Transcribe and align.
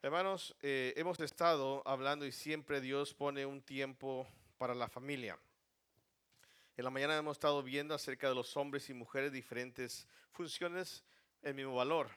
Hermanos, 0.00 0.54
eh, 0.62 0.94
hemos 0.96 1.18
estado 1.18 1.82
hablando 1.84 2.24
y 2.24 2.30
siempre 2.30 2.80
Dios 2.80 3.14
pone 3.14 3.44
un 3.44 3.60
tiempo 3.60 4.28
para 4.56 4.72
la 4.72 4.88
familia. 4.88 5.36
En 6.76 6.84
la 6.84 6.90
mañana 6.90 7.16
hemos 7.16 7.36
estado 7.36 7.64
viendo 7.64 7.96
acerca 7.96 8.28
de 8.28 8.36
los 8.36 8.56
hombres 8.56 8.88
y 8.90 8.94
mujeres 8.94 9.32
diferentes 9.32 10.06
funciones, 10.30 11.02
el 11.42 11.54
mismo 11.54 11.74
valor. 11.74 12.10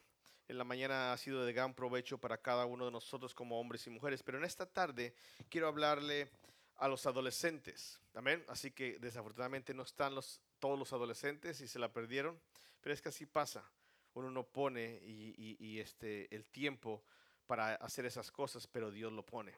En 0.47 0.59
la 0.59 0.63
mañana 0.63 1.11
ha 1.11 1.17
sido 1.17 1.43
de 1.43 1.53
gran 1.53 1.73
provecho 1.73 2.19
para 2.19 2.37
cada 2.37 2.67
uno 2.67 2.85
de 2.85 2.91
nosotros 2.91 3.33
como 3.33 3.59
hombres 3.59 3.87
y 3.87 3.89
mujeres, 3.89 4.21
pero 4.21 4.37
en 4.37 4.43
esta 4.43 4.67
tarde 4.67 5.15
quiero 5.49 5.67
hablarle 5.67 6.29
a 6.77 6.87
los 6.87 7.07
adolescentes. 7.07 7.99
Amén. 8.13 8.45
Así 8.47 8.69
que 8.69 8.99
desafortunadamente 8.99 9.73
no 9.73 9.81
están 9.81 10.13
los, 10.13 10.39
todos 10.59 10.77
los 10.77 10.93
adolescentes 10.93 11.59
y 11.61 11.67
se 11.67 11.79
la 11.79 11.91
perdieron, 11.91 12.39
pero 12.79 12.93
es 12.93 13.01
que 13.01 13.09
así 13.09 13.25
pasa. 13.25 13.67
Uno 14.13 14.29
no 14.29 14.43
pone 14.43 14.99
y, 15.03 15.57
y 15.57 15.79
este, 15.79 16.27
el 16.35 16.45
tiempo 16.45 17.03
para 17.47 17.75
hacer 17.75 18.05
esas 18.05 18.31
cosas, 18.31 18.67
pero 18.67 18.91
Dios 18.91 19.11
lo 19.11 19.25
pone. 19.25 19.53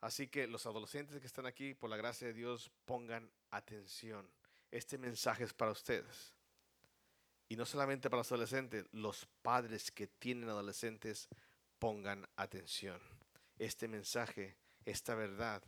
Así 0.00 0.28
que 0.28 0.46
los 0.46 0.66
adolescentes 0.66 1.20
que 1.20 1.26
están 1.26 1.46
aquí, 1.46 1.74
por 1.74 1.90
la 1.90 1.96
gracia 1.96 2.28
de 2.28 2.34
Dios, 2.34 2.70
pongan 2.84 3.30
atención. 3.50 4.28
Este 4.70 4.98
mensaje 4.98 5.44
es 5.44 5.52
para 5.52 5.72
ustedes. 5.72 6.32
Y 7.48 7.56
no 7.56 7.64
solamente 7.64 8.10
para 8.10 8.20
los 8.20 8.32
adolescentes, 8.32 8.86
los 8.92 9.26
padres 9.42 9.90
que 9.90 10.06
tienen 10.06 10.48
adolescentes, 10.48 11.28
pongan 11.78 12.28
atención. 12.36 13.00
Este 13.58 13.88
mensaje, 13.88 14.56
esta 14.84 15.14
verdad, 15.14 15.62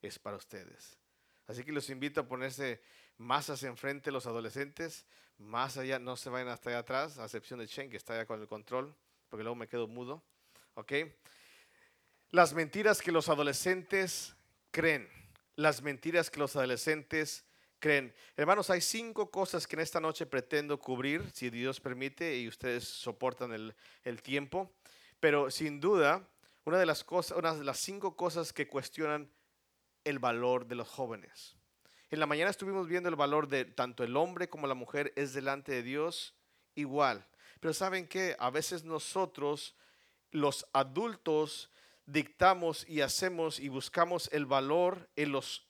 es 0.00 0.18
para 0.18 0.36
ustedes. 0.36 0.98
Así 1.46 1.64
que 1.64 1.72
los 1.72 1.90
invito 1.90 2.20
a 2.20 2.28
ponerse 2.28 2.80
más 3.18 3.50
hacia 3.50 3.68
enfrente 3.68 4.10
los 4.10 4.26
adolescentes, 4.26 5.06
más 5.38 5.76
allá, 5.76 5.98
no 5.98 6.16
se 6.16 6.30
vayan 6.30 6.48
hasta 6.48 6.70
allá 6.70 6.78
atrás, 6.80 7.18
a 7.18 7.24
excepción 7.24 7.58
de 7.58 7.66
Chen, 7.66 7.90
que 7.90 7.96
está 7.96 8.14
allá 8.14 8.26
con 8.26 8.40
el 8.40 8.48
control, 8.48 8.94
porque 9.28 9.42
luego 9.42 9.56
me 9.56 9.68
quedo 9.68 9.88
mudo. 9.88 10.22
¿Ok? 10.74 10.92
Las 12.30 12.52
mentiras 12.52 13.00
que 13.00 13.12
los 13.12 13.28
adolescentes 13.28 14.34
creen. 14.70 15.08
Las 15.56 15.82
mentiras 15.82 16.30
que 16.30 16.40
los 16.40 16.56
adolescentes 16.56 17.44
creen. 17.78 18.12
Hermanos, 18.36 18.70
hay 18.70 18.80
cinco 18.80 19.30
cosas 19.30 19.66
que 19.66 19.76
en 19.76 19.80
esta 19.80 20.00
noche 20.00 20.26
pretendo 20.26 20.78
cubrir, 20.80 21.30
si 21.32 21.50
Dios 21.50 21.80
permite 21.80 22.36
y 22.36 22.48
ustedes 22.48 22.84
soportan 22.84 23.52
el, 23.52 23.74
el 24.02 24.22
tiempo. 24.22 24.72
Pero 25.20 25.50
sin 25.50 25.80
duda, 25.80 26.28
una 26.64 26.78
de 26.78 26.86
las 26.86 27.04
cosas, 27.04 27.38
una 27.38 27.54
de 27.54 27.64
las 27.64 27.78
cinco 27.78 28.16
cosas 28.16 28.52
que 28.52 28.66
cuestionan 28.66 29.30
el 30.02 30.18
valor 30.18 30.66
de 30.66 30.74
los 30.74 30.88
jóvenes. 30.88 31.56
En 32.10 32.20
la 32.20 32.26
mañana 32.26 32.50
estuvimos 32.50 32.88
viendo 32.88 33.08
el 33.08 33.16
valor 33.16 33.48
de 33.48 33.64
tanto 33.64 34.04
el 34.04 34.16
hombre 34.16 34.48
como 34.48 34.66
la 34.66 34.74
mujer 34.74 35.12
es 35.16 35.34
delante 35.34 35.72
de 35.72 35.82
Dios 35.82 36.34
igual. 36.74 37.26
Pero 37.60 37.74
saben 37.74 38.06
que 38.06 38.36
a 38.38 38.50
veces 38.50 38.84
nosotros 38.84 39.74
los 40.34 40.66
adultos 40.72 41.70
dictamos 42.06 42.84
y 42.88 43.02
hacemos 43.02 43.60
y 43.60 43.68
buscamos 43.68 44.28
el 44.32 44.46
valor 44.46 45.08
en 45.14 45.30
los 45.30 45.68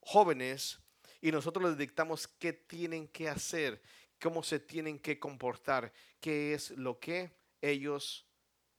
jóvenes 0.00 0.80
y 1.20 1.30
nosotros 1.30 1.68
les 1.68 1.76
dictamos 1.76 2.26
qué 2.26 2.54
tienen 2.54 3.06
que 3.08 3.28
hacer, 3.28 3.82
cómo 4.18 4.42
se 4.42 4.60
tienen 4.60 4.98
que 4.98 5.20
comportar, 5.20 5.92
qué 6.20 6.54
es 6.54 6.70
lo 6.70 6.98
que 6.98 7.36
ellos 7.60 8.26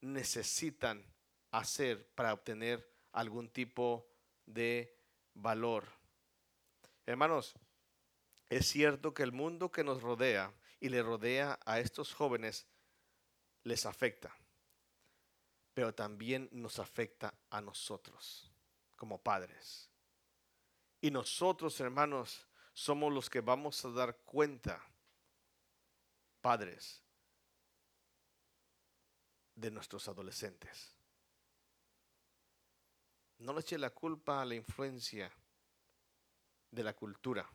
necesitan 0.02 1.05
hacer 1.52 2.09
para 2.16 2.33
obtener 2.33 2.91
algún 3.11 3.50
tipo 3.50 4.09
de 4.47 4.97
valor. 5.35 5.88
Hermanos, 7.05 7.53
es 8.50 8.66
cierto 8.66 9.13
que 9.13 9.22
el 9.22 9.31
mundo 9.31 9.72
que 9.72 9.83
nos 9.83 10.02
rodea 10.02 10.52
y 10.80 10.89
le 10.89 11.03
rodea 11.03 11.59
a 11.67 11.80
estos 11.80 12.16
jóvenes 12.16 12.66
les 13.63 13.85
afecta 13.85 14.39
pero 15.80 15.95
también 15.95 16.49
nos 16.52 16.77
afecta 16.77 17.33
a 17.49 17.61
nosotros 17.61 18.52
como 18.97 19.17
padres. 19.17 19.89
Y 20.99 21.09
nosotros, 21.09 21.80
hermanos, 21.80 22.45
somos 22.73 23.13
los 23.13 23.30
que 23.30 23.39
vamos 23.39 23.85
a 23.85 23.89
dar 23.91 24.18
cuenta, 24.25 24.84
padres, 26.41 27.01
de 29.56 29.72
nuestros 29.72 30.06
adolescentes. 30.09 30.97
No 33.38 33.53
le 33.53 33.62
eche 33.62 33.78
la 33.78 33.91
culpa 33.91 34.41
a 34.41 34.45
la 34.45 34.56
influencia 34.56 35.31
de 36.72 36.84
la 36.84 36.94
cultura. 36.94 37.50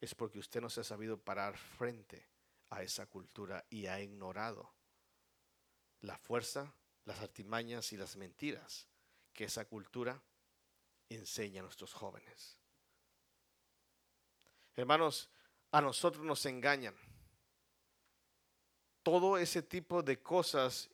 Es 0.00 0.14
porque 0.14 0.38
usted 0.38 0.62
no 0.62 0.70
se 0.70 0.80
ha 0.80 0.84
sabido 0.84 1.18
parar 1.18 1.58
frente 1.58 2.26
a 2.70 2.82
esa 2.82 3.04
cultura 3.04 3.66
y 3.68 3.84
ha 3.84 4.00
ignorado 4.00 4.79
la 6.02 6.16
fuerza, 6.18 6.74
las 7.04 7.20
artimañas 7.20 7.92
y 7.92 7.96
las 7.96 8.16
mentiras 8.16 8.86
que 9.32 9.44
esa 9.44 9.64
cultura 9.64 10.22
enseña 11.08 11.60
a 11.60 11.64
nuestros 11.64 11.92
jóvenes. 11.92 12.58
Hermanos, 14.76 15.28
a 15.72 15.80
nosotros 15.80 16.24
nos 16.24 16.44
engañan. 16.46 16.94
Todo 19.02 19.38
ese 19.38 19.62
tipo 19.62 20.02
de 20.02 20.20
cosas 20.20 20.90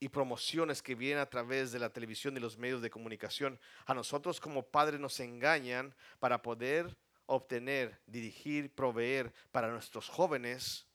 y 0.00 0.08
promociones 0.08 0.82
que 0.82 0.94
vienen 0.94 1.20
a 1.20 1.30
través 1.30 1.72
de 1.72 1.78
la 1.78 1.90
televisión 1.90 2.36
y 2.36 2.40
los 2.40 2.58
medios 2.58 2.82
de 2.82 2.90
comunicación, 2.90 3.60
a 3.86 3.94
nosotros 3.94 4.40
como 4.40 4.64
padres 4.64 5.00
nos 5.00 5.20
engañan 5.20 5.94
para 6.18 6.42
poder 6.42 6.96
obtener, 7.26 8.00
dirigir, 8.06 8.74
proveer 8.74 9.32
para 9.50 9.68
nuestros 9.68 10.08
jóvenes 10.08 10.86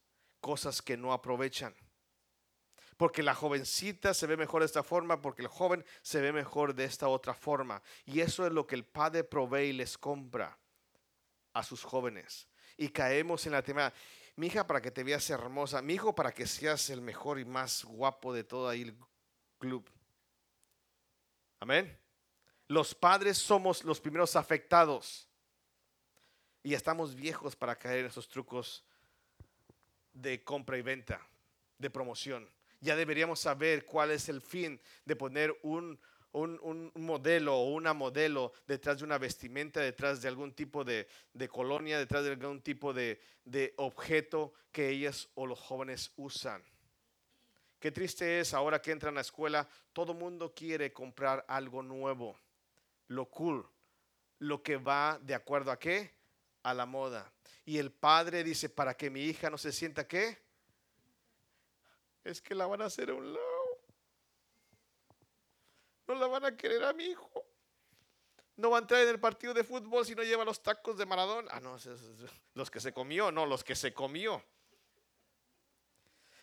cosas 0.42 0.82
que 0.82 0.98
no 0.98 1.14
aprovechan 1.14 1.74
porque 2.98 3.22
la 3.22 3.36
jovencita 3.36 4.14
se 4.14 4.26
ve 4.26 4.36
mejor 4.36 4.62
de 4.62 4.66
esta 4.66 4.82
forma, 4.82 5.22
porque 5.22 5.44
el 5.44 5.48
joven 5.48 5.86
se 6.02 6.20
ve 6.20 6.34
mejor 6.34 6.74
de 6.74 6.84
esta 6.84 7.08
otra 7.08 7.36
forma. 7.36 7.82
Y 8.06 8.22
eso 8.22 8.46
es 8.46 8.52
lo 8.52 8.66
que 8.66 8.76
el 8.76 8.84
padre 8.84 9.24
provee 9.24 9.68
y 9.68 9.74
les 9.74 9.98
compra 9.98 10.58
a 11.54 11.64
sus 11.64 11.84
jóvenes. 11.84 12.48
Y 12.76 12.90
caemos 12.90 13.46
en 13.46 13.52
la 13.52 13.62
tema, 13.62 13.94
mi 14.36 14.48
hija 14.48 14.66
para 14.66 14.82
que 14.82 14.90
te 14.90 15.04
veas 15.04 15.30
hermosa, 15.30 15.82
mi 15.82 15.94
hijo 15.94 16.14
para 16.14 16.32
que 16.32 16.48
seas 16.48 16.90
el 16.90 17.02
mejor 17.02 17.40
y 17.40 17.46
más 17.46 17.86
guapo 17.86 18.34
de 18.34 18.44
todo 18.44 18.68
ahí 18.68 18.82
el 18.82 18.96
club. 19.60 19.88
Amén. 21.60 21.96
Los 22.68 22.96
padres 22.96 23.38
somos 23.38 23.84
los 23.84 24.02
primeros 24.02 24.36
afectados. 24.36 25.30
Y 26.64 26.74
estamos 26.74 27.16
viejos 27.16 27.56
para 27.56 27.78
caer 27.78 28.00
en 28.00 28.06
esos 28.08 28.28
trucos 28.28 28.84
de 30.14 30.44
compra 30.44 30.78
y 30.78 30.82
venta, 30.82 31.22
de 31.78 31.90
promoción 31.90 32.57
ya 32.80 32.96
deberíamos 32.96 33.40
saber 33.40 33.86
cuál 33.86 34.12
es 34.12 34.30
el 34.30 34.42
fin 34.42 34.80
de 35.06 35.16
poner 35.16 35.58
un, 35.64 36.00
modelo 36.96 37.58
o 37.58 37.74
una 37.74 37.94
modelo 37.94 38.54
detrás 38.68 39.00
de 39.00 39.06
una 39.06 39.18
vestimenta, 39.18 39.80
detrás 39.82 40.22
de 40.22 40.28
algún 40.28 40.54
tipo 40.54 40.84
de, 40.84 41.08
colonia, 41.50 41.98
detrás 41.98 42.24
de 42.24 42.32
algún 42.32 42.62
tipo 42.62 42.94
de, 42.94 43.20
de 43.44 43.74
objeto 43.78 44.54
que 44.72 44.90
ellas 44.90 45.30
o 45.34 45.48
los 45.48 45.60
jóvenes 45.60 46.12
usan. 46.16 46.64
Qué 47.80 47.92
triste 47.92 48.40
es 48.40 48.54
ahora 48.54 48.82
que 48.82 48.92
entran 48.92 49.14
a 49.14 49.16
la 49.16 49.22
escuela, 49.22 49.68
todo 49.94 50.14
mundo 50.14 50.54
quiere 50.54 50.92
comprar 50.94 51.46
algo 51.48 51.84
nuevo, 51.84 52.40
lo 53.08 53.26
cool, 53.28 53.68
lo 54.40 54.64
que 54.64 54.78
va 54.78 55.20
de 55.22 55.36
acuerdo 55.36 55.72
a 55.72 55.80
qué? 55.80 56.14
A 56.64 56.74
la 56.74 56.86
moda. 56.86 57.32
Y 57.66 57.78
el 57.78 57.92
padre 57.92 58.44
dice, 58.44 58.70
para 58.70 58.96
que 58.96 59.10
mi 59.10 59.22
hija 59.22 59.50
no 59.50 59.58
se 59.58 59.72
sienta 59.72 60.08
qué? 60.08 60.47
Es 62.28 62.42
que 62.42 62.54
la 62.54 62.68
van 62.68 62.82
a 62.82 62.86
hacer 62.86 63.10
a 63.10 63.14
un 63.14 63.34
lado. 63.34 63.80
No 66.08 66.16
la 66.16 66.28
van 66.28 66.46
a 66.46 66.56
querer 66.56 66.84
a 66.84 66.94
mi 66.94 67.06
hijo. 67.06 67.46
No 68.58 68.72
va 68.72 68.78
a 68.78 68.82
entrar 68.82 69.02
en 69.02 69.10
el 69.10 69.20
partido 69.20 69.54
de 69.54 69.64
fútbol 69.64 70.06
si 70.06 70.16
no 70.16 70.24
lleva 70.24 70.44
los 70.44 70.62
tacos 70.62 70.98
de 70.98 71.06
Maradona. 71.06 71.50
Ah, 71.52 71.60
no, 71.60 71.78
los 72.54 72.72
que 72.72 72.80
se 72.80 72.92
comió, 72.92 73.32
no, 73.32 73.46
los 73.46 73.64
que 73.64 73.76
se 73.76 73.94
comió. 73.94 74.44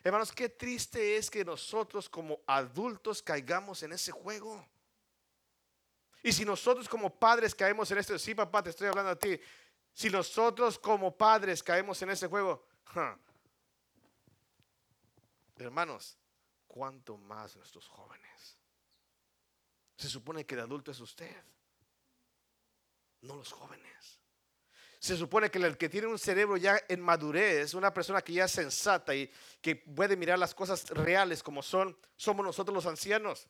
Hermanos, 0.03 0.33
qué 0.33 0.49
triste 0.49 1.17
es 1.17 1.31
que 1.31 1.45
nosotros 1.45 2.09
como 2.09 2.41
adultos 2.47 3.23
caigamos 3.23 3.83
en 3.83 3.93
ese 3.93 4.13
juego. 4.13 4.67
Y 6.23 6.33
si 6.33 6.45
nosotros 6.45 6.89
como 6.89 7.11
padres 7.11 7.55
caemos 7.55 7.91
en 7.91 7.99
este, 7.99 8.19
sí 8.19 8.35
papá, 8.35 8.63
te 8.63 8.71
estoy 8.71 8.89
hablando 8.89 9.11
a 9.11 9.19
ti. 9.19 9.39
Si 9.93 10.09
nosotros 10.09 10.79
como 10.79 11.17
padres 11.17 11.63
caemos 11.63 12.01
en 12.03 12.11
ese 12.11 12.27
juego, 12.27 12.67
Hermanos, 15.57 16.19
¿cuánto 16.67 17.17
más 17.17 17.57
nuestros 17.57 17.89
jóvenes? 17.89 18.59
Se 19.97 20.09
supone 20.09 20.45
que 20.45 20.55
el 20.55 20.63
adulto 20.63 20.91
es 20.91 21.01
usted, 21.01 21.43
no 23.23 23.37
los 23.37 23.53
jóvenes. 23.53 24.21
Se 24.99 25.17
supone 25.17 25.51
que 25.51 25.59
el 25.59 25.77
que 25.77 25.89
tiene 25.89 26.07
un 26.07 26.19
cerebro 26.19 26.57
ya 26.57 26.81
en 26.89 27.01
madurez, 27.01 27.75
una 27.75 27.93
persona 27.93 28.23
que 28.23 28.33
ya 28.33 28.47
es 28.47 28.53
sensata 28.53 29.15
y 29.15 29.31
que 29.61 29.77
puede 29.77 30.17
mirar 30.17 30.39
las 30.39 30.55
cosas 30.55 30.89
reales 30.91 31.43
como 31.43 31.63
son, 31.63 31.97
somos 32.17 32.45
nosotros 32.45 32.75
los 32.75 32.87
ancianos. 32.87 33.47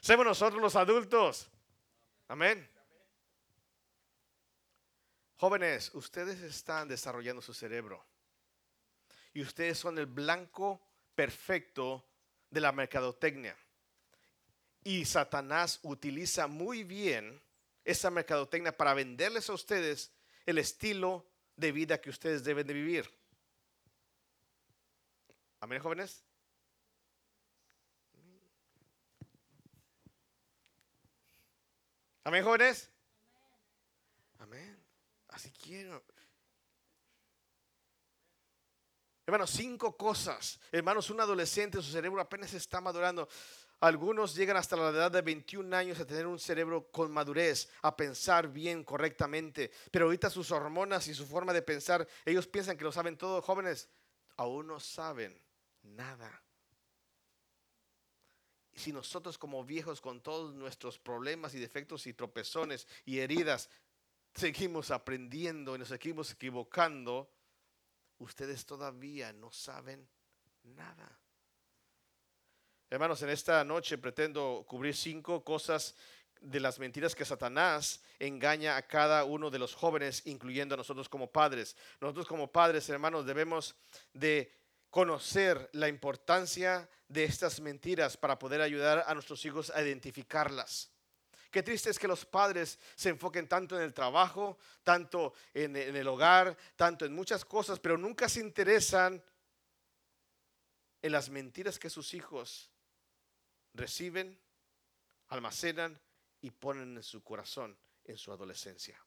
Somos 0.00 0.24
nosotros 0.24 0.60
los 0.62 0.74
adultos. 0.74 1.50
Amén. 2.28 2.66
Jóvenes, 5.38 5.94
ustedes 5.94 6.40
están 6.42 6.88
desarrollando 6.88 7.40
su 7.40 7.54
cerebro. 7.54 8.04
y 9.34 9.42
ustedes 9.42 9.78
son 9.78 9.98
el 9.98 10.06
blanco 10.06 10.80
perfecto 11.14 12.04
de 12.50 12.60
la 12.60 12.72
mercadotecnia. 12.72 13.56
Y 14.82 15.04
Satanás 15.04 15.78
utiliza 15.82 16.48
muy 16.48 16.82
bien 16.82 17.40
esa 17.84 18.10
mercadotecnia 18.10 18.76
para 18.76 18.94
venderles 18.94 19.48
a 19.48 19.52
ustedes 19.52 20.10
el 20.44 20.58
estilo 20.58 21.24
de 21.54 21.70
vida 21.70 22.00
que 22.00 22.10
ustedes 22.10 22.42
deben 22.42 22.66
de 22.66 22.74
vivir. 22.74 23.08
Amén, 25.60 25.80
jóvenes. 25.80 26.24
Amén, 32.24 32.42
jóvenes. 32.42 32.90
Así 35.38 35.52
quiero. 35.52 36.02
Hermanos, 39.24 39.50
cinco 39.50 39.96
cosas. 39.96 40.58
Hermanos, 40.72 41.10
un 41.10 41.20
adolescente, 41.20 41.80
su 41.80 41.92
cerebro 41.92 42.20
apenas 42.20 42.52
está 42.54 42.80
madurando. 42.80 43.28
Algunos 43.78 44.34
llegan 44.34 44.56
hasta 44.56 44.74
la 44.74 44.88
edad 44.88 45.12
de 45.12 45.22
21 45.22 45.76
años 45.76 46.00
a 46.00 46.04
tener 46.04 46.26
un 46.26 46.40
cerebro 46.40 46.90
con 46.90 47.12
madurez, 47.12 47.70
a 47.82 47.96
pensar 47.96 48.48
bien, 48.48 48.82
correctamente. 48.82 49.70
Pero 49.92 50.06
ahorita 50.06 50.28
sus 50.28 50.50
hormonas 50.50 51.06
y 51.06 51.14
su 51.14 51.24
forma 51.24 51.52
de 51.52 51.62
pensar, 51.62 52.08
ellos 52.24 52.48
piensan 52.48 52.76
que 52.76 52.82
lo 52.82 52.90
saben 52.90 53.16
todo. 53.16 53.40
Jóvenes, 53.40 53.88
aún 54.38 54.66
no 54.66 54.80
saben 54.80 55.40
nada. 55.82 56.42
Si 58.74 58.92
nosotros 58.92 59.38
como 59.38 59.64
viejos 59.64 60.00
con 60.00 60.20
todos 60.20 60.52
nuestros 60.56 60.98
problemas 60.98 61.54
y 61.54 61.60
defectos 61.60 62.08
y 62.08 62.12
tropezones 62.12 62.88
y 63.04 63.20
heridas, 63.20 63.70
seguimos 64.38 64.90
aprendiendo 64.90 65.74
y 65.74 65.78
nos 65.78 65.88
seguimos 65.88 66.30
equivocando, 66.30 67.30
ustedes 68.18 68.64
todavía 68.64 69.32
no 69.32 69.50
saben 69.50 70.08
nada. 70.62 71.18
Hermanos, 72.90 73.20
en 73.22 73.30
esta 73.30 73.62
noche 73.64 73.98
pretendo 73.98 74.64
cubrir 74.66 74.96
cinco 74.96 75.44
cosas 75.44 75.94
de 76.40 76.60
las 76.60 76.78
mentiras 76.78 77.14
que 77.14 77.24
Satanás 77.24 78.00
engaña 78.18 78.76
a 78.76 78.86
cada 78.86 79.24
uno 79.24 79.50
de 79.50 79.58
los 79.58 79.74
jóvenes, 79.74 80.22
incluyendo 80.24 80.74
a 80.74 80.78
nosotros 80.78 81.08
como 81.08 81.30
padres. 81.30 81.76
Nosotros 82.00 82.26
como 82.26 82.50
padres, 82.50 82.88
hermanos, 82.88 83.26
debemos 83.26 83.74
de 84.12 84.54
conocer 84.88 85.68
la 85.72 85.88
importancia 85.88 86.88
de 87.08 87.24
estas 87.24 87.60
mentiras 87.60 88.16
para 88.16 88.38
poder 88.38 88.60
ayudar 88.60 89.04
a 89.06 89.14
nuestros 89.14 89.44
hijos 89.44 89.70
a 89.70 89.82
identificarlas. 89.82 90.90
Qué 91.50 91.62
triste 91.62 91.88
es 91.90 91.98
que 91.98 92.08
los 92.08 92.26
padres 92.26 92.78
se 92.94 93.08
enfoquen 93.08 93.48
tanto 93.48 93.76
en 93.76 93.82
el 93.82 93.94
trabajo, 93.94 94.58
tanto 94.82 95.32
en, 95.54 95.76
el 95.76 96.06
hogar, 96.06 96.56
tanto 96.76 97.06
en 97.06 97.14
muchas 97.14 97.44
cosas, 97.44 97.80
pero 97.80 97.96
nunca 97.96 98.28
se 98.28 98.40
interesan 98.40 99.22
en 101.00 101.12
las 101.12 101.30
mentiras 101.30 101.78
que 101.78 101.88
sus 101.88 102.12
hijos 102.12 102.70
reciben, 103.72 104.38
almacenan 105.28 105.98
y 106.42 106.50
ponen 106.50 106.96
en 106.96 107.02
su 107.02 107.22
corazón 107.22 107.78
en 108.08 108.16
su 108.16 108.32
adolescencia. 108.32 108.98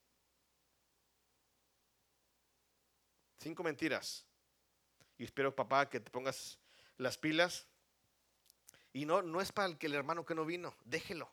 Cinco 3.40 3.64
mentiras. 3.64 4.26
Y 5.18 5.26
espero, 5.26 5.56
papá, 5.56 5.90
que 5.90 6.00
te 6.00 6.12
pongas 6.12 6.60
las 6.98 7.18
pilas. 7.18 7.68
Y 8.94 9.06
no, 9.06 9.22
no 9.22 9.42
es 9.42 9.52
para 9.52 9.68
el, 9.68 9.78
que 9.78 9.88
el 9.88 9.96
hermano 9.96 10.26
que 10.26 10.36
no 10.36 10.46
vino, 10.46 10.76
déjelo. 10.86 11.32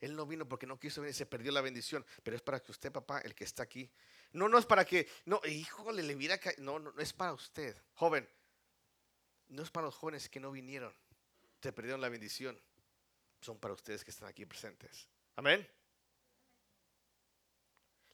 Él 0.00 0.14
no 0.14 0.26
vino 0.26 0.48
porque 0.48 0.66
no 0.66 0.78
quiso 0.78 1.00
venir, 1.00 1.14
se 1.14 1.26
perdió 1.26 1.52
la 1.52 1.60
bendición. 1.60 2.04
Pero 2.22 2.36
es 2.36 2.42
para 2.42 2.60
que 2.60 2.70
usted, 2.70 2.92
papá, 2.92 3.20
el 3.20 3.34
que 3.34 3.44
está 3.44 3.62
aquí. 3.62 3.90
No, 4.32 4.48
no 4.48 4.58
es 4.58 4.66
para 4.66 4.84
que, 4.84 5.08
no, 5.24 5.40
híjole, 5.44 6.02
le 6.02 6.14
viera 6.14 6.38
No, 6.58 6.78
no, 6.78 6.92
no 6.92 7.00
es 7.00 7.12
para 7.12 7.32
usted, 7.32 7.76
joven. 7.94 8.28
No 9.48 9.62
es 9.62 9.70
para 9.70 9.86
los 9.86 9.94
jóvenes 9.94 10.28
que 10.28 10.40
no 10.40 10.50
vinieron. 10.52 10.94
Se 11.60 11.72
perdieron 11.72 12.00
la 12.00 12.08
bendición 12.08 12.60
son 13.40 13.58
para 13.58 13.74
ustedes 13.74 14.04
que 14.04 14.10
están 14.10 14.28
aquí 14.28 14.44
presentes. 14.46 15.08
Amén. 15.36 15.66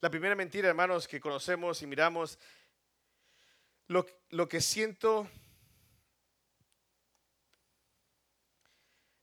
La 0.00 0.10
primera 0.10 0.34
mentira, 0.34 0.68
hermanos, 0.68 1.08
que 1.08 1.20
conocemos 1.20 1.80
y 1.82 1.86
miramos, 1.86 2.38
lo, 3.88 4.06
lo 4.30 4.48
que 4.48 4.60
siento, 4.60 5.28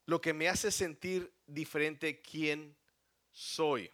lo 0.05 0.19
que 0.19 0.33
me 0.33 0.49
hace 0.49 0.71
sentir 0.71 1.31
diferente 1.53 2.21
quién 2.21 2.75
soy. 3.31 3.91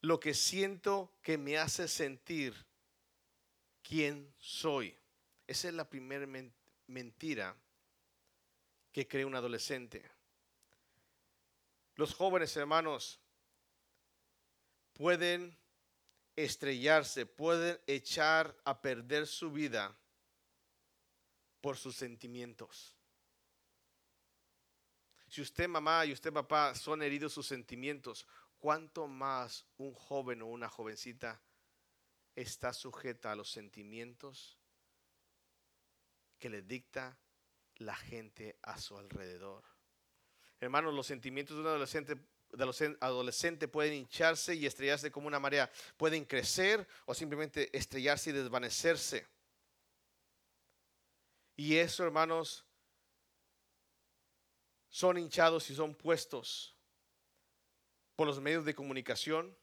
Lo 0.00 0.18
que 0.18 0.34
siento 0.34 1.12
que 1.22 1.36
me 1.36 1.58
hace 1.58 1.88
sentir 1.88 2.54
quién 3.82 4.32
soy. 4.38 4.96
Esa 5.46 5.68
es 5.68 5.74
la 5.74 5.88
primera 5.88 6.26
mentira 6.86 7.56
que 8.92 9.06
cree 9.06 9.24
un 9.24 9.34
adolescente. 9.34 10.08
Los 11.96 12.14
jóvenes 12.14 12.56
hermanos 12.56 13.20
pueden 14.94 15.58
estrellarse, 16.36 17.26
pueden 17.26 17.78
echar 17.86 18.56
a 18.64 18.80
perder 18.80 19.26
su 19.26 19.50
vida 19.50 19.96
por 21.60 21.76
sus 21.76 21.96
sentimientos. 21.96 22.99
Si 25.30 25.40
usted 25.40 25.68
mamá 25.68 26.04
y 26.04 26.12
usted 26.12 26.32
papá 26.32 26.74
son 26.74 27.02
heridos 27.02 27.32
sus 27.32 27.46
sentimientos, 27.46 28.26
¿cuánto 28.58 29.06
más 29.06 29.64
un 29.78 29.94
joven 29.94 30.42
o 30.42 30.46
una 30.46 30.68
jovencita 30.68 31.40
está 32.34 32.72
sujeta 32.72 33.32
a 33.32 33.36
los 33.36 33.50
sentimientos 33.50 34.58
que 36.38 36.50
le 36.50 36.62
dicta 36.62 37.16
la 37.76 37.94
gente 37.94 38.58
a 38.62 38.78
su 38.78 38.96
alrededor. 38.96 39.62
Hermanos, 40.58 40.94
los 40.94 41.06
sentimientos 41.06 41.56
de 41.56 41.62
un 41.62 41.68
adolescente, 41.68 42.16
de 42.50 42.96
adolescente 43.00 43.68
pueden 43.68 43.94
hincharse 43.94 44.54
y 44.54 44.66
estrellarse 44.66 45.10
como 45.10 45.28
una 45.28 45.38
marea. 45.38 45.70
Pueden 45.96 46.24
crecer 46.24 46.86
o 47.06 47.14
simplemente 47.14 47.74
estrellarse 47.76 48.30
y 48.30 48.32
desvanecerse. 48.34 49.26
Y 51.56 51.76
eso, 51.76 52.04
hermanos, 52.04 52.64
son 54.90 55.16
hinchados 55.16 55.70
y 55.70 55.74
son 55.74 55.94
puestos 55.94 56.76
por 58.16 58.26
los 58.26 58.40
medios 58.40 58.64
de 58.66 58.74
comunicación, 58.74 59.56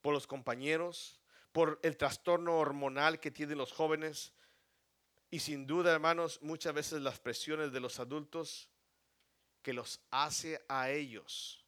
por 0.00 0.12
los 0.12 0.26
compañeros, 0.26 1.20
por 1.52 1.78
el 1.84 1.96
trastorno 1.96 2.58
hormonal 2.58 3.20
que 3.20 3.30
tienen 3.30 3.58
los 3.58 3.72
jóvenes, 3.72 4.32
y 5.30 5.38
sin 5.38 5.66
duda, 5.66 5.92
hermanos, 5.92 6.40
muchas 6.42 6.74
veces 6.74 7.02
las 7.02 7.20
presiones 7.20 7.72
de 7.72 7.80
los 7.80 8.00
adultos 8.00 8.68
que 9.62 9.72
los 9.72 10.00
hace 10.10 10.64
a 10.68 10.90
ellos 10.90 11.64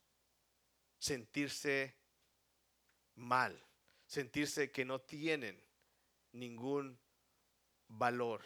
sentirse 0.99 1.97
mal, 3.15 3.61
sentirse 4.07 4.71
que 4.71 4.85
no 4.85 5.01
tienen 5.01 5.61
ningún 6.33 6.99
valor. 7.89 8.43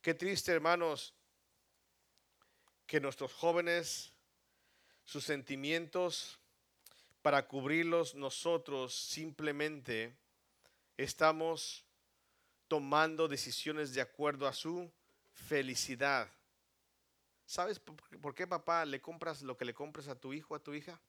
Qué 0.00 0.14
triste, 0.14 0.52
hermanos, 0.52 1.12
que 2.86 3.00
nuestros 3.00 3.32
jóvenes, 3.32 4.12
sus 5.04 5.24
sentimientos, 5.24 6.38
para 7.22 7.46
cubrirlos 7.46 8.14
nosotros 8.14 8.94
simplemente 8.94 10.16
estamos 10.96 11.84
tomando 12.68 13.28
decisiones 13.28 13.92
de 13.92 14.00
acuerdo 14.00 14.46
a 14.46 14.52
su 14.52 14.90
felicidad. 15.32 16.30
¿Sabes 17.44 17.80
por 17.80 18.34
qué, 18.34 18.46
papá, 18.46 18.84
le 18.84 19.00
compras 19.00 19.42
lo 19.42 19.56
que 19.56 19.64
le 19.64 19.74
compras 19.74 20.08
a 20.08 20.14
tu 20.14 20.32
hijo, 20.32 20.54
a 20.54 20.62
tu 20.62 20.74
hija? 20.74 21.00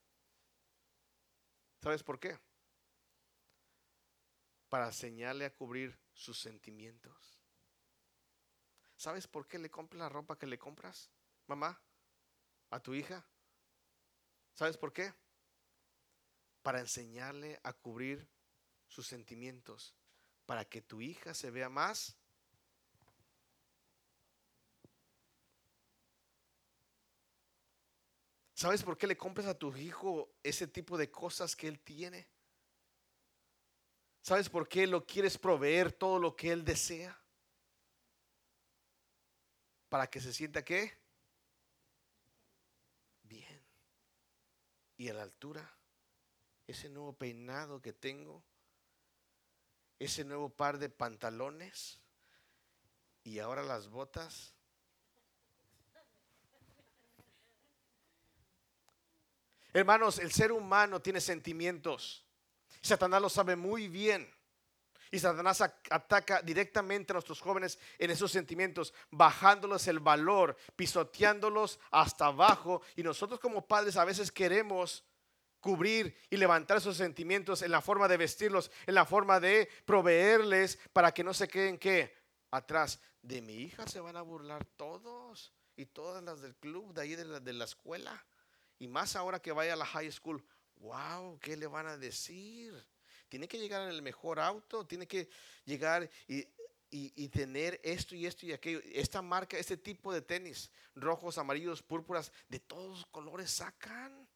¿Sabes 1.81 2.01
por 2.01 2.19
qué? 2.19 2.38
Para 4.69 4.88
enseñarle 4.88 5.46
a 5.46 5.53
cubrir 5.53 5.98
sus 6.13 6.39
sentimientos. 6.39 7.38
¿Sabes 9.00 9.27
por 9.27 9.48
qué 9.48 9.58
le 9.58 9.72
compras 9.72 9.98
la 9.98 10.10
ropa 10.10 10.38
que 10.38 10.46
le 10.46 10.60
compras, 10.60 11.10
mamá, 11.48 11.82
a 12.70 12.82
tu 12.82 12.94
hija? 12.94 13.25
¿Sabes 14.53 14.75
por 14.75 14.91
qué? 14.91 15.13
Para 16.62 16.82
enseñarle 16.82 17.62
a 17.63 17.72
cubrir 17.72 18.27
sus 18.89 19.08
sentimientos 19.08 19.96
para 20.46 20.65
que 20.65 20.82
tu 20.82 21.00
hija 21.00 21.34
se 21.34 21.50
vea 21.50 21.70
más 21.70 22.18
¿Sabes 28.53 28.84
por 28.84 28.98
qué 28.98 29.08
le 29.08 29.15
compras 29.15 29.48
a 29.48 29.58
tu 29.58 29.74
hijo 29.77 30.34
ese 30.44 30.68
tipo 30.68 30.98
de 30.98 31.10
cosas 31.10 31.56
que 31.56 31.70
él 31.70 31.79
tiene? 31.79 32.27
¿Sabes 34.22 34.50
por 34.50 34.68
qué 34.68 34.86
lo 34.86 35.06
quieres 35.06 35.38
proveer 35.38 35.94
todo 35.94 36.20
lo 36.20 36.36
que 36.36 36.51
él 36.51 36.65
desea? 36.65 37.18
Para 39.89 40.08
que 40.08 40.22
se 40.22 40.31
sienta 40.31 40.63
qué? 40.63 40.93
Bien. 43.24 43.62
Y 44.98 45.10
a 45.10 45.13
la 45.13 45.24
altura, 45.24 45.69
ese 46.67 46.89
nuevo 46.89 47.13
peinado 47.13 47.81
que 47.81 47.93
tengo, 47.93 48.43
ese 49.98 50.24
nuevo 50.24 50.50
par 50.50 50.77
de 50.77 50.89
pantalones 50.89 52.00
y 53.24 53.39
ahora 53.39 53.63
las 53.63 53.89
botas. 53.89 54.53
Hermanos, 59.74 60.19
el 60.19 60.31
ser 60.31 60.51
humano 60.51 61.01
tiene 61.01 61.22
sentimientos. 61.22 62.25
Satanás 62.81 63.22
lo 63.22 63.29
sabe 63.29 63.55
muy 63.55 63.88
bien. 63.88 64.31
Y 65.12 65.20
Satanás 65.20 65.62
ataca 65.62 66.42
directamente 66.42 67.12
a 67.12 67.16
nuestros 67.16 67.42
jóvenes 67.42 67.80
en 67.98 68.12
esos 68.12 68.32
sentimientos, 68.32 68.94
bajándoles 69.10 69.88
el 69.88 70.00
valor, 70.00 70.56
pisoteándolos 70.75 71.80
hasta 71.89 72.28
abajo. 72.28 72.82
Y 72.96 73.01
nosotros 73.01 73.39
como 73.39 73.66
padres 73.66 73.98
a 73.98 74.06
veces 74.06 74.32
queremos 74.32 75.04
cubrir 75.60 76.16
y 76.30 76.38
levantar 76.38 76.78
esos 76.78 76.98
sentimientos 76.98 77.62
en 77.63 77.72
la 77.72 77.82
forma 77.82 78.08
de 78.08 78.18
vestirlos, 78.18 78.72
en 78.86 78.94
la 78.94 79.06
forma 79.06 79.39
de 79.39 79.68
proveerles 79.86 80.80
para 80.94 81.12
que 81.12 81.24
no 81.24 81.34
se 81.34 81.48
queden 81.48 81.78
que 81.78 82.16
atrás. 82.51 83.00
De 83.22 83.42
mi 83.42 83.54
hija 83.54 83.86
se 83.88 84.00
van 84.00 84.16
a 84.16 84.22
burlar 84.22 84.63
todos 84.78 85.51
y 85.75 85.86
todas 85.86 86.24
las 86.24 86.39
del 86.42 86.56
club, 86.56 86.94
de 86.94 87.01
ahí 87.01 87.16
de 87.16 87.25
la, 87.25 87.39
de 87.39 87.54
la 87.54 87.66
escuela. 87.66 88.25
Y 88.78 88.88
más 88.88 89.16
ahora 89.16 89.42
que 89.42 89.51
vaya 89.51 89.74
a 89.74 89.78
la 89.78 89.86
high 89.86 90.12
school. 90.12 90.44
Wow, 90.78 91.38
¿qué 91.39 91.58
le 91.58 91.68
van 91.68 91.88
a 91.88 91.98
decir? 91.98 92.86
Tiene 93.29 93.48
que 93.48 93.59
llegar 93.59 93.83
en 93.83 93.89
el 93.89 94.01
mejor 94.01 94.39
auto, 94.39 94.86
tiene 94.86 95.07
que 95.07 95.29
llegar 95.63 96.09
y, 96.27 97.29
tener 97.29 97.79
esto 97.83 98.15
y 98.15 98.25
esto 98.25 98.45
y 98.48 98.51
aquello. 98.51 98.81
Esta 98.86 99.21
marca, 99.21 99.57
este 99.57 99.77
tipo 99.77 100.12
de 100.12 100.21
tenis, 100.21 100.71
rojos, 100.95 101.38
amarillos, 101.38 101.83
púrpuras, 101.83 102.31
de 102.48 102.59
todos 102.59 102.89
los 102.89 103.05
colores 103.05 103.51
sacan. 103.51 104.27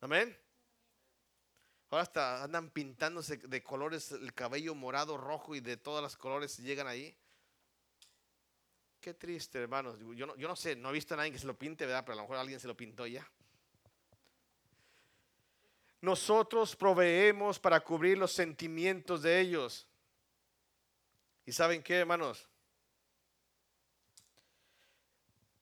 Amén. 0.00 0.36
Ahora 1.88 2.02
hasta 2.02 2.42
andan 2.42 2.70
pintándose 2.70 3.36
de 3.36 3.62
colores 3.62 4.12
el 4.12 4.32
cabello 4.34 4.74
morado, 4.74 5.16
rojo 5.16 5.54
y 5.54 5.60
de 5.60 5.76
todos 5.76 6.02
los 6.02 6.16
colores 6.16 6.58
llegan 6.58 6.86
ahí. 6.86 7.16
Qué 9.00 9.14
triste, 9.14 9.58
hermanos. 9.58 9.98
Yo 10.14 10.26
no, 10.26 10.36
yo 10.36 10.48
no 10.48 10.56
sé, 10.56 10.76
no 10.76 10.90
he 10.90 10.92
visto 10.92 11.14
a 11.14 11.16
nadie 11.16 11.32
que 11.32 11.38
se 11.38 11.46
lo 11.46 11.58
pinte, 11.58 11.86
¿verdad? 11.86 12.04
Pero 12.04 12.12
a 12.14 12.16
lo 12.16 12.22
mejor 12.22 12.36
alguien 12.36 12.60
se 12.60 12.68
lo 12.68 12.76
pintó 12.76 13.06
ya. 13.06 13.28
Nosotros 16.02 16.74
proveemos 16.74 17.60
para 17.60 17.78
cubrir 17.80 18.18
los 18.18 18.32
sentimientos 18.32 19.22
de 19.22 19.40
ellos. 19.40 19.86
¿Y 21.46 21.52
saben 21.52 21.80
qué, 21.80 21.98
hermanos? 21.98 22.48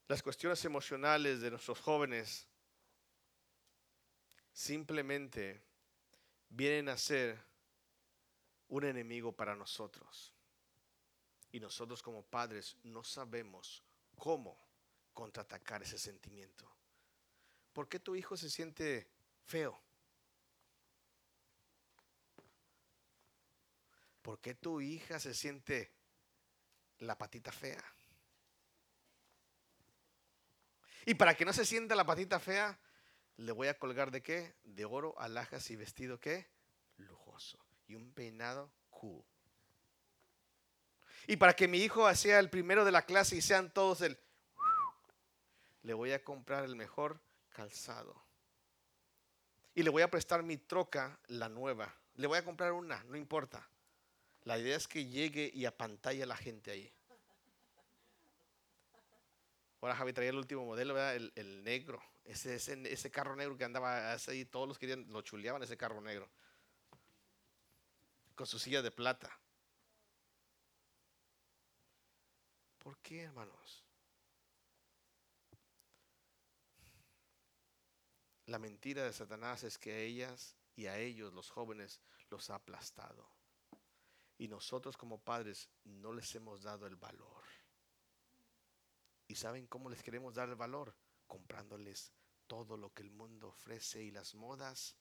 Las 0.09 0.23
cuestiones 0.23 0.64
emocionales 0.64 1.42
de 1.42 1.50
nuestros 1.50 1.78
jóvenes 1.80 2.49
simplemente 4.50 5.62
vienen 6.49 6.88
a 6.88 6.97
ser 6.97 7.38
un 8.68 8.85
enemigo 8.85 9.32
para 9.32 9.54
nosotros. 9.54 10.32
Y 11.52 11.61
nosotros 11.61 12.02
como 12.02 12.23
padres 12.23 12.78
no 12.82 13.04
sabemos 13.04 13.85
cómo 14.16 14.56
contraatacar 15.12 15.82
ese 15.82 15.99
sentimiento. 15.99 16.66
¿Por 17.75 17.90
qué 17.90 18.00
tu 18.00 18.16
hijo 18.16 18.38
se 18.38 18.49
siente 18.49 19.06
feo? 19.44 19.78
¿Por 24.31 24.41
qué 24.41 24.55
tu 24.55 24.81
hija 24.81 25.19
se 25.19 25.35
siente 25.35 25.93
la 27.01 27.19
patita 27.19 27.51
fea? 27.51 27.83
Y 31.05 31.15
para 31.15 31.35
que 31.35 31.45
no 31.45 31.53
se 31.53 31.67
sienta 31.67 31.97
la 31.97 32.07
patita 32.07 32.39
fea, 32.39 32.79
le 33.39 33.51
voy 33.51 33.67
a 33.67 33.77
colgar 33.77 34.13
de 34.13 34.23
qué? 34.23 34.55
De 34.63 34.85
oro, 34.85 35.19
alhajas 35.19 35.69
y 35.73 35.75
vestido 35.75 36.21
qué? 36.21 36.47
Lujoso. 36.99 37.59
Y 37.89 37.97
un 37.97 38.13
peinado 38.13 38.73
cool. 38.91 39.25
Y 41.27 41.37
para 41.37 41.55
que 41.55 41.67
mi 41.67 41.79
hijo 41.79 42.15
sea 42.15 42.39
el 42.39 42.51
primero 42.51 42.85
de 42.85 42.93
la 42.93 43.07
clase 43.07 43.35
y 43.35 43.43
sean 43.43 43.75
todos 43.75 44.01
el... 44.01 44.17
Le 45.83 45.93
voy 45.93 46.13
a 46.13 46.23
comprar 46.23 46.63
el 46.63 46.77
mejor 46.77 47.21
calzado. 47.49 48.23
Y 49.75 49.83
le 49.83 49.91
voy 49.91 50.03
a 50.03 50.11
prestar 50.13 50.45
mi 50.45 50.57
troca, 50.57 51.19
la 51.27 51.49
nueva. 51.49 51.93
Le 52.15 52.29
voy 52.29 52.39
a 52.39 52.45
comprar 52.45 52.71
una, 52.71 53.03
no 53.03 53.17
importa. 53.17 53.69
La 54.44 54.59
idea 54.59 54.76
es 54.76 54.88
que 54.88 55.06
llegue 55.06 55.50
y 55.52 55.66
apantalla 55.66 56.25
a 56.25 56.28
la 56.28 56.37
gente 56.37 56.70
ahí. 56.70 56.92
Ahora 59.80 59.97
Javi 59.97 60.12
traía 60.12 60.30
el 60.30 60.37
último 60.37 60.64
modelo, 60.64 60.99
El, 61.11 61.32
el, 61.37 61.64
negro. 61.64 62.02
Ese, 62.25 62.56
ese, 62.56 62.92
ese, 62.92 63.11
carro 63.11 63.35
negro 63.35 63.56
que 63.56 63.64
andaba 63.64 64.12
ahí, 64.12 64.44
todos 64.44 64.68
los 64.68 64.78
querían, 64.78 65.11
lo 65.11 65.23
chuleaban 65.23 65.62
ese 65.62 65.76
carro 65.76 66.00
negro. 66.00 66.28
Con 68.35 68.47
su 68.47 68.59
silla 68.59 68.82
de 68.82 68.90
plata. 68.90 69.38
¿Por 72.78 72.99
qué, 72.99 73.23
hermanos? 73.23 73.85
La 78.47 78.59
mentira 78.59 79.04
de 79.04 79.12
Satanás 79.12 79.64
es 79.64 79.78
que 79.78 79.92
a 79.92 79.99
ellas 79.99 80.56
y 80.76 80.87
a 80.87 80.99
ellos, 80.99 81.32
los 81.32 81.50
jóvenes, 81.50 82.00
los 82.30 82.50
ha 82.50 82.56
aplastado. 82.56 83.39
Y 84.40 84.49
nosotros 84.49 84.97
como 84.97 85.23
padres 85.23 85.68
no 85.85 86.14
les 86.14 86.35
hemos 86.35 86.62
dado 86.62 86.87
el 86.87 86.97
valor. 86.97 87.44
¿Y 89.28 89.35
saben 89.35 89.66
cómo 89.66 89.90
les 89.90 90.02
queremos 90.02 90.35
dar 90.35 90.49
el 90.49 90.54
valor? 90.54 90.97
Comprándoles 91.26 92.14
todo 92.47 92.78
lo 92.78 92.90
que 92.94 93.02
el 93.02 93.11
mundo 93.11 93.49
ofrece 93.49 94.02
y 94.02 94.11
las 94.11 94.35
modas 94.35 94.97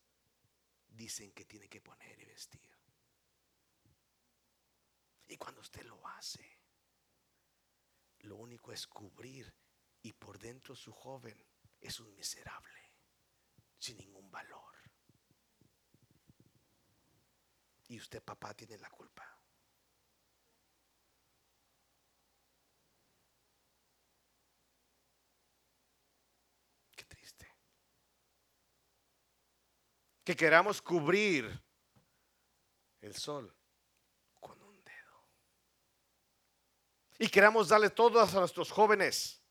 dicen 0.89 1.31
que 1.31 1.45
tiene 1.45 1.69
que 1.69 1.79
poner 1.79 2.19
y 2.19 2.25
vestir. 2.25 2.69
Y 5.29 5.37
cuando 5.37 5.61
usted 5.61 5.85
lo 5.85 6.05
hace, 6.05 6.59
lo 8.23 8.35
único 8.35 8.73
es 8.73 8.87
cubrir 8.87 9.55
y 10.01 10.11
por 10.11 10.37
dentro 10.37 10.75
su 10.75 10.91
joven 10.91 11.41
es 11.79 11.97
un 12.01 12.13
miserable, 12.13 12.91
sin 13.77 13.99
ningún 13.99 14.29
valor. 14.29 14.78
Y 17.89 17.97
usted 17.97 18.21
papá 18.21 18.53
tiene 18.53 18.77
la 18.77 18.89
culpa. 18.89 19.25
Qué 26.95 27.03
triste. 27.05 27.47
Que 30.23 30.35
queramos 30.35 30.81
cubrir 30.83 31.63
el 33.01 33.15
sol 33.15 33.57
con 34.39 34.61
un 34.61 34.83
dedo. 34.83 35.27
Y 37.17 37.27
queramos 37.27 37.69
darle 37.69 37.89
todo 37.89 38.21
a 38.21 38.31
nuestros 38.31 38.69
jóvenes 38.69 39.41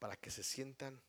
para 0.00 0.16
que 0.16 0.30
se 0.32 0.42
sientan 0.42 1.00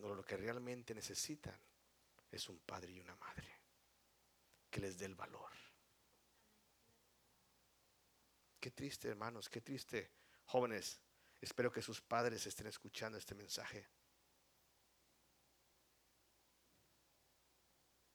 cuando 0.00 0.12
lo 0.12 0.24
que 0.24 0.36
realmente 0.36 0.92
necesitan 0.92 1.56
es 2.28 2.48
un 2.48 2.58
padre 2.58 2.90
y 2.90 2.98
una 2.98 3.14
madre 3.14 3.48
que 4.68 4.80
les 4.80 4.98
dé 4.98 5.04
el 5.04 5.14
valor. 5.14 5.52
Qué 8.58 8.72
triste, 8.72 9.06
hermanos, 9.06 9.48
qué 9.48 9.60
triste, 9.60 10.10
jóvenes. 10.46 11.00
Espero 11.40 11.70
que 11.70 11.80
sus 11.80 12.00
padres 12.00 12.44
estén 12.44 12.66
escuchando 12.66 13.18
este 13.18 13.36
mensaje. 13.36 13.88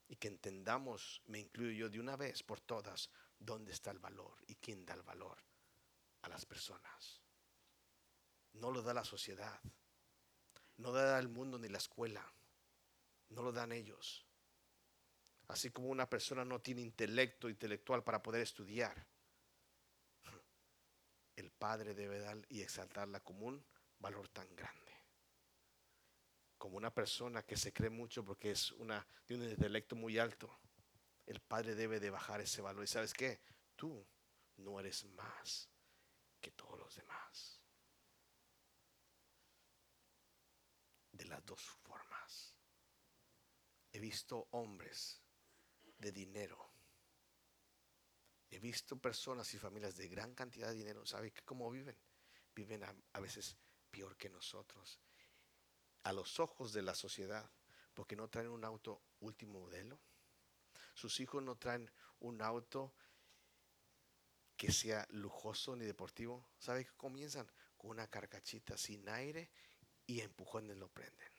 Y 0.10 0.18
que 0.18 0.28
entendamos, 0.28 1.22
me 1.28 1.40
incluyo 1.40 1.86
yo 1.86 1.90
de 1.90 2.02
una 2.02 2.18
vez 2.18 2.44
por 2.44 2.60
todas, 2.60 3.10
dónde 3.40 3.72
está 3.72 3.92
el 3.92 4.00
valor 4.00 4.44
y 4.48 4.56
quién 4.56 4.86
da 4.86 4.96
el 4.96 5.04
valor 5.04 5.42
a 6.24 6.28
las 6.28 6.46
personas. 6.46 7.22
No 8.52 8.70
lo 8.70 8.82
da 8.82 8.94
la 8.94 9.06
sociedad, 9.06 9.62
no 10.80 10.94
da 10.94 11.20
el 11.20 11.28
mundo 11.28 11.60
ni 11.60 11.68
la 11.68 11.78
escuela. 11.78 12.26
No 13.30 13.44
lo 13.44 13.52
dan 13.52 13.72
ellos. 13.72 14.26
Así 15.50 15.70
como 15.72 15.90
una 15.90 16.10
persona 16.10 16.46
no 16.46 16.62
tiene 16.62 16.82
intelecto 16.82 17.50
intelectual 17.50 18.04
para 18.04 18.22
poder 18.24 18.42
estudiar. 18.42 19.06
El 21.36 21.52
Padre 21.52 21.94
debe 21.94 22.20
dar 22.20 22.38
y 22.50 22.62
exaltarla 22.62 23.20
como 23.20 23.48
un 23.48 23.64
valor 24.00 24.30
tan 24.30 24.48
grande. 24.56 24.94
Como 26.58 26.78
una 26.78 26.94
persona 26.94 27.44
que 27.44 27.58
se 27.58 27.74
cree 27.74 27.90
mucho 27.90 28.24
porque 28.24 28.52
es 28.52 28.72
una, 28.74 29.06
de 29.28 29.36
un 29.36 29.44
intelecto 29.44 29.96
muy 29.96 30.18
alto. 30.18 30.50
El 31.26 31.42
Padre 31.42 31.76
debe 31.76 32.00
de 32.00 32.10
bajar 32.10 32.42
ese 32.42 32.62
valor. 32.62 32.84
¿Y 32.84 32.88
sabes 32.88 33.14
qué? 33.14 33.40
Tú 33.76 34.06
no 34.58 34.80
eres 34.80 35.04
más 35.06 35.70
que 36.40 36.52
todos 36.52 36.80
los 36.80 36.96
demás. 36.96 37.09
De 41.20 41.26
las 41.26 41.46
dos 41.46 41.62
formas. 41.62 42.56
He 43.92 44.00
visto 44.00 44.48
hombres 44.52 45.22
de 45.98 46.14
dinero. 46.14 46.72
He 48.50 48.58
visto 48.58 48.98
personas 48.98 49.54
y 49.54 49.60
familias 49.60 49.98
de 49.98 50.08
gran 50.08 50.34
cantidad 50.34 50.70
de 50.70 50.76
dinero. 50.76 51.06
¿Sabe 51.06 51.34
cómo 51.44 51.70
viven? 51.70 51.98
Viven 52.56 52.84
a, 52.84 53.20
veces 53.20 53.58
peor 53.92 54.16
que 54.16 54.30
nosotros. 54.30 55.00
a 56.04 56.14
los 56.14 56.40
ojos 56.40 56.72
de 56.72 56.82
la 56.82 56.96
sociedad 56.96 57.52
porque 57.94 58.16
no 58.16 58.30
traen 58.30 58.48
un 58.48 58.64
auto 58.64 59.02
último 59.20 59.60
modelo. 59.60 60.00
Sus 60.94 61.20
hijos 61.20 61.44
no 61.44 61.58
traen 61.58 61.92
un 62.20 62.42
auto 62.42 62.94
que 64.56 64.72
sea 64.72 65.06
lujoso 65.10 65.76
ni 65.76 65.86
deportivo. 65.86 66.48
¿Sabe 66.58 66.86
que 66.86 66.94
comienzan? 66.94 67.52
Con 67.78 67.92
una 67.92 68.08
carcachita 68.08 68.78
sin 68.78 69.08
aire 69.10 69.52
y 70.10 70.22
empujones 70.22 70.76
lo 70.76 70.88
prenden. 70.90 71.32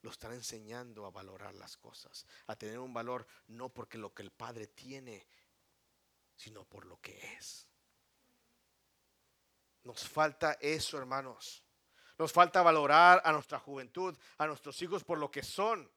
Lo 0.00 0.10
están 0.10 0.32
enseñando 0.32 1.04
a 1.04 1.10
valorar 1.10 1.54
las 1.54 1.76
cosas, 1.76 2.26
a 2.46 2.56
tener 2.56 2.78
un 2.78 2.94
valor 2.94 3.26
no 3.48 3.68
porque 3.68 3.98
lo 3.98 4.14
que 4.14 4.22
el 4.22 4.30
Padre 4.30 4.68
tiene, 4.68 5.26
sino 6.34 6.64
por 6.64 6.86
lo 6.86 6.98
que 7.02 7.18
es. 7.34 7.66
Nos 9.82 10.08
falta 10.08 10.54
eso, 10.54 10.96
hermanos. 10.96 11.62
Nos 12.16 12.32
falta 12.32 12.62
valorar 12.62 13.20
a 13.22 13.32
nuestra 13.32 13.58
juventud, 13.58 14.16
a 14.38 14.46
nuestros 14.46 14.80
hijos 14.80 15.04
por 15.04 15.18
lo 15.18 15.30
que 15.30 15.42
son, 15.42 15.90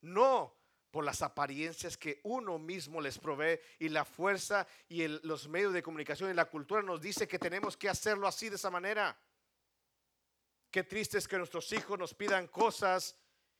no 0.00 0.56
por 0.90 1.04
las 1.04 1.22
apariencias 1.22 1.96
que 1.96 2.20
uno 2.24 2.58
mismo 2.58 3.00
les 3.00 3.16
provee 3.16 3.60
y 3.78 3.90
la 3.90 4.04
fuerza 4.04 4.66
y 4.88 5.06
los 5.06 5.46
medios 5.46 5.72
de 5.72 5.84
comunicación 5.84 6.30
y 6.30 6.34
la 6.34 6.46
cultura 6.46 6.82
nos 6.82 7.00
dice 7.00 7.28
que 7.28 7.38
tenemos 7.38 7.76
que 7.76 7.88
hacerlo 7.88 8.26
así 8.26 8.48
de 8.48 8.56
esa 8.56 8.70
manera. 8.70 9.16
Qué 10.70 10.84
triste 10.84 11.18
es 11.18 11.26
que 11.26 11.36
nuestros 11.36 11.72
hijos 11.72 11.98
nos 11.98 12.14
pidan 12.14 12.46
cosas 12.46 13.16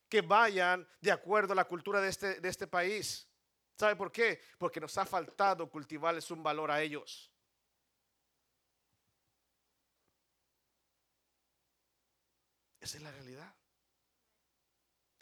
que 0.09 0.21
vayan 0.21 0.87
de 1.01 1.13
acuerdo 1.13 1.53
a 1.53 1.57
la 1.57 1.65
cultura 1.65 2.01
de 2.01 2.09
este, 2.09 2.41
de 2.41 2.49
este 2.49 2.67
país. 2.67 3.29
¿Sabe 3.77 3.97
por 3.97 4.13
qué? 4.13 4.41
Porque 4.59 4.81
nos 4.81 4.97
ha 4.99 5.07
faltado 5.07 5.69
cultivarles 5.71 6.31
un 6.31 6.43
valor 6.43 6.71
a 6.71 6.83
ellos. 6.83 7.33
Esa 12.81 12.97
es 12.97 13.03
la 13.03 13.11
realidad. 13.11 13.55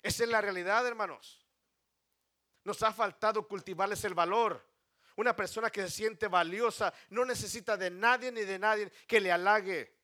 Esa 0.03 0.25
es 0.25 0.31
la 0.31 0.41
realidad, 0.41 0.87
hermanos. 0.87 1.45
Nos 2.65 2.83
ha 2.83 2.93
faltado 2.93 3.47
cultivarles 3.47 4.05
el 4.05 4.15
valor. 4.15 4.65
Una 5.17 5.35
persona 5.35 5.71
que 5.71 5.83
se 5.83 5.91
siente 5.91 6.29
valiosa 6.29 6.93
no 7.11 7.25
necesita 7.25 7.77
de 7.77 7.91
nadie 7.91 8.31
ni 8.31 8.43
de 8.43 8.59
nadie 8.59 8.91
que 9.07 9.21
le 9.21 9.33
halague. 9.33 9.98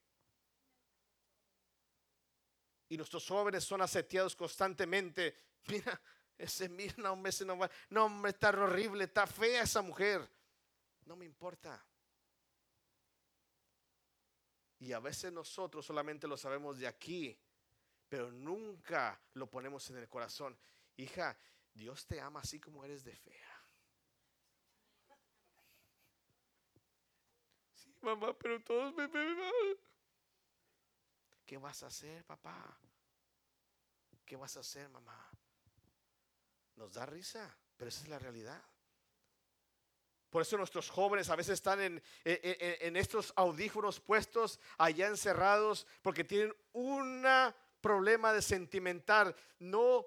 Y 2.88 2.96
nuestros 2.96 3.26
jóvenes 3.26 3.64
son 3.64 3.82
aseteados 3.82 4.36
constantemente. 4.36 5.36
Mira, 5.68 6.00
ese 6.36 6.68
mira, 6.68 6.94
no, 6.98 7.26
ese 7.26 7.44
no 7.44 7.56
va. 7.56 7.70
No, 7.90 8.06
hombre, 8.06 8.32
está 8.32 8.50
horrible, 8.50 9.04
está 9.04 9.26
fea 9.26 9.62
esa 9.62 9.82
mujer. 9.82 10.28
No 11.06 11.16
me 11.16 11.24
importa. 11.24 11.82
Y 14.80 14.92
a 14.92 15.00
veces 15.00 15.32
nosotros 15.32 15.86
solamente 15.86 16.26
lo 16.26 16.36
sabemos 16.36 16.78
de 16.78 16.86
aquí, 16.86 17.38
pero 18.08 18.30
nunca 18.30 19.18
lo 19.34 19.48
ponemos 19.48 19.88
en 19.90 19.98
el 19.98 20.08
corazón. 20.08 20.58
Hija, 20.96 21.38
Dios 21.72 22.06
te 22.06 22.20
ama 22.20 22.40
así 22.40 22.60
como 22.60 22.84
eres 22.84 23.04
de 23.04 23.16
fea. 23.16 23.66
Sí, 27.72 27.94
mamá, 28.02 28.36
pero 28.36 28.62
todos 28.62 28.94
me 28.94 29.06
ven 29.06 29.38
mal. 29.38 29.78
¿Qué 31.54 31.58
vas 31.58 31.84
a 31.84 31.86
hacer, 31.86 32.24
papá? 32.24 32.76
¿Qué 34.26 34.34
vas 34.34 34.56
a 34.56 34.60
hacer, 34.60 34.88
mamá? 34.88 35.30
Nos 36.74 36.92
da 36.92 37.06
risa, 37.06 37.48
pero 37.76 37.90
esa 37.90 38.02
es 38.02 38.08
la 38.08 38.18
realidad. 38.18 38.60
Por 40.30 40.42
eso 40.42 40.56
nuestros 40.56 40.90
jóvenes 40.90 41.30
a 41.30 41.36
veces 41.36 41.52
están 41.54 41.80
en, 41.80 42.02
estos 42.96 43.32
audífonos 43.36 44.00
puestos 44.00 44.58
allá 44.78 45.06
encerrados 45.06 45.86
porque 46.02 46.24
tienen 46.24 46.52
un 46.72 47.24
problema 47.80 48.32
de 48.32 48.42
sentimental. 48.42 49.36
No 49.60 50.04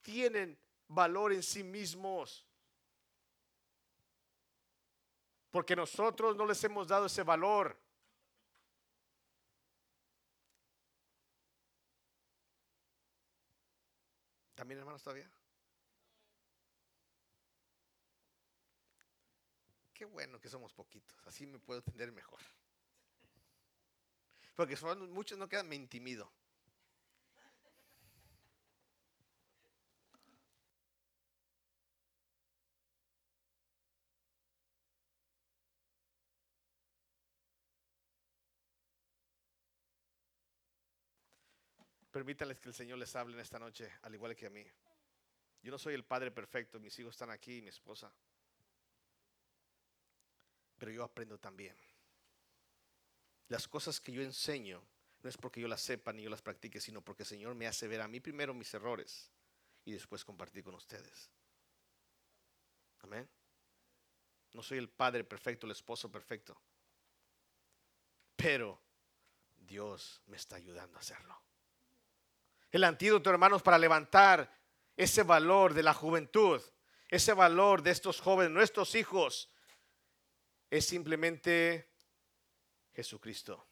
tienen 0.00 0.56
valor 0.86 1.32
en 1.32 1.42
sí 1.42 1.64
mismos. 1.64 2.46
Porque 5.50 5.74
nosotros 5.74 6.36
no 6.36 6.46
les 6.46 6.62
hemos 6.62 6.86
dado 6.86 7.06
ese 7.06 7.24
valor. 7.24 7.83
¿También 14.64 14.78
hermanos 14.78 15.02
todavía? 15.02 15.30
Qué 19.92 20.06
bueno 20.06 20.40
que 20.40 20.48
somos 20.48 20.72
poquitos, 20.72 21.18
así 21.26 21.46
me 21.46 21.58
puedo 21.58 21.80
entender 21.80 22.10
mejor. 22.12 22.40
Porque 24.56 24.74
son 24.74 25.10
muchos 25.12 25.36
no 25.36 25.50
quedan, 25.50 25.68
me 25.68 25.76
intimido. 25.76 26.32
Permítanles 42.14 42.60
que 42.60 42.68
el 42.68 42.74
Señor 42.76 42.96
les 42.98 43.16
hable 43.16 43.34
en 43.34 43.40
esta 43.40 43.58
noche, 43.58 43.90
al 44.02 44.14
igual 44.14 44.36
que 44.36 44.46
a 44.46 44.50
mí. 44.50 44.64
Yo 45.60 45.72
no 45.72 45.78
soy 45.80 45.94
el 45.94 46.04
padre 46.04 46.30
perfecto, 46.30 46.78
mis 46.78 46.96
hijos 47.00 47.14
están 47.14 47.32
aquí 47.32 47.60
mi 47.60 47.70
esposa. 47.70 48.08
Pero 50.78 50.92
yo 50.92 51.02
aprendo 51.02 51.36
también. 51.38 51.76
Las 53.48 53.66
cosas 53.66 54.00
que 54.00 54.12
yo 54.12 54.22
enseño 54.22 54.80
no 55.24 55.28
es 55.28 55.36
porque 55.36 55.60
yo 55.60 55.66
las 55.66 55.80
sepa 55.80 56.12
ni 56.12 56.22
yo 56.22 56.30
las 56.30 56.40
practique, 56.40 56.80
sino 56.80 57.02
porque 57.02 57.24
el 57.24 57.28
Señor 57.28 57.56
me 57.56 57.66
hace 57.66 57.88
ver 57.88 58.00
a 58.00 58.06
mí 58.06 58.20
primero 58.20 58.54
mis 58.54 58.72
errores 58.74 59.32
y 59.84 59.90
después 59.90 60.24
compartir 60.24 60.62
con 60.62 60.76
ustedes. 60.76 61.32
Amén. 63.00 63.28
No 64.52 64.62
soy 64.62 64.78
el 64.78 64.88
padre 64.88 65.24
perfecto, 65.24 65.66
el 65.66 65.72
esposo 65.72 66.08
perfecto. 66.12 66.56
Pero 68.36 68.80
Dios 69.56 70.22
me 70.26 70.36
está 70.36 70.54
ayudando 70.54 70.96
a 70.96 71.00
hacerlo. 71.00 71.44
El 72.74 72.82
antídoto, 72.82 73.30
hermanos, 73.30 73.62
para 73.62 73.78
levantar 73.78 74.52
ese 74.96 75.22
valor 75.22 75.74
de 75.74 75.84
la 75.84 75.94
juventud, 75.94 76.60
ese 77.06 77.32
valor 77.32 77.82
de 77.82 77.92
estos 77.92 78.20
jóvenes, 78.20 78.50
nuestros 78.50 78.96
hijos, 78.96 79.48
es 80.68 80.84
simplemente 80.84 81.88
Jesucristo. 82.92 83.64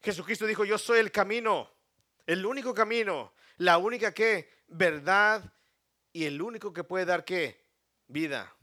Jesucristo 0.00 0.46
dijo, 0.46 0.64
yo 0.64 0.78
soy 0.78 1.00
el 1.00 1.10
camino, 1.10 1.68
el 2.24 2.46
único 2.46 2.72
camino, 2.72 3.34
la 3.56 3.78
única 3.78 4.14
que, 4.14 4.48
verdad 4.68 5.52
y 6.12 6.26
el 6.26 6.40
único 6.40 6.72
que 6.72 6.84
puede 6.84 7.04
dar 7.04 7.24
qué, 7.24 7.66
vida. 8.06 8.54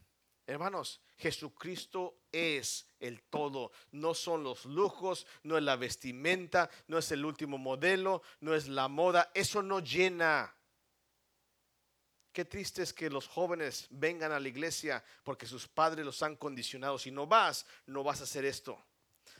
Hermanos, 0.48 1.02
Jesucristo 1.18 2.22
es 2.32 2.86
el 3.00 3.20
todo. 3.20 3.70
No 3.92 4.14
son 4.14 4.42
los 4.42 4.64
lujos, 4.64 5.26
no 5.42 5.58
es 5.58 5.62
la 5.62 5.76
vestimenta, 5.76 6.70
no 6.86 6.96
es 6.96 7.12
el 7.12 7.26
último 7.26 7.58
modelo, 7.58 8.22
no 8.40 8.54
es 8.54 8.66
la 8.66 8.88
moda. 8.88 9.30
Eso 9.34 9.60
no 9.60 9.80
llena. 9.80 10.54
Qué 12.32 12.46
triste 12.46 12.82
es 12.82 12.94
que 12.94 13.10
los 13.10 13.28
jóvenes 13.28 13.88
vengan 13.90 14.32
a 14.32 14.40
la 14.40 14.48
iglesia 14.48 15.04
porque 15.22 15.44
sus 15.44 15.68
padres 15.68 16.06
los 16.06 16.22
han 16.22 16.34
condicionado. 16.34 16.98
Si 16.98 17.10
no 17.10 17.26
vas, 17.26 17.66
no 17.84 18.02
vas 18.02 18.22
a 18.22 18.24
hacer 18.24 18.46
esto. 18.46 18.82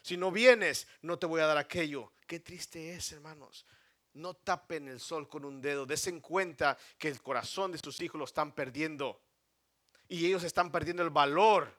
Si 0.03 0.18
no 0.18 0.31
vienes, 0.31 0.87
no 1.01 1.18
te 1.18 1.25
voy 1.25 1.40
a 1.40 1.47
dar 1.47 1.57
aquello. 1.57 2.12
Qué 2.27 2.38
triste 2.38 2.92
es, 2.92 3.12
hermanos. 3.12 3.64
No 4.12 4.35
tapen 4.35 4.88
el 4.88 5.01
sol 5.01 5.27
con 5.27 5.47
un 5.47 5.62
dedo. 5.62 5.87
Desen 5.87 6.21
cuenta 6.21 6.77
que 6.99 7.09
el 7.09 7.23
corazón 7.23 7.73
de 7.73 7.79
sus 7.79 7.99
hijos 8.03 8.18
lo 8.18 8.27
están 8.27 8.53
perdiendo 8.53 9.23
y 10.09 10.27
ellos 10.27 10.42
están 10.42 10.73
perdiendo 10.73 11.03
el 11.03 11.11
valor. 11.11 11.73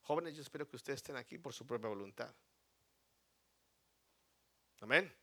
Jóvenes, 0.00 0.34
yo 0.34 0.42
espero 0.42 0.66
que 0.66 0.76
ustedes 0.76 0.98
estén 0.98 1.16
aquí 1.16 1.38
por 1.38 1.52
su 1.52 1.66
propia 1.66 1.88
voluntad. 1.88 2.34
Amén. 4.80 5.14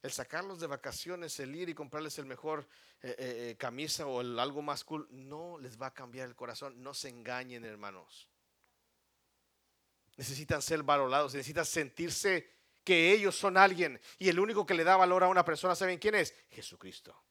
El 0.00 0.12
sacarlos 0.12 0.60
de 0.60 0.68
vacaciones, 0.68 1.40
el 1.40 1.54
ir 1.56 1.68
y 1.68 1.74
comprarles 1.74 2.18
el 2.18 2.26
mejor 2.26 2.68
eh, 3.02 3.08
eh, 3.08 3.16
eh, 3.18 3.56
camisa 3.56 4.06
o 4.06 4.20
el, 4.20 4.38
algo 4.38 4.62
más 4.62 4.84
cool, 4.84 5.08
no 5.10 5.58
les 5.58 5.80
va 5.80 5.88
a 5.88 5.94
cambiar 5.94 6.28
el 6.28 6.36
corazón. 6.36 6.80
No 6.80 6.94
se 6.94 7.08
engañen, 7.08 7.64
hermanos. 7.64 8.28
Necesitan 10.16 10.62
ser 10.62 10.84
valorados, 10.84 11.34
necesitan 11.34 11.66
sentirse 11.66 12.48
que 12.84 13.12
ellos 13.12 13.36
son 13.36 13.56
alguien. 13.56 14.00
Y 14.18 14.28
el 14.28 14.38
único 14.38 14.64
que 14.64 14.74
le 14.74 14.84
da 14.84 14.96
valor 14.96 15.24
a 15.24 15.28
una 15.28 15.44
persona, 15.44 15.74
¿saben 15.74 15.98
quién 15.98 16.14
es? 16.14 16.32
Jesucristo. 16.50 17.27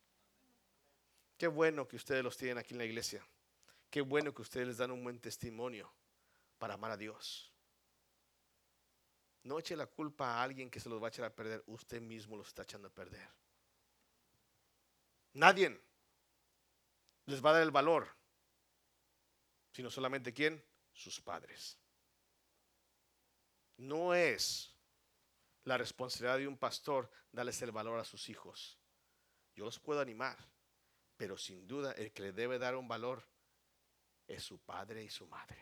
Qué 1.37 1.47
bueno 1.47 1.87
que 1.87 1.95
ustedes 1.95 2.23
los 2.23 2.35
tienen 2.35 2.57
aquí 2.57 2.73
en 2.73 2.79
la 2.79 2.85
iglesia. 2.85 3.25
Qué 3.89 4.01
bueno 4.01 4.33
que 4.33 4.41
ustedes 4.41 4.67
les 4.67 4.77
dan 4.77 4.91
un 4.91 5.03
buen 5.03 5.19
testimonio 5.19 5.93
para 6.57 6.73
amar 6.73 6.91
a 6.91 6.97
Dios. 6.97 7.53
No 9.43 9.59
eche 9.59 9.77
la 9.77 9.85
culpa 9.85 10.33
a 10.33 10.43
alguien 10.43 10.69
que 10.69 10.79
se 10.79 10.89
los 10.89 11.01
va 11.01 11.07
a 11.07 11.09
echar 11.09 11.25
a 11.25 11.33
perder. 11.33 11.63
Usted 11.67 12.01
mismo 12.01 12.35
los 12.35 12.47
está 12.47 12.63
echando 12.63 12.87
a 12.87 12.93
perder. 12.93 13.29
Nadie 15.33 15.79
les 17.25 17.45
va 17.45 17.51
a 17.51 17.53
dar 17.53 17.61
el 17.61 17.71
valor, 17.71 18.07
sino 19.71 19.91
solamente 19.91 20.33
quién? 20.33 20.61
Sus 20.91 21.21
padres. 21.21 21.77
No 23.77 24.15
es 24.15 24.75
la 25.63 25.77
responsabilidad 25.77 26.39
de 26.39 26.47
un 26.47 26.57
pastor 26.57 27.11
darles 27.31 27.61
el 27.61 27.71
valor 27.71 27.99
a 27.99 28.05
sus 28.05 28.29
hijos. 28.29 28.79
Yo 29.55 29.65
los 29.65 29.79
puedo 29.79 30.01
animar, 30.01 30.37
pero 31.17 31.37
sin 31.37 31.67
duda 31.67 31.91
el 31.93 32.11
que 32.11 32.21
le 32.21 32.31
debe 32.31 32.59
dar 32.59 32.75
un 32.75 32.87
valor 32.87 33.23
es 34.27 34.43
su 34.43 34.59
padre 34.59 35.03
y 35.03 35.09
su 35.09 35.25
madre. 35.27 35.57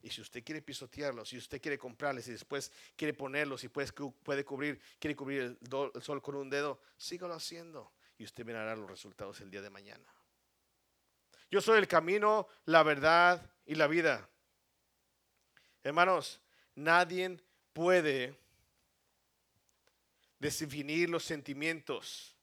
Y 0.00 0.10
si 0.10 0.20
usted 0.20 0.44
quiere 0.44 0.62
pisotearlos, 0.62 1.28
si 1.28 1.36
usted 1.36 1.60
quiere 1.60 1.76
comprarles 1.76 2.28
y 2.28 2.32
después 2.32 2.72
quiere 2.96 3.14
ponerlos 3.14 3.64
y 3.64 3.68
puede, 3.68 3.90
puede 4.22 4.44
cubrir, 4.44 4.80
quiere 4.98 5.16
cubrir 5.16 5.40
el, 5.40 5.58
el 5.94 6.02
sol 6.02 6.22
con 6.22 6.36
un 6.36 6.48
dedo, 6.48 6.80
sígalo 6.96 7.34
haciendo 7.34 7.92
y 8.16 8.24
usted 8.24 8.44
verá 8.44 8.74
los 8.76 8.88
resultados 8.88 9.40
el 9.40 9.50
día 9.50 9.60
de 9.60 9.70
mañana. 9.70 10.14
Yo 11.50 11.60
soy 11.60 11.78
el 11.78 11.88
camino, 11.88 12.46
la 12.66 12.82
verdad 12.82 13.50
y 13.66 13.74
la 13.74 13.86
vida. 13.86 14.28
Hermanos, 15.82 16.40
nadie 16.74 17.40
puede 17.72 18.38
definir 20.38 21.08
los 21.08 21.24
sentimientos. 21.24 22.37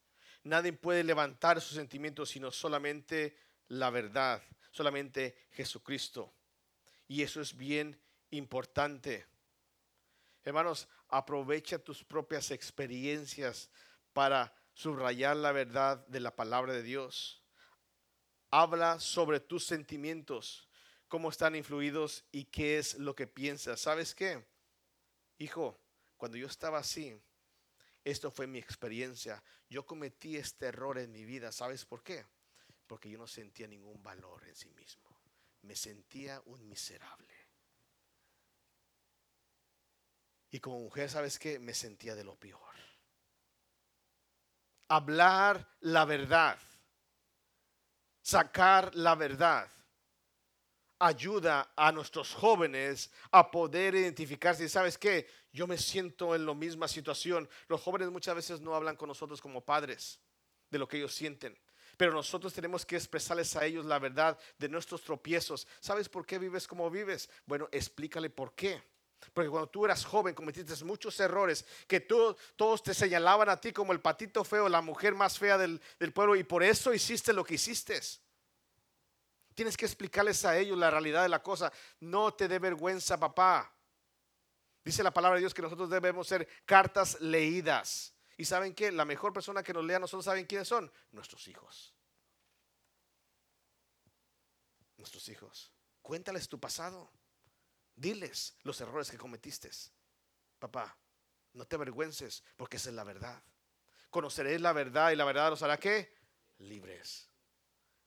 Nadie 0.45 0.73
puede 0.73 1.03
levantar 1.03 1.59
sus 1.59 1.75
sentimientos 1.75 2.29
sino 2.29 2.51
solamente 2.51 3.35
la 3.67 3.89
verdad, 3.89 4.43
solamente 4.69 5.47
Jesucristo. 5.51 6.31
Y 7.07 7.23
eso 7.23 7.41
es 7.41 7.57
bien 7.57 7.99
importante. 8.29 9.25
Hermanos, 10.43 10.87
aprovecha 11.09 11.79
tus 11.79 12.03
propias 12.03 12.51
experiencias 12.51 13.71
para 14.13 14.53
subrayar 14.75 15.35
la 15.35 15.51
verdad 15.51 16.05
de 16.05 16.19
la 16.19 16.35
palabra 16.35 16.73
de 16.73 16.83
Dios. 16.83 17.41
Habla 18.51 18.99
sobre 18.99 19.39
tus 19.39 19.65
sentimientos, 19.65 20.69
cómo 21.07 21.29
están 21.29 21.55
influidos 21.55 22.23
y 22.31 22.43
qué 22.45 22.77
es 22.77 22.99
lo 22.99 23.15
que 23.15 23.25
piensas. 23.25 23.81
¿Sabes 23.81 24.13
qué? 24.13 24.45
Hijo, 25.39 25.79
cuando 26.17 26.37
yo 26.37 26.45
estaba 26.45 26.77
así, 26.77 27.19
esto 28.05 28.29
fue 28.29 28.45
mi 28.45 28.59
experiencia. 28.59 29.43
Yo 29.67 29.83
cometí 29.83 30.37
este 30.37 30.67
error 30.67 30.99
en 30.99 31.11
mi 31.11 31.25
vida. 31.25 31.51
¿Sabes 31.51 31.85
por 31.85 32.03
qué? 32.03 32.23
Porque 32.85 33.09
yo 33.09 33.17
no 33.17 33.25
sentía 33.25 33.67
ningún 33.67 34.01
valor 34.03 34.47
en 34.47 34.55
sí 34.55 34.69
mismo. 34.69 35.09
Me 35.63 35.75
sentía 35.75 36.39
un 36.45 36.69
miserable. 36.69 37.33
Y 40.51 40.59
como 40.59 40.81
mujer, 40.81 41.09
¿sabes 41.09 41.39
qué? 41.39 41.57
Me 41.57 41.73
sentía 41.73 42.13
de 42.13 42.23
lo 42.23 42.35
peor. 42.35 42.75
Hablar 44.87 45.67
la 45.79 46.05
verdad. 46.05 46.59
Sacar 48.21 48.93
la 48.93 49.15
verdad 49.15 49.67
ayuda 50.99 51.71
a 51.75 51.91
nuestros 51.91 52.33
jóvenes 52.33 53.11
a 53.31 53.51
poder 53.51 53.95
identificarse. 53.95 54.67
¿Sabes 54.69 54.97
qué? 54.97 55.27
Yo 55.51 55.67
me 55.67 55.77
siento 55.77 56.35
en 56.35 56.45
la 56.45 56.53
misma 56.53 56.87
situación. 56.87 57.49
Los 57.67 57.81
jóvenes 57.81 58.09
muchas 58.09 58.35
veces 58.35 58.61
no 58.61 58.75
hablan 58.75 58.95
con 58.95 59.07
nosotros 59.07 59.41
como 59.41 59.63
padres 59.63 60.19
de 60.69 60.79
lo 60.79 60.87
que 60.87 60.97
ellos 60.97 61.13
sienten. 61.13 61.57
Pero 61.97 62.11
nosotros 62.11 62.53
tenemos 62.53 62.85
que 62.85 62.97
expresarles 62.97 63.55
a 63.55 63.65
ellos 63.65 63.85
la 63.85 63.99
verdad 63.99 64.37
de 64.57 64.69
nuestros 64.69 65.01
tropiezos. 65.01 65.67
¿Sabes 65.79 66.09
por 66.09 66.25
qué 66.25 66.39
vives 66.39 66.67
como 66.67 66.89
vives? 66.89 67.29
Bueno, 67.45 67.69
explícale 67.71 68.29
por 68.29 68.53
qué. 68.53 68.81
Porque 69.33 69.49
cuando 69.49 69.69
tú 69.69 69.85
eras 69.85 70.05
joven 70.05 70.35
cometiste 70.35 70.83
muchos 70.83 71.19
errores 71.19 71.65
que 71.87 72.01
todos 72.01 72.83
te 72.83 72.93
señalaban 72.93 73.49
a 73.49 73.59
ti 73.59 73.71
como 73.71 73.91
el 73.91 74.01
patito 74.01 74.43
feo, 74.43 74.69
la 74.69 74.81
mujer 74.81 75.15
más 75.15 75.39
fea 75.39 75.57
del, 75.57 75.81
del 75.99 76.13
pueblo 76.13 76.35
y 76.35 76.43
por 76.43 76.63
eso 76.63 76.93
hiciste 76.93 77.33
lo 77.33 77.43
que 77.43 77.55
hiciste. 77.55 77.99
Tienes 79.55 79.77
que 79.77 79.85
explicarles 79.85 80.43
a 80.43 80.57
ellos 80.57 80.77
la 80.77 80.91
realidad 80.91 81.23
de 81.23 81.29
la 81.29 81.41
cosa. 81.41 81.71
No 82.01 82.33
te 82.33 82.49
dé 82.49 82.59
vergüenza, 82.59 83.17
papá. 83.17 83.73
Dice 84.83 85.01
la 85.01 85.11
palabra 85.11 85.37
de 85.37 85.41
Dios 85.41 85.53
que 85.53 85.61
nosotros 85.61 85.89
debemos 85.89 86.27
ser 86.27 86.47
cartas 86.65 87.19
leídas. 87.21 88.13
Y 88.37 88.43
saben 88.43 88.75
que 88.75 88.91
la 88.91 89.05
mejor 89.05 89.31
persona 89.31 89.63
que 89.63 89.73
nos 89.73 89.85
lea 89.85 89.97
nosotros 89.97 90.25
saben 90.25 90.45
quiénes 90.45 90.67
son 90.67 90.91
nuestros 91.11 91.47
hijos. 91.47 91.95
Nuestros 94.97 95.27
hijos. 95.29 95.71
Cuéntales 96.01 96.49
tu 96.49 96.59
pasado. 96.59 97.09
Diles 97.95 98.57
los 98.63 98.79
errores 98.81 99.09
que 99.09 99.17
cometiste. 99.17 99.71
Papá, 100.59 100.97
no 101.53 101.65
te 101.65 101.77
avergüences 101.77 102.43
porque 102.57 102.75
esa 102.75 102.89
es 102.89 102.95
la 102.95 103.05
verdad. 103.05 103.41
Conoceréis 104.09 104.59
la 104.59 104.73
verdad 104.73 105.11
y 105.11 105.15
la 105.15 105.23
verdad 105.23 105.49
los 105.49 105.63
hará 105.63 105.77
qué? 105.77 106.13
Libres. 106.57 107.29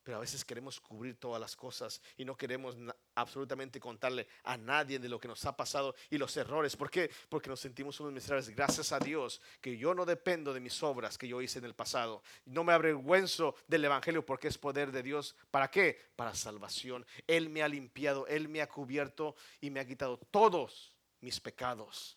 Pero 0.08 0.16
a 0.16 0.20
veces 0.22 0.42
queremos 0.42 0.80
cubrir 0.80 1.20
todas 1.20 1.38
las 1.38 1.54
cosas 1.54 2.00
y 2.16 2.24
no 2.24 2.34
queremos 2.34 2.74
absolutamente 3.14 3.78
contarle 3.78 4.26
a 4.44 4.56
nadie 4.56 4.98
de 4.98 5.06
lo 5.06 5.20
que 5.20 5.28
nos 5.28 5.44
ha 5.44 5.54
pasado 5.54 5.94
y 6.08 6.16
los 6.16 6.34
errores. 6.38 6.74
¿Por 6.76 6.90
qué? 6.90 7.10
Porque 7.28 7.50
nos 7.50 7.60
sentimos 7.60 8.00
unos 8.00 8.14
miserables. 8.14 8.48
Gracias 8.48 8.90
a 8.92 8.98
Dios 9.00 9.38
que 9.60 9.76
yo 9.76 9.92
no 9.92 10.06
dependo 10.06 10.54
de 10.54 10.60
mis 10.60 10.82
obras 10.82 11.18
que 11.18 11.28
yo 11.28 11.42
hice 11.42 11.58
en 11.58 11.66
el 11.66 11.74
pasado. 11.74 12.22
No 12.46 12.64
me 12.64 12.72
avergüenzo 12.72 13.54
del 13.66 13.84
Evangelio 13.84 14.24
porque 14.24 14.48
es 14.48 14.56
poder 14.56 14.92
de 14.92 15.02
Dios. 15.02 15.36
¿Para 15.50 15.70
qué? 15.70 16.00
Para 16.16 16.34
salvación. 16.34 17.04
Él 17.26 17.50
me 17.50 17.62
ha 17.62 17.68
limpiado, 17.68 18.26
Él 18.28 18.48
me 18.48 18.62
ha 18.62 18.66
cubierto 18.66 19.36
y 19.60 19.68
me 19.68 19.80
ha 19.80 19.86
quitado 19.86 20.16
todos 20.30 20.94
mis 21.20 21.38
pecados. 21.38 22.16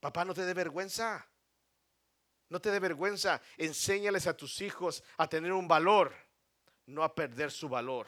Papá, 0.00 0.24
no 0.24 0.34
te 0.34 0.44
dé 0.44 0.54
vergüenza. 0.54 1.24
No 2.48 2.60
te 2.60 2.70
dé 2.70 2.78
vergüenza. 2.78 3.40
Enséñales 3.56 4.26
a 4.26 4.36
tus 4.36 4.60
hijos 4.60 5.02
a 5.16 5.28
tener 5.28 5.52
un 5.52 5.66
valor, 5.66 6.14
no 6.86 7.02
a 7.02 7.14
perder 7.14 7.50
su 7.50 7.68
valor. 7.68 8.06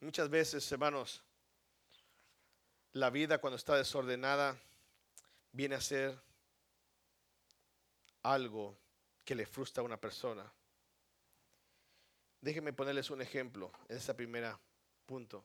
Muchas 0.00 0.28
veces, 0.28 0.70
hermanos, 0.70 1.22
la 2.92 3.10
vida 3.10 3.38
cuando 3.38 3.56
está 3.56 3.74
desordenada 3.76 4.56
viene 5.52 5.76
a 5.76 5.80
ser 5.80 6.20
algo 8.22 8.76
que 9.24 9.34
le 9.34 9.46
frustra 9.46 9.82
a 9.82 9.86
una 9.86 9.96
persona. 9.96 10.52
Déjenme 12.40 12.74
ponerles 12.74 13.08
un 13.08 13.22
ejemplo 13.22 13.72
en 13.88 13.96
este 13.96 14.12
primer 14.12 14.54
punto 15.06 15.44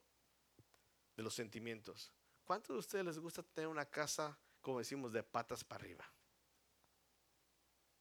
de 1.15 1.23
los 1.23 1.33
sentimientos. 1.33 2.11
¿Cuántos 2.49 2.73
de 2.73 2.79
ustedes 2.79 3.05
les 3.05 3.19
gusta 3.19 3.43
tener 3.43 3.67
una 3.67 3.85
casa, 3.85 4.35
como 4.59 4.79
decimos, 4.79 5.13
de 5.13 5.21
patas 5.21 5.63
para 5.63 5.83
arriba? 5.83 6.11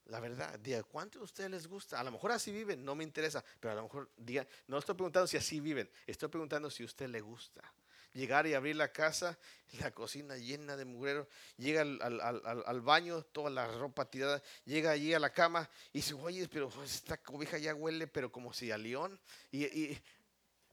La 0.07 0.21
verdad, 0.21 0.59
diga, 0.59 0.83
¿cuántos 0.85 1.21
de 1.21 1.25
ustedes 1.25 1.51
les 1.51 1.67
gusta? 1.67 2.01
A 2.01 2.03
lo 2.03 2.11
mejor 2.11 2.33
así 2.33 2.51
viven, 2.51 2.83
no 2.83 2.95
me 2.95 3.05
interesa, 3.05 3.45
pero 3.61 3.73
a 3.73 3.75
lo 3.75 3.83
mejor 3.83 4.11
diga, 4.17 4.47
no 4.67 4.79
estoy 4.79 4.95
preguntando 4.95 5.27
si 5.27 5.37
así 5.37 5.61
viven, 5.61 5.91
estoy 6.07 6.31
preguntando 6.31 6.71
si 6.71 6.83
a 6.83 6.87
usted 6.87 7.11
le 7.11 7.21
gusta. 7.21 7.61
Llegar 8.15 8.47
y 8.47 8.55
abrir 8.55 8.77
la 8.77 8.91
casa, 8.91 9.39
la 9.81 9.91
cocina 9.91 10.39
llena 10.39 10.79
de 10.79 10.87
mugrero, 10.87 11.29
llega 11.59 11.83
al, 11.83 12.81
baño, 12.81 13.25
toda 13.25 13.51
la 13.51 13.71
ropa 13.71 14.07
tirada, 14.11 14.43
llega 14.65 14.93
allí 14.93 15.13
a 15.13 15.19
la 15.19 15.31
cama 15.31 15.69
y 15.93 15.99
dice, 15.99 16.15
oye, 16.15 16.49
pero 16.49 16.73
esta 16.83 17.19
cobija 17.19 17.59
ya 17.59 17.75
huele, 17.75 18.07
pero 18.07 18.33
como 18.33 18.55
si 18.55 18.71
a 18.71 18.79
león. 18.79 19.21
y 19.53 19.99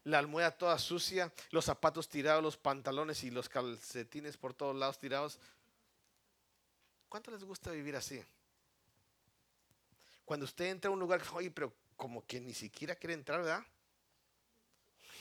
la 0.06 0.20
almohada 0.20 0.56
toda 0.56 0.78
sucia, 0.78 1.32
los 1.50 1.64
zapatos 1.64 2.08
tirados, 2.08 2.40
los 2.40 2.56
pantalones 2.56 3.24
y 3.24 3.30
los 3.30 3.48
calcetines 3.48 4.36
por 4.36 4.54
todos 4.54 4.76
lados 4.76 5.00
tirados. 5.00 5.40
¿Cuánto 7.08 7.32
les 7.32 7.42
gusta 7.42 7.72
vivir 7.72 7.96
así? 7.96 8.24
Cuando 10.24 10.44
usted 10.44 10.66
entra 10.66 10.90
a 10.90 10.92
un 10.92 11.00
lugar, 11.00 11.22
oye, 11.32 11.50
pero 11.50 11.72
como 11.96 12.24
que 12.24 12.40
ni 12.40 12.54
siquiera 12.54 12.94
quiere 12.94 13.14
entrar, 13.14 13.40
¿verdad? 13.40 13.66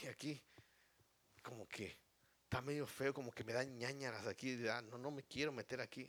Y 0.04 0.08
aquí, 0.08 0.39
como 1.41 1.67
que 1.67 1.98
está 2.43 2.62
medio 2.62 2.86
feo, 2.86 3.12
como 3.12 3.32
que 3.32 3.43
me 3.43 3.54
dan 3.54 3.76
ñañaras 3.80 4.28
aquí, 4.28 4.56
no, 4.56 5.00
no 5.00 5.10
me 5.10 5.24
quiero 5.24 5.52
meter 5.52 5.82
aquí. 5.82 6.08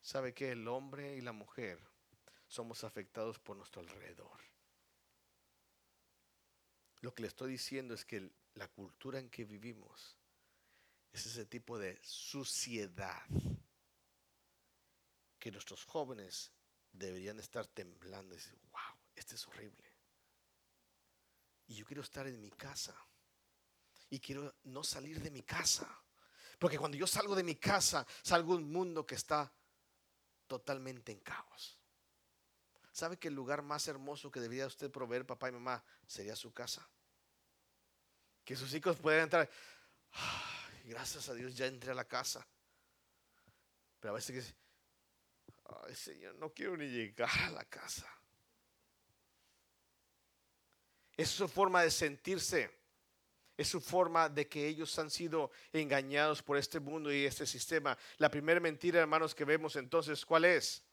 ¿Sabe 0.00 0.34
que 0.34 0.50
el 0.50 0.66
hombre 0.66 1.14
y 1.14 1.20
la 1.20 1.32
mujer 1.32 1.78
somos 2.48 2.82
afectados 2.82 3.38
por 3.38 3.56
nuestro 3.56 3.80
alrededor? 3.80 4.48
Lo 7.00 7.14
que 7.14 7.22
le 7.22 7.28
estoy 7.28 7.52
diciendo 7.52 7.94
es 7.94 8.04
que 8.04 8.30
la 8.54 8.68
cultura 8.68 9.18
en 9.18 9.30
que 9.30 9.44
vivimos 9.44 10.16
es 11.12 11.26
ese 11.26 11.46
tipo 11.46 11.78
de 11.78 11.98
suciedad 12.02 13.22
que 15.38 15.52
nuestros 15.52 15.84
jóvenes 15.84 16.52
deberían 16.92 17.38
estar 17.38 17.66
temblando 17.66 18.34
y 18.34 18.38
decir, 18.38 18.58
wow, 18.70 18.98
este 19.14 19.36
es 19.36 19.46
horrible. 19.46 19.94
Y 21.68 21.76
yo 21.76 21.84
quiero 21.84 22.02
estar 22.02 22.26
en 22.26 22.40
mi 22.40 22.50
casa. 22.50 22.96
Y 24.10 24.18
quiero 24.18 24.54
no 24.64 24.82
salir 24.82 25.20
de 25.22 25.30
mi 25.30 25.42
casa. 25.42 26.02
Porque 26.58 26.78
cuando 26.78 26.96
yo 26.96 27.06
salgo 27.06 27.36
de 27.36 27.42
mi 27.42 27.56
casa, 27.56 28.06
salgo 28.22 28.54
a 28.54 28.56
un 28.56 28.72
mundo 28.72 29.06
que 29.06 29.14
está 29.14 29.52
totalmente 30.46 31.12
en 31.12 31.20
caos. 31.20 31.77
¿Sabe 32.92 33.18
que 33.18 33.28
el 33.28 33.34
lugar 33.34 33.62
más 33.62 33.86
hermoso 33.88 34.30
que 34.30 34.40
debería 34.40 34.66
usted 34.66 34.90
proveer, 34.90 35.26
papá 35.26 35.48
y 35.48 35.52
mamá, 35.52 35.84
sería 36.06 36.34
su 36.34 36.52
casa? 36.52 36.88
Que 38.44 38.56
sus 38.56 38.72
hijos 38.74 38.96
puedan 38.96 39.22
entrar. 39.22 39.48
gracias 40.84 41.28
a 41.28 41.34
Dios 41.34 41.56
ya 41.56 41.66
entré 41.66 41.92
a 41.92 41.94
la 41.94 42.06
casa. 42.06 42.46
Pero 44.00 44.12
a 44.12 44.16
veces 44.16 44.44
que, 44.44 44.54
ay 45.86 45.94
Señor, 45.94 46.34
no 46.36 46.52
quiero 46.52 46.76
ni 46.76 46.88
llegar 46.88 47.30
a 47.44 47.50
la 47.50 47.64
casa. 47.64 48.08
Es 51.16 51.30
su 51.30 51.48
forma 51.48 51.82
de 51.82 51.90
sentirse. 51.90 52.78
Es 53.56 53.66
su 53.66 53.80
forma 53.80 54.28
de 54.28 54.48
que 54.48 54.68
ellos 54.68 54.96
han 55.00 55.10
sido 55.10 55.50
engañados 55.72 56.44
por 56.44 56.56
este 56.56 56.78
mundo 56.78 57.12
y 57.12 57.26
este 57.26 57.44
sistema. 57.44 57.98
La 58.18 58.30
primera 58.30 58.60
mentira, 58.60 59.00
hermanos, 59.00 59.34
que 59.34 59.44
vemos 59.44 59.74
entonces, 59.74 60.24
¿cuál 60.24 60.44
es? 60.44 60.84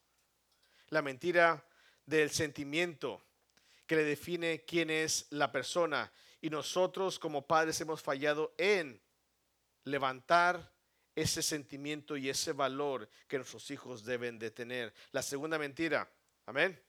La 0.89 1.03
mentira 1.03 1.63
del 2.05 2.29
sentimiento 2.29 3.23
que 3.87 3.95
le 3.95 4.03
define 4.03 4.65
quién 4.65 4.89
es 4.89 5.27
la 5.29 5.51
persona. 5.51 6.11
Y 6.41 6.49
nosotros 6.49 7.19
como 7.19 7.45
padres 7.47 7.79
hemos 7.81 8.01
fallado 8.01 8.53
en 8.57 9.01
levantar 9.83 10.71
ese 11.15 11.41
sentimiento 11.41 12.17
y 12.17 12.29
ese 12.29 12.51
valor 12.51 13.09
que 13.27 13.37
nuestros 13.37 13.71
hijos 13.71 14.03
deben 14.03 14.37
de 14.37 14.51
tener. 14.51 14.93
La 15.11 15.21
segunda 15.21 15.57
mentira, 15.57 16.09
amén. 16.45 16.79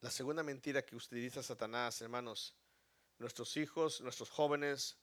La 0.00 0.10
segunda 0.10 0.42
mentira 0.42 0.84
que 0.84 0.94
utiliza 0.94 1.42
Satanás, 1.42 2.00
hermanos, 2.02 2.54
nuestros 3.18 3.56
hijos, 3.56 4.00
nuestros 4.02 4.30
jóvenes 4.30 4.98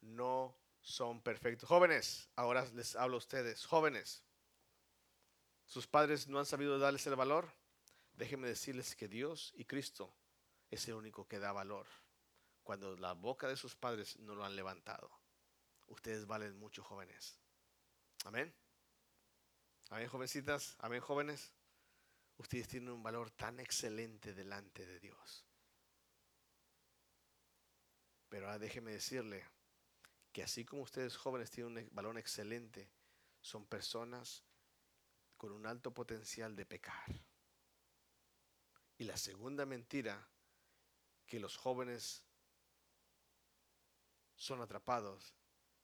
no 0.00 0.56
son 0.80 1.20
perfectos. 1.20 1.68
Jóvenes, 1.68 2.28
ahora 2.36 2.66
les 2.74 2.96
hablo 2.96 3.16
a 3.16 3.18
ustedes, 3.18 3.66
jóvenes. 3.66 4.24
¿Sus 5.70 5.86
padres 5.86 6.26
no 6.26 6.40
han 6.40 6.46
sabido 6.46 6.80
darles 6.80 7.06
el 7.06 7.14
valor? 7.14 7.48
Déjenme 8.14 8.48
decirles 8.48 8.96
que 8.96 9.06
Dios 9.06 9.52
y 9.54 9.66
Cristo 9.66 10.12
es 10.68 10.88
el 10.88 10.94
único 10.94 11.28
que 11.28 11.38
da 11.38 11.52
valor. 11.52 11.86
Cuando 12.64 12.96
la 12.96 13.12
boca 13.12 13.46
de 13.46 13.56
sus 13.56 13.76
padres 13.76 14.18
no 14.18 14.34
lo 14.34 14.44
han 14.44 14.56
levantado. 14.56 15.08
Ustedes 15.86 16.26
valen 16.26 16.58
mucho, 16.58 16.82
jóvenes. 16.82 17.38
Amén. 18.24 18.52
Amén, 19.90 20.08
jovencitas. 20.08 20.74
Amén, 20.80 21.00
jóvenes. 21.00 21.52
Ustedes 22.36 22.66
tienen 22.66 22.88
un 22.88 23.04
valor 23.04 23.30
tan 23.30 23.60
excelente 23.60 24.34
delante 24.34 24.84
de 24.84 24.98
Dios. 24.98 25.46
Pero 28.28 28.46
ahora 28.46 28.58
déjeme 28.58 28.90
decirle 28.90 29.46
que 30.32 30.42
así 30.42 30.64
como 30.64 30.82
ustedes 30.82 31.16
jóvenes 31.16 31.48
tienen 31.52 31.78
un 31.78 31.94
valor 31.94 32.18
excelente, 32.18 32.90
son 33.40 33.64
personas 33.66 34.42
con 35.40 35.52
un 35.52 35.64
alto 35.64 35.90
potencial 35.94 36.54
de 36.54 36.66
pecar. 36.66 37.10
Y 38.98 39.04
la 39.04 39.16
segunda 39.16 39.64
mentira, 39.64 40.28
que 41.24 41.40
los 41.40 41.56
jóvenes 41.56 42.22
son 44.34 44.60
atrapados, 44.60 45.34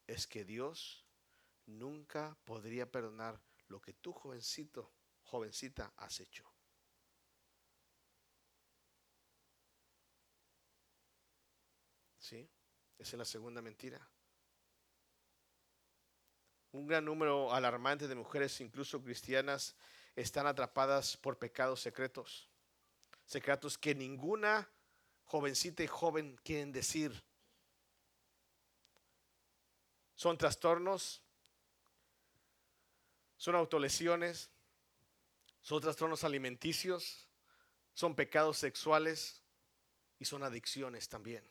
es 0.06 0.26
que 0.26 0.44
Dios 0.44 1.06
nunca 1.64 2.36
podría 2.44 2.92
perdonar 2.92 3.40
lo 3.68 3.80
que 3.80 3.94
tú, 3.94 4.12
jovencito, 4.12 4.92
jovencita, 5.22 5.90
has 5.96 6.20
hecho. 6.20 6.44
¿Sí? 12.18 12.46
Esa 12.98 13.16
es 13.16 13.18
la 13.18 13.24
segunda 13.24 13.62
mentira. 13.62 14.06
Un 16.72 16.87
gran 16.87 17.05
número 17.05 17.52
alarmante 17.52 18.09
de 18.09 18.14
mujeres, 18.14 18.61
incluso 18.61 19.02
cristianas, 19.02 19.74
están 20.14 20.46
atrapadas 20.46 21.16
por 21.16 21.38
pecados 21.38 21.81
secretos. 21.81 22.48
Secretos 23.24 23.79
que 23.79 23.94
ninguna 23.94 24.68
jovencita 25.24 25.83
y 25.83 25.87
joven 25.87 26.38
quieren 26.42 26.72
decir. 26.72 27.24
Son 30.14 30.38
trastornos, 30.38 31.22
son 33.37 33.55
autolesiones, 33.55 34.50
son 35.61 35.81
trastornos 35.81 36.24
alimenticios, 36.24 37.29
son 37.92 38.14
pecados 38.14 38.57
sexuales 38.59 39.42
y 40.18 40.24
son 40.24 40.42
adicciones 40.42 41.09
también. 41.09 41.44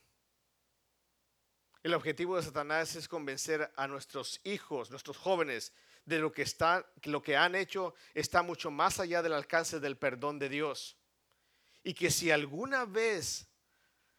El 1.85 1.93
objetivo 1.93 2.35
de 2.35 2.41
Satanás 2.41 2.95
es 2.95 3.07
convencer 3.07 3.71
a 3.75 3.87
nuestros 3.87 4.41
hijos, 4.43 4.89
nuestros 4.89 5.17
jóvenes, 5.17 5.71
de 6.03 6.17
lo 6.17 6.31
que, 6.31 6.43
lo 7.03 7.21
que 7.21 7.37
han 7.37 7.53
hecho 7.53 7.93
está 8.15 8.41
mucho 8.41 8.71
más 8.71 8.99
allá 8.99 9.21
del 9.21 9.33
alcance 9.33 9.79
del 9.79 9.95
perdón 9.95 10.39
de 10.39 10.49
Dios. 10.49 10.97
Y 11.83 11.93
que 11.93 12.09
si 12.09 12.31
alguna 12.31 12.85
vez 12.85 13.47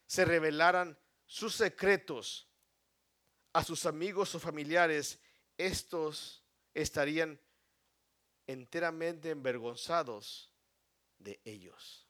se 0.06 0.24
revelaran 0.24 0.96
sus 1.26 1.56
secretos 1.56 2.48
a 3.52 3.64
sus 3.64 3.84
amigos 3.84 4.32
o 4.36 4.38
familiares, 4.38 5.18
estos 5.58 6.44
estarían 6.72 7.36
enteramente 8.46 9.30
envergonzados 9.30 10.52
de 11.18 11.40
ellos. 11.44 12.06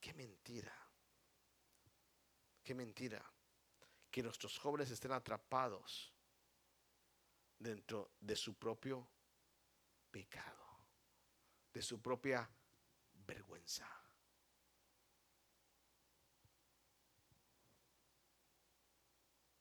Qué 0.00 0.12
mentira. 0.12 0.76
Qué 2.62 2.74
mentira 2.74 3.24
que 4.10 4.22
nuestros 4.22 4.58
jóvenes 4.58 4.90
estén 4.90 5.12
atrapados 5.12 6.12
dentro 7.58 8.12
de 8.20 8.34
su 8.34 8.54
propio 8.58 9.08
pecado, 10.10 10.86
de 11.72 11.82
su 11.82 12.00
propia 12.00 12.48
vergüenza. 13.26 13.88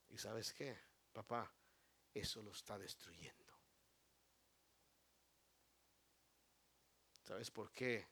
¿Y 0.09 0.17
sabes 0.17 0.53
qué, 0.53 0.77
papá? 1.13 1.53
Eso 2.13 2.41
lo 2.41 2.51
está 2.51 2.77
destruyendo. 2.79 3.53
¿Sabes 7.23 7.51
por 7.51 7.71
qué? 7.71 8.07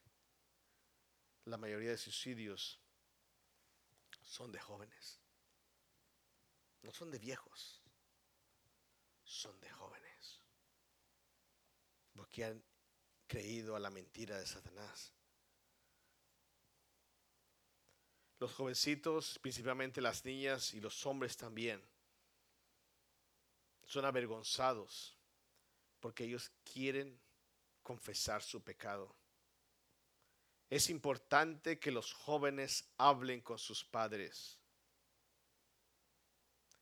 La 1.46 1.58
mayoría 1.58 1.90
de 1.90 1.98
suicidios 1.98 2.80
son 4.22 4.52
de 4.52 4.60
jóvenes. 4.60 5.20
No 6.82 6.92
son 6.92 7.12
de 7.12 7.20
viejos, 7.20 7.82
son 9.24 9.60
de 9.60 9.70
jóvenes. 9.70 10.42
Porque 12.16 12.46
han 12.46 12.64
creído 13.28 13.76
a 13.76 13.80
la 13.80 13.90
mentira 13.90 14.38
de 14.38 14.46
Satanás. 14.46 15.14
Los 18.40 18.54
jovencitos, 18.54 19.40
principalmente 19.40 20.00
las 20.00 20.24
niñas 20.24 20.74
y 20.74 20.80
los 20.80 21.06
hombres 21.06 21.36
también, 21.38 21.84
son 23.84 24.06
avergonzados 24.06 25.18
porque 26.00 26.26
ellos 26.26 26.52
quieren 26.64 27.20
confesar 27.82 28.44
su 28.44 28.62
pecado. 28.64 29.16
Es 30.70 30.90
importante 30.90 31.80
que 31.80 31.92
los 31.92 32.14
jóvenes 32.14 32.86
hablen 32.98 33.42
con 33.42 33.58
sus 33.58 33.84
padres. 33.84 34.57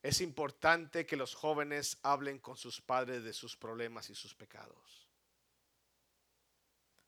Es 0.05 0.21
importante 0.21 1.07
que 1.07 1.15
los 1.15 1.33
jóvenes 1.33 1.97
hablen 2.03 2.37
con 2.37 2.55
sus 2.55 2.79
padres 2.79 3.23
de 3.23 3.33
sus 3.33 3.57
problemas 3.57 4.07
y 4.11 4.13
sus 4.13 4.35
pecados. 4.35 5.09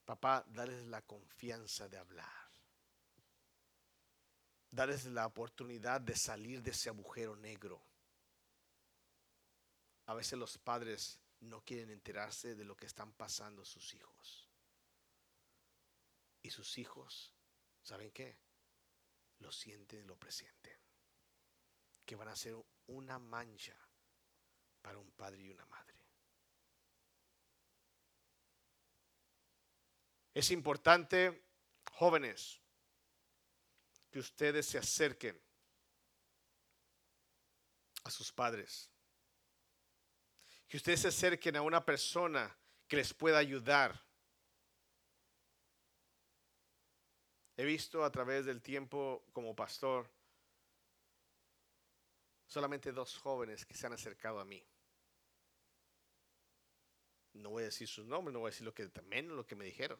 Papá, 0.03 0.43
dales 0.47 0.83
la 0.87 1.03
confianza 1.03 1.87
de 1.87 1.99
hablar. 1.99 2.49
Dales 4.71 5.05
la 5.05 5.27
oportunidad 5.27 6.01
de 6.01 6.15
salir 6.15 6.63
de 6.63 6.71
ese 6.71 6.89
agujero 6.89 7.35
negro. 7.35 7.79
A 10.07 10.15
veces 10.15 10.39
los 10.39 10.57
padres 10.57 11.19
no 11.41 11.61
quieren 11.63 11.91
enterarse 11.91 12.55
de 12.55 12.65
lo 12.65 12.75
que 12.75 12.87
están 12.87 13.13
pasando 13.13 13.63
sus 13.63 13.93
hijos. 13.93 14.49
Y 16.41 16.49
sus 16.49 16.79
hijos, 16.79 17.31
¿saben 17.83 18.09
qué? 18.09 18.39
Lo 19.37 19.51
sienten 19.51 19.99
y 19.99 20.07
lo 20.07 20.17
presienten. 20.17 20.79
Que 22.03 22.15
van 22.15 22.29
a 22.29 22.35
ser 22.35 22.55
una 22.87 23.19
mancha 23.19 23.77
para 24.81 24.97
un 24.97 25.11
padre 25.11 25.43
y 25.43 25.49
una 25.49 25.65
madre. 25.65 25.95
Es 30.33 30.51
importante, 30.51 31.45
jóvenes, 31.91 32.61
que 34.11 34.19
ustedes 34.19 34.65
se 34.65 34.77
acerquen 34.77 35.41
a 38.03 38.11
sus 38.11 38.31
padres. 38.31 38.89
Que 40.67 40.77
ustedes 40.77 41.01
se 41.01 41.07
acerquen 41.07 41.55
a 41.55 41.61
una 41.61 41.83
persona 41.83 42.55
que 42.87 42.97
les 42.97 43.13
pueda 43.13 43.37
ayudar. 43.37 44.05
He 47.57 47.65
visto 47.65 48.03
a 48.03 48.11
través 48.11 48.45
del 48.45 48.61
tiempo 48.61 49.25
como 49.33 49.55
pastor 49.55 50.09
solamente 52.47 52.91
dos 52.91 53.17
jóvenes 53.17 53.65
que 53.65 53.75
se 53.75 53.85
han 53.85 53.93
acercado 53.93 54.39
a 54.39 54.45
mí. 54.45 54.65
No 57.33 57.51
voy 57.51 57.63
a 57.63 57.67
decir 57.67 57.87
sus 57.87 58.05
nombres, 58.05 58.33
no 58.33 58.39
voy 58.39 58.47
a 58.47 58.51
decir 58.51 58.65
lo 58.65 58.73
que 58.73 58.89
lo 59.23 59.45
que 59.45 59.55
me 59.55 59.65
dijeron. 59.65 59.99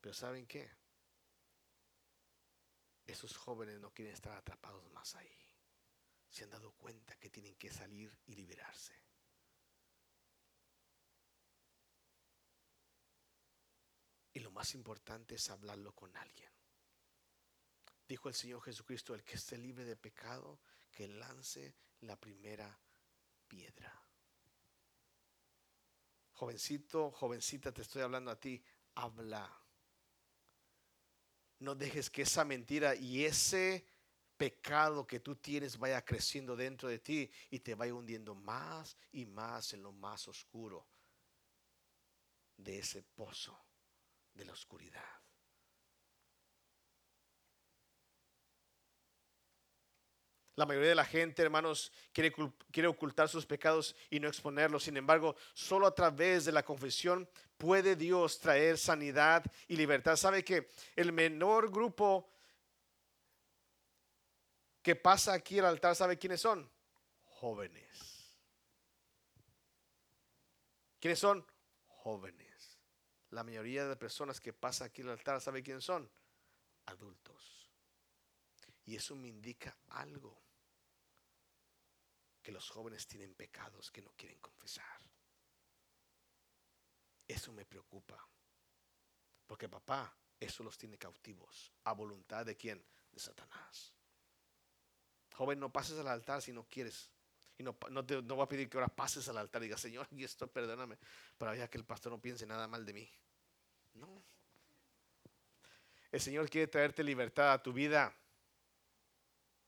Pero 0.00 0.14
¿saben 0.14 0.46
qué? 0.46 0.70
Esos 3.06 3.36
jóvenes 3.36 3.80
no 3.80 3.92
quieren 3.92 4.14
estar 4.14 4.32
atrapados 4.36 4.88
más 4.92 5.14
ahí. 5.16 5.38
Se 6.30 6.44
han 6.44 6.50
dado 6.50 6.72
cuenta 6.72 7.16
que 7.16 7.28
tienen 7.28 7.54
que 7.56 7.70
salir 7.70 8.16
y 8.26 8.34
liberarse. 8.34 8.94
Y 14.32 14.40
lo 14.40 14.50
más 14.50 14.74
importante 14.74 15.36
es 15.36 15.50
hablarlo 15.50 15.94
con 15.94 16.16
alguien. 16.16 16.50
Dijo 18.08 18.28
el 18.28 18.34
Señor 18.34 18.62
Jesucristo, 18.62 19.14
el 19.14 19.22
que 19.22 19.36
esté 19.36 19.56
libre 19.56 19.84
de 19.84 19.96
pecado, 19.96 20.58
que 20.94 21.08
lance 21.08 21.74
la 22.02 22.18
primera 22.18 22.78
piedra. 23.48 23.92
Jovencito, 26.32 27.10
jovencita, 27.10 27.72
te 27.72 27.82
estoy 27.82 28.02
hablando 28.02 28.30
a 28.30 28.38
ti, 28.38 28.62
habla. 28.94 29.50
No 31.60 31.74
dejes 31.74 32.10
que 32.10 32.22
esa 32.22 32.44
mentira 32.44 32.94
y 32.94 33.24
ese 33.24 33.84
pecado 34.36 35.06
que 35.06 35.20
tú 35.20 35.36
tienes 35.36 35.78
vaya 35.78 36.04
creciendo 36.04 36.56
dentro 36.56 36.88
de 36.88 36.98
ti 36.98 37.30
y 37.50 37.60
te 37.60 37.74
vaya 37.74 37.94
hundiendo 37.94 38.34
más 38.34 38.96
y 39.12 39.26
más 39.26 39.72
en 39.72 39.82
lo 39.82 39.92
más 39.92 40.26
oscuro 40.28 40.86
de 42.56 42.78
ese 42.78 43.02
pozo 43.02 43.58
de 44.34 44.44
la 44.44 44.52
oscuridad. 44.52 45.23
La 50.56 50.66
mayoría 50.66 50.90
de 50.90 50.94
la 50.94 51.04
gente, 51.04 51.42
hermanos, 51.42 51.92
quiere, 52.12 52.86
ocultar 52.86 53.28
sus 53.28 53.44
pecados 53.44 53.96
y 54.08 54.20
no 54.20 54.28
exponerlos. 54.28 54.84
Sin 54.84 54.96
embargo, 54.96 55.34
solo 55.52 55.86
a 55.86 55.94
través 55.94 56.44
de 56.44 56.52
la 56.52 56.64
confesión 56.64 57.28
puede 57.56 57.96
Dios 57.96 58.38
traer 58.38 58.78
sanidad 58.78 59.44
y 59.66 59.76
libertad. 59.76 60.14
¿Sabe 60.14 60.44
que 60.44 60.70
el 60.94 61.12
menor 61.12 61.70
grupo 61.72 62.30
que 64.80 64.94
pasa 64.94 65.32
aquí 65.32 65.58
al 65.58 65.66
altar, 65.66 65.96
¿sabe 65.96 66.18
quiénes 66.18 66.40
son? 66.40 66.70
Jóvenes. 67.24 68.38
¿Quiénes 71.00 71.18
son? 71.18 71.44
Jóvenes. 71.86 72.78
La 73.30 73.42
mayoría 73.42 73.88
de 73.88 73.96
personas 73.96 74.38
que 74.40 74.52
pasa 74.52 74.84
aquí 74.84 75.02
al 75.02 75.10
altar, 75.10 75.40
¿sabe 75.40 75.64
quiénes 75.64 75.84
son? 75.84 76.08
Adultos. 76.86 77.68
Y 78.84 78.94
eso 78.94 79.16
me 79.16 79.28
indica 79.28 79.76
algo 79.88 80.43
que 82.44 82.52
los 82.52 82.68
jóvenes 82.68 83.06
tienen 83.06 83.34
pecados 83.34 83.90
que 83.90 84.02
no 84.02 84.12
quieren 84.12 84.38
confesar. 84.38 85.00
Eso 87.26 87.50
me 87.54 87.64
preocupa. 87.64 88.22
Porque 89.46 89.66
papá, 89.66 90.14
eso 90.38 90.62
los 90.62 90.76
tiene 90.76 90.98
cautivos. 90.98 91.72
¿A 91.84 91.94
voluntad 91.94 92.44
de 92.44 92.54
quién? 92.54 92.84
De 93.10 93.18
Satanás. 93.18 93.94
Joven, 95.34 95.58
no 95.58 95.72
pases 95.72 95.98
al 95.98 96.06
altar 96.08 96.42
si 96.42 96.52
no 96.52 96.68
quieres. 96.68 97.10
Y 97.56 97.62
no, 97.62 97.78
no, 97.90 98.04
te, 98.04 98.20
no 98.20 98.34
voy 98.34 98.44
a 98.44 98.48
pedir 98.48 98.68
que 98.68 98.76
ahora 98.76 98.94
pases 98.94 99.26
al 99.28 99.38
altar 99.38 99.62
y 99.62 99.66
digas, 99.66 99.80
Señor, 99.80 100.06
y 100.10 100.22
esto 100.22 100.46
perdóname. 100.46 100.98
Para 101.38 101.66
que 101.68 101.78
el 101.78 101.84
pastor 101.84 102.12
no 102.12 102.20
piense 102.20 102.44
nada 102.44 102.68
mal 102.68 102.84
de 102.84 102.92
mí. 102.92 103.10
No. 103.94 104.22
El 106.12 106.20
Señor 106.20 106.50
quiere 106.50 106.66
traerte 106.66 107.02
libertad 107.02 107.54
a 107.54 107.62
tu 107.62 107.72
vida. 107.72 108.14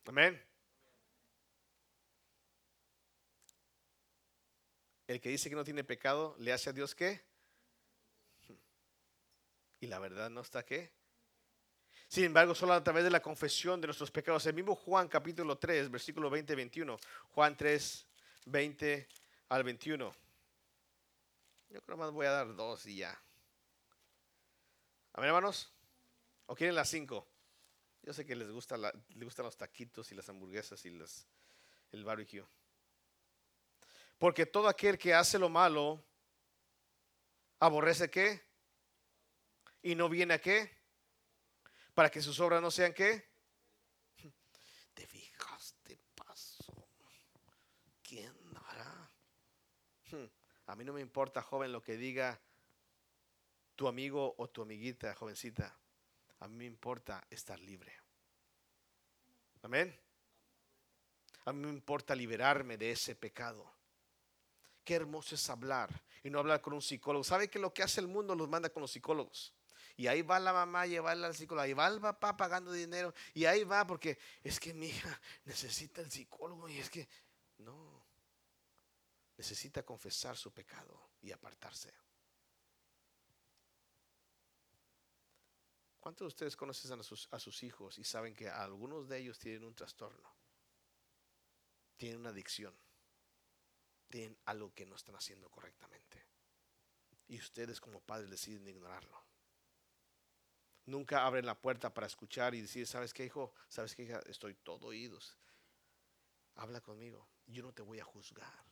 Amén. 0.05 0.41
El 5.07 5.21
que 5.21 5.29
dice 5.29 5.49
que 5.49 5.57
no 5.57 5.65
tiene 5.65 5.85
pecado, 5.85 6.35
¿le 6.39 6.53
hace 6.53 6.71
a 6.71 6.73
Dios 6.73 6.95
qué? 6.95 7.23
Y 9.81 9.87
la 9.87 9.99
verdad 9.99 10.31
no 10.31 10.41
está 10.41 10.65
qué. 10.65 10.91
Sin 12.09 12.25
embargo, 12.25 12.55
solo 12.55 12.73
a 12.73 12.83
través 12.83 13.05
de 13.05 13.11
la 13.11 13.21
confesión 13.21 13.81
de 13.81 13.89
nuestros 13.89 14.11
pecados. 14.11 14.47
El 14.47 14.55
mismo 14.55 14.75
Juan 14.75 15.09
capítulo 15.09 15.59
3, 15.59 15.91
versículo 15.91 16.31
20 16.31 16.55
21. 16.55 16.99
Juan 17.31 17.57
3, 17.57 18.07
20 18.47 19.09
al 19.49 19.65
21. 19.65 20.15
Yo 21.71 21.83
creo 21.83 21.97
más 21.97 22.11
voy 22.13 22.27
a 22.27 22.31
dar 22.31 22.55
dos 22.55 22.87
y 22.87 22.97
ya. 22.97 23.21
Amén, 25.13 25.29
hermanos. 25.29 25.73
¿O 26.47 26.55
quieren 26.55 26.77
las 26.77 26.89
cinco? 26.89 27.27
Yo 28.03 28.13
sé 28.13 28.25
que 28.25 28.37
les, 28.37 28.51
gusta 28.51 28.77
les 28.77 29.25
gustan 29.25 29.45
los 29.45 29.57
taquitos 29.57 30.13
y 30.13 30.15
las 30.15 30.29
hamburguesas 30.29 30.85
y 30.85 30.91
las, 30.91 31.27
el 31.91 32.05
barbecue. 32.05 32.45
Porque 34.19 34.47
todo 34.47 34.69
aquel 34.69 34.99
que 34.99 35.15
hace 35.15 35.39
lo 35.39 35.49
malo, 35.49 36.03
aborrece 37.61 38.11
qué? 38.11 38.43
Y 39.83 39.95
no 39.95 40.09
viene 40.09 40.35
a 40.35 40.41
qué? 40.41 40.71
Para 41.95 42.11
que 42.11 42.23
sus 42.23 42.41
obras 42.41 42.63
no 42.63 42.71
sean 42.71 42.93
qué? 42.93 43.31
Te 44.95 45.07
fijaste 45.07 45.99
paso. 46.15 46.89
¿Quién 48.03 48.35
hará? 48.65 49.11
A 50.67 50.75
mí 50.75 50.85
no 50.85 50.93
me 50.93 51.01
importa, 51.01 51.43
joven, 51.43 51.73
lo 51.73 51.83
que 51.83 51.97
diga 51.97 52.41
tu 53.77 53.87
amigo 53.87 54.35
o 54.39 54.49
tu 54.49 54.63
amiguita, 54.63 55.15
jovencita. 55.15 55.79
A 56.41 56.49
mí 56.49 56.57
me 56.57 56.65
importa 56.65 57.25
estar 57.31 57.61
libre. 57.61 57.95
Amén. 59.63 59.95
A 61.45 61.53
mí 61.53 61.67
me 61.67 61.71
importa 61.71 62.15
liberarme 62.15 62.77
de 62.77 62.93
ese 62.93 63.15
pecado. 63.15 63.76
Qué 64.87 64.95
hermoso 64.95 65.35
es 65.35 65.51
hablar 65.51 65.91
y 66.23 66.31
no 66.31 66.39
hablar 66.39 66.61
con 66.61 66.73
un 66.73 66.81
psicólogo. 66.81 67.25
¿Sabe 67.25 67.51
que 67.51 67.59
lo 67.59 67.75
que 67.75 67.83
hace 67.83 68.01
el 68.01 68.07
mundo 68.07 68.37
los 68.37 68.49
manda 68.49 68.69
con 68.69 68.83
los 68.83 68.93
psicólogos? 68.93 69.53
Y 69.97 70.07
ahí 70.07 70.23
va 70.23 70.39
la 70.39 70.53
mamá 70.53 70.83
a 70.83 70.87
llevarla 70.87 71.27
al 71.27 71.35
psicólogo, 71.35 71.65
ahí 71.65 71.73
va 71.73 71.89
el 71.89 72.01
papá 72.01 72.37
pagando 72.37 72.71
dinero, 72.71 73.13
y 73.35 73.47
ahí 73.47 73.65
va 73.65 73.85
porque 73.85 74.17
es 74.45 74.61
que 74.61 74.73
mi 74.73 74.87
hija 74.87 75.21
necesita 75.45 76.03
el 76.03 76.11
psicólogo 76.13 76.69
y 76.69 76.79
es 76.79 76.89
que 76.89 77.09
no, 77.59 78.07
necesita 79.37 79.83
confesar 79.83 80.37
su 80.37 80.53
pecado 80.53 81.11
y 81.21 81.33
apartarse. 81.33 81.93
¿Cuántos 85.99 86.27
de 86.27 86.29
ustedes 86.29 86.55
conocen 86.55 87.01
a 87.01 87.03
sus, 87.03 87.27
a 87.33 87.41
sus 87.41 87.61
hijos 87.65 87.99
y 87.99 88.05
saben 88.05 88.37
que 88.37 88.49
algunos 88.49 89.09
de 89.09 89.19
ellos 89.19 89.37
tienen 89.41 89.65
un 89.65 89.75
trastorno? 89.75 90.33
Tienen 91.97 92.21
una 92.21 92.31
adicción 92.31 92.86
tienen 94.17 94.39
algo 94.47 94.73
que 94.73 94.87
no 94.87 94.97
están 94.97 95.15
haciendo 95.15 95.51
correctamente. 95.51 96.25
Y 97.29 97.39
ustedes 97.39 97.83
como 97.83 98.01
padres 98.01 98.31
deciden 98.31 98.67
ignorarlo. 98.67 99.23
Nunca 100.87 101.27
abren 101.27 101.45
la 101.45 101.61
puerta 101.61 101.93
para 101.93 102.07
escuchar 102.07 102.55
y 102.55 102.63
decir, 102.63 102.87
¿sabes 102.87 103.13
qué, 103.13 103.27
hijo? 103.27 103.53
¿Sabes 103.69 103.95
qué, 103.95 104.05
hija? 104.05 104.21
Estoy 104.21 104.55
todo 104.55 104.87
oídos. 104.87 105.37
Habla 106.55 106.81
conmigo. 106.81 107.29
Yo 107.45 107.63
no 107.63 107.75
te 107.75 107.83
voy 107.83 108.01
a 108.01 108.05
juzgar. 108.05 108.65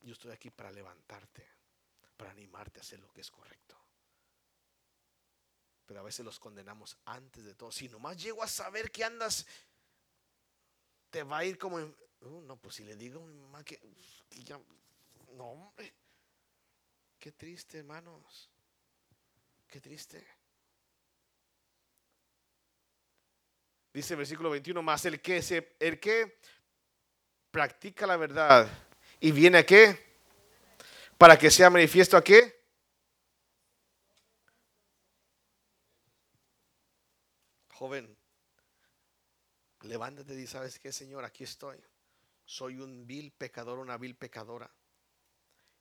Yo 0.00 0.12
estoy 0.12 0.30
aquí 0.30 0.50
para 0.50 0.70
levantarte, 0.70 1.44
para 2.16 2.30
animarte 2.30 2.78
a 2.78 2.82
hacer 2.82 3.00
lo 3.00 3.12
que 3.12 3.22
es 3.22 3.30
correcto. 3.32 3.76
Pero 5.86 5.98
a 5.98 6.04
veces 6.04 6.24
los 6.24 6.38
condenamos 6.38 6.96
antes 7.04 7.42
de 7.42 7.56
todo. 7.56 7.72
Si 7.72 7.88
nomás 7.88 8.16
llego 8.16 8.44
a 8.44 8.48
saber 8.48 8.92
que 8.92 9.02
andas, 9.02 9.44
te 11.10 11.24
va 11.24 11.38
a 11.38 11.44
ir 11.44 11.58
como 11.58 11.80
Uh, 12.26 12.40
no, 12.40 12.56
pues 12.56 12.74
si 12.74 12.84
le 12.84 12.96
digo 12.96 13.22
a 13.22 13.26
mi 13.26 13.38
mamá 13.38 13.62
que, 13.62 13.78
ya, 14.44 14.58
no, 15.34 15.44
hombre, 15.44 15.94
qué 17.18 17.30
triste, 17.30 17.78
hermanos, 17.78 18.50
qué 19.68 19.80
triste. 19.80 20.26
Dice 23.92 24.14
el 24.14 24.18
versículo 24.18 24.50
21, 24.50 24.82
más 24.82 25.04
el 25.04 25.20
que, 25.20 25.40
se, 25.40 25.76
el 25.78 26.00
que 26.00 26.40
practica 27.50 28.06
la 28.06 28.16
verdad 28.16 28.68
y 29.20 29.30
viene 29.30 29.58
a 29.58 29.66
qué? 29.66 30.18
Para 31.16 31.38
que 31.38 31.50
sea 31.50 31.70
manifiesto 31.70 32.16
a 32.16 32.24
qué? 32.24 32.66
Joven, 37.72 38.18
levántate 39.82 40.34
y 40.34 40.46
sabes 40.46 40.78
qué, 40.78 40.90
Señor, 40.92 41.24
aquí 41.24 41.44
estoy. 41.44 41.78
Soy 42.46 42.78
un 42.78 43.06
vil 43.06 43.32
pecador, 43.32 43.80
una 43.80 43.98
vil 43.98 44.14
pecadora. 44.14 44.72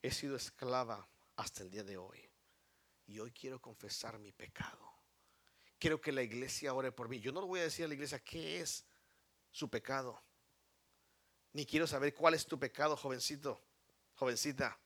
He 0.01 0.11
sido 0.11 0.35
esclava 0.35 1.07
hasta 1.35 1.61
el 1.61 1.69
día 1.69 1.83
de 1.83 1.95
hoy. 1.95 2.19
Y 3.05 3.19
hoy 3.19 3.31
quiero 3.31 3.61
confesar 3.61 4.17
mi 4.17 4.31
pecado. 4.31 4.91
Quiero 5.77 6.01
que 6.01 6.11
la 6.11 6.23
iglesia 6.23 6.73
ore 6.73 6.91
por 6.91 7.07
mí. 7.07 7.19
Yo 7.19 7.31
no 7.31 7.41
le 7.41 7.47
voy 7.47 7.59
a 7.59 7.63
decir 7.63 7.85
a 7.85 7.87
la 7.87 7.93
iglesia 7.93 8.19
qué 8.19 8.61
es 8.61 8.83
su 9.51 9.69
pecado. 9.69 10.23
Ni 11.53 11.67
quiero 11.67 11.85
saber 11.85 12.15
cuál 12.15 12.33
es 12.33 12.47
tu 12.47 12.57
pecado, 12.57 12.97
jovencito, 12.97 13.61
jovencita. 14.15 14.79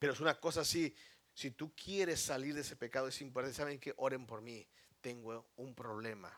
Pero 0.00 0.14
es 0.14 0.20
una 0.20 0.40
cosa 0.40 0.62
así. 0.62 0.92
Si 1.32 1.52
tú 1.52 1.72
quieres 1.74 2.20
salir 2.20 2.54
de 2.54 2.62
ese 2.62 2.74
pecado, 2.74 3.06
es 3.06 3.20
importante. 3.20 3.56
Saben 3.56 3.78
que 3.78 3.94
oren 3.96 4.26
por 4.26 4.42
mí. 4.42 4.66
Tengo 5.00 5.52
un 5.56 5.72
problema 5.72 6.36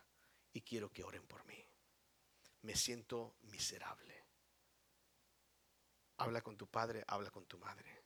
y 0.53 0.61
quiero 0.61 0.91
que 0.91 1.03
oren 1.03 1.25
por 1.25 1.43
mí. 1.45 1.57
Me 2.61 2.75
siento 2.75 3.35
miserable. 3.41 4.14
Habla 6.17 6.41
con 6.41 6.57
tu 6.57 6.67
padre, 6.67 7.03
habla 7.07 7.29
con 7.29 7.45
tu 7.45 7.57
madre. 7.57 8.03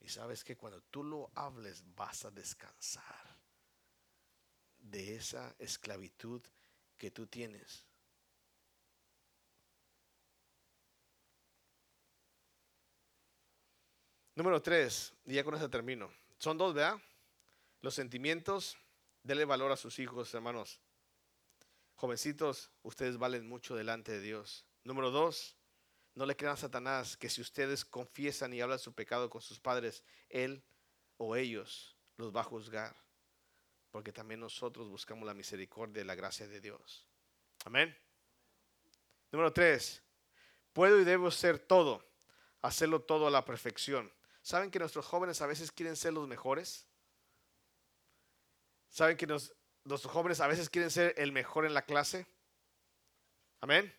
Y 0.00 0.08
sabes 0.08 0.42
que 0.42 0.56
cuando 0.56 0.82
tú 0.82 1.04
lo 1.04 1.30
hables 1.34 1.84
vas 1.94 2.24
a 2.24 2.30
descansar 2.30 3.38
de 4.78 5.14
esa 5.14 5.54
esclavitud 5.58 6.42
que 6.98 7.10
tú 7.10 7.26
tienes. 7.26 7.86
Número 14.34 14.60
tres, 14.62 15.12
y 15.24 15.34
ya 15.34 15.44
con 15.44 15.54
eso 15.54 15.68
termino. 15.68 16.10
Son 16.38 16.56
dos, 16.56 16.74
¿verdad? 16.74 17.00
Los 17.80 17.94
sentimientos, 17.94 18.76
denle 19.22 19.44
valor 19.44 19.70
a 19.70 19.76
sus 19.76 19.98
hijos, 19.98 20.32
hermanos. 20.34 20.80
Jovencitos, 21.94 22.70
ustedes 22.82 23.18
valen 23.18 23.46
mucho 23.46 23.76
delante 23.76 24.12
de 24.12 24.20
Dios. 24.20 24.64
Número 24.84 25.10
dos, 25.10 25.56
no 26.14 26.26
le 26.26 26.36
crean 26.36 26.54
a 26.54 26.56
Satanás 26.56 27.16
que 27.16 27.30
si 27.30 27.40
ustedes 27.40 27.84
confiesan 27.84 28.52
y 28.52 28.60
hablan 28.60 28.78
su 28.78 28.92
pecado 28.92 29.30
con 29.30 29.40
sus 29.40 29.58
padres, 29.58 30.04
él 30.28 30.62
o 31.16 31.36
ellos 31.36 31.96
los 32.16 32.34
va 32.34 32.42
a 32.42 32.44
juzgar. 32.44 32.94
Porque 33.90 34.12
también 34.12 34.40
nosotros 34.40 34.88
buscamos 34.88 35.26
la 35.26 35.34
misericordia 35.34 36.02
y 36.02 36.06
la 36.06 36.14
gracia 36.14 36.46
de 36.46 36.60
Dios. 36.60 37.06
Amén. 37.64 37.96
Número 39.30 39.52
tres, 39.52 40.02
puedo 40.72 41.00
y 41.00 41.04
debo 41.04 41.30
ser 41.30 41.58
todo, 41.58 42.04
hacerlo 42.60 43.00
todo 43.00 43.26
a 43.26 43.30
la 43.30 43.44
perfección. 43.44 44.12
¿Saben 44.42 44.70
que 44.70 44.78
nuestros 44.78 45.06
jóvenes 45.06 45.40
a 45.40 45.46
veces 45.46 45.72
quieren 45.72 45.96
ser 45.96 46.12
los 46.12 46.28
mejores? 46.28 46.86
¿Saben 48.90 49.16
que 49.16 49.26
nuestros 49.26 50.04
jóvenes 50.04 50.40
a 50.40 50.46
veces 50.46 50.68
quieren 50.68 50.90
ser 50.90 51.14
el 51.16 51.32
mejor 51.32 51.64
en 51.64 51.72
la 51.72 51.82
clase? 51.82 52.26
Amén. 53.60 53.94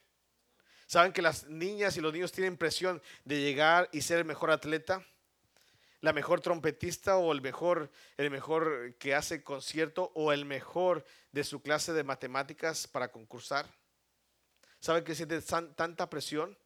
¿Saben 0.87 1.13
que 1.13 1.21
las 1.21 1.47
niñas 1.47 1.97
y 1.97 2.01
los 2.01 2.13
niños 2.13 2.31
tienen 2.31 2.57
presión 2.57 3.01
de 3.25 3.41
llegar 3.41 3.89
y 3.91 4.01
ser 4.01 4.19
el 4.19 4.25
mejor 4.25 4.51
atleta? 4.51 5.05
La 6.01 6.13
mejor 6.13 6.41
trompetista 6.41 7.17
o 7.17 7.31
el 7.31 7.41
mejor, 7.41 7.89
el 8.17 8.29
mejor 8.29 8.95
que 8.99 9.15
hace 9.15 9.43
concierto 9.43 10.11
o 10.15 10.33
el 10.33 10.45
mejor 10.45 11.05
de 11.31 11.43
su 11.43 11.61
clase 11.61 11.93
de 11.93 12.03
matemáticas 12.03 12.87
para 12.87 13.09
concursar. 13.11 13.65
¿Saben 14.79 15.05
que 15.05 15.15
sienten 15.15 15.41
tanta 15.75 16.09
presión? 16.09 16.57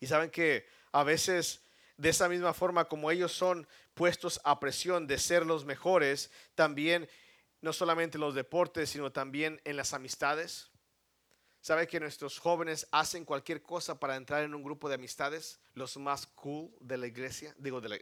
Y 0.00 0.06
saben 0.06 0.30
que 0.30 0.66
a 0.90 1.04
veces 1.04 1.62
de 1.96 2.08
esa 2.08 2.28
misma 2.28 2.54
forma 2.54 2.86
como 2.86 3.10
ellos 3.10 3.32
son 3.32 3.68
puestos 3.94 4.40
a 4.42 4.58
presión 4.58 5.06
de 5.06 5.18
ser 5.18 5.44
los 5.44 5.64
mejores, 5.64 6.30
también 6.54 7.08
no 7.60 7.72
solamente 7.74 8.16
en 8.16 8.22
los 8.22 8.34
deportes, 8.34 8.88
sino 8.90 9.12
también 9.12 9.60
en 9.64 9.76
las 9.76 9.92
amistades. 9.92 10.69
¿Sabe 11.60 11.86
que 11.86 12.00
nuestros 12.00 12.38
jóvenes 12.38 12.86
hacen 12.90 13.24
cualquier 13.24 13.60
cosa 13.62 14.00
para 14.00 14.16
entrar 14.16 14.42
en 14.44 14.54
un 14.54 14.62
grupo 14.62 14.88
de 14.88 14.94
amistades? 14.94 15.60
Los 15.74 15.96
más 15.98 16.26
cool 16.26 16.74
de 16.80 16.96
la 16.96 17.06
iglesia. 17.06 17.54
Digo, 17.58 17.82
de 17.82 17.90
la, 17.90 17.98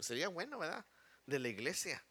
sería 0.00 0.28
bueno, 0.28 0.58
¿verdad? 0.58 0.84
De 1.24 1.38
la 1.38 1.48
iglesia. 1.48 2.04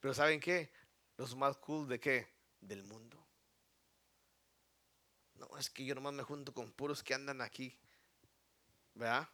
Pero 0.00 0.14
¿saben 0.14 0.40
qué? 0.40 0.72
Los 1.18 1.36
más 1.36 1.58
cool 1.58 1.86
de 1.86 2.00
qué? 2.00 2.28
Del 2.60 2.82
mundo. 2.84 3.22
No, 5.34 5.48
es 5.58 5.68
que 5.68 5.84
yo 5.84 5.94
nomás 5.94 6.14
me 6.14 6.22
junto 6.22 6.54
con 6.54 6.72
puros 6.72 7.02
que 7.02 7.12
andan 7.12 7.42
aquí. 7.42 7.78
¿Verdad? 8.94 9.28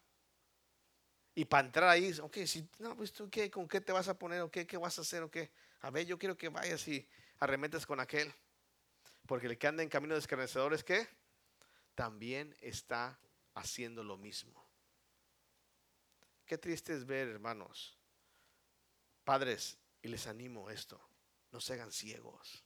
Y 1.36 1.44
para 1.44 1.66
entrar 1.66 1.88
ahí, 1.88 2.12
ok, 2.20 2.38
si, 2.44 2.68
no, 2.78 2.96
pues 2.96 3.12
tú 3.12 3.30
qué, 3.30 3.50
con 3.50 3.68
qué 3.68 3.80
te 3.80 3.92
vas 3.92 4.08
a 4.08 4.18
poner, 4.18 4.40
o 4.42 4.50
qué, 4.50 4.66
qué 4.66 4.76
vas 4.76 4.98
a 4.98 5.02
hacer, 5.02 5.22
o 5.22 5.30
qué. 5.30 5.50
A 5.80 5.90
ver, 5.90 6.06
yo 6.06 6.18
quiero 6.18 6.36
que 6.36 6.48
vayas 6.48 6.86
y 6.88 7.08
arremetes 7.38 7.86
con 7.86 8.00
aquel. 8.00 8.32
Porque 9.26 9.46
el 9.46 9.58
que 9.58 9.66
anda 9.66 9.82
en 9.82 9.88
camino 9.88 10.14
de 10.14 10.20
escarnecedores, 10.20 10.84
¿qué? 10.84 11.08
También 11.94 12.54
está 12.60 13.18
haciendo 13.54 14.04
lo 14.04 14.16
mismo. 14.16 14.64
Qué 16.44 16.58
triste 16.58 16.92
es 16.92 17.06
ver, 17.06 17.28
hermanos. 17.28 17.98
Padres, 19.24 19.78
y 20.02 20.08
les 20.08 20.26
animo 20.26 20.68
esto, 20.68 21.00
no 21.50 21.60
se 21.60 21.72
hagan 21.72 21.90
ciegos. 21.90 22.62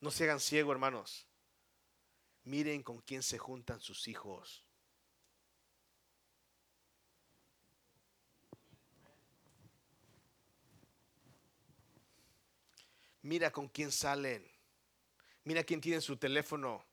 No 0.00 0.10
se 0.10 0.24
hagan 0.24 0.40
ciegos, 0.40 0.72
hermanos. 0.72 1.26
Miren 2.44 2.82
con 2.82 3.00
quién 3.00 3.22
se 3.22 3.38
juntan 3.38 3.80
sus 3.80 4.08
hijos. 4.08 4.63
Mira 13.24 13.50
con 13.50 13.68
quién 13.68 13.90
salen. 13.90 14.46
Mira 15.44 15.64
quién 15.64 15.80
tiene 15.80 16.02
su 16.02 16.18
teléfono. 16.18 16.84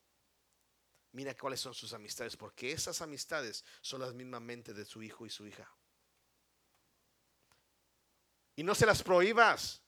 Mira 1.12 1.36
cuáles 1.36 1.60
son 1.60 1.74
sus 1.74 1.92
amistades, 1.92 2.38
porque 2.38 2.72
esas 2.72 3.02
amistades 3.02 3.66
son 3.82 4.00
las 4.00 4.14
mismas 4.14 4.42
mentes 4.42 4.74
de 4.78 4.86
su 4.86 5.04
hijo 5.04 5.26
y 5.26 5.30
su 5.30 5.46
hija. 5.46 5.70
Y 8.56 8.64
no 8.64 8.74
se 8.74 8.86
las 8.86 9.04
prohíbas. 9.04 9.84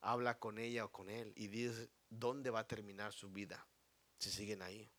Habla 0.00 0.38
con 0.38 0.58
ella 0.58 0.86
o 0.86 0.90
con 0.90 1.10
él 1.10 1.34
y 1.36 1.48
dice 1.48 1.90
dónde 2.08 2.48
va 2.48 2.60
a 2.60 2.66
terminar 2.66 3.12
su 3.12 3.30
vida 3.30 3.66
si 4.18 4.30
siguen 4.30 4.62
ahí. 4.62 4.90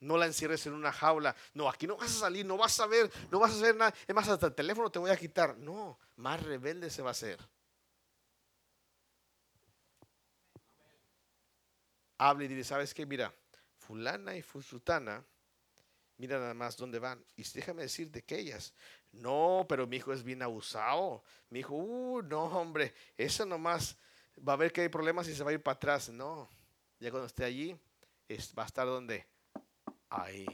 No 0.00 0.16
la 0.16 0.26
encierres 0.26 0.66
en 0.66 0.72
una 0.72 0.92
jaula. 0.92 1.36
No, 1.54 1.68
aquí 1.68 1.86
no 1.86 1.96
vas 1.96 2.16
a 2.16 2.20
salir, 2.20 2.44
no 2.44 2.56
vas 2.56 2.80
a 2.80 2.86
ver, 2.86 3.12
no 3.30 3.38
vas 3.38 3.52
a 3.52 3.54
hacer 3.54 3.76
nada. 3.76 3.94
Es 4.08 4.14
más, 4.14 4.28
hasta 4.28 4.46
el 4.46 4.54
teléfono 4.56 4.90
te 4.90 4.98
voy 4.98 5.10
a 5.10 5.16
quitar. 5.16 5.56
No, 5.56 6.00
más 6.16 6.42
rebelde 6.42 6.90
se 6.90 7.02
va 7.02 7.10
a 7.10 7.12
hacer. 7.12 7.38
Habla 12.18 12.44
y 12.44 12.48
dice, 12.48 12.64
¿sabes 12.64 12.92
qué? 12.92 13.06
Mira, 13.06 13.32
fulana 13.78 14.36
y 14.36 14.42
fusutana, 14.42 15.24
mira 16.16 16.38
nada 16.38 16.52
más 16.52 16.76
dónde 16.76 16.98
van. 16.98 17.24
Y 17.36 17.44
déjame 17.54 17.82
decirte 17.82 18.22
que 18.22 18.38
ellas, 18.38 18.74
no, 19.12 19.64
pero 19.68 19.86
mi 19.86 19.96
hijo 19.96 20.12
es 20.12 20.22
bien 20.22 20.42
abusado. 20.42 21.22
Mi 21.48 21.60
hijo, 21.60 21.74
uh, 21.74 22.22
no, 22.22 22.44
hombre, 22.46 22.92
eso 23.16 23.46
nomás 23.46 23.96
va 24.46 24.54
a 24.54 24.56
ver 24.56 24.72
que 24.72 24.82
hay 24.82 24.88
problemas 24.88 25.28
y 25.28 25.34
se 25.34 25.44
va 25.44 25.50
a 25.50 25.54
ir 25.54 25.62
para 25.62 25.76
atrás. 25.76 26.08
No, 26.08 26.48
ya 26.98 27.10
cuando 27.10 27.26
esté 27.26 27.44
allí, 27.44 27.78
va 28.58 28.64
a 28.64 28.66
estar 28.66 28.86
donde? 28.86 29.24
Ahí. 30.10 30.46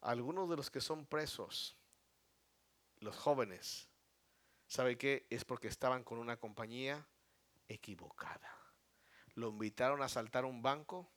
Algunos 0.00 0.48
de 0.48 0.56
los 0.56 0.70
que 0.70 0.80
son 0.80 1.04
presos, 1.04 1.76
los 3.00 3.14
jóvenes, 3.16 3.86
¿sabe 4.66 4.96
qué? 4.96 5.26
Es 5.28 5.44
porque 5.44 5.68
estaban 5.68 6.02
con 6.02 6.18
una 6.18 6.38
compañía 6.38 7.06
equivocada. 7.72 8.56
Lo 9.34 9.48
invitaron 9.48 10.02
a 10.02 10.08
saltar 10.08 10.44
un 10.44 10.60
banco 10.60 11.10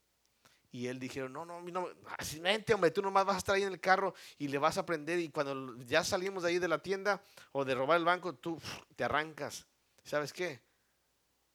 y 0.72 0.88
él 0.88 1.00
dijeron, 1.00 1.34
no, 1.34 1.46
no, 1.46 1.62
no, 1.62 1.88
así 2.18 2.40
mente, 2.40 2.74
hombre, 2.74 2.92
tú 2.92 3.02
nomás 3.02 3.26
vas 3.26 3.36
a 3.36 3.38
estar 3.40 3.56
ahí 3.56 3.64
en 3.64 3.74
el 3.74 3.80
carro 3.80 4.16
y 4.38 4.48
le 4.48 4.58
vas 4.58 4.78
a 4.78 4.82
aprender 4.82 5.20
y 5.20 5.30
cuando 5.30 5.78
ya 5.84 6.04
salimos 6.04 6.44
de 6.44 6.50
ahí 6.50 6.60
de 6.60 6.68
la 6.68 6.82
tienda 6.82 7.22
o 7.52 7.64
de 7.64 7.76
robar 7.76 7.98
el 7.98 8.06
banco, 8.06 8.34
tú 8.34 8.60
te 8.96 9.04
arrancas. 9.04 9.68
¿Sabes 10.04 10.34
qué? 10.34 10.62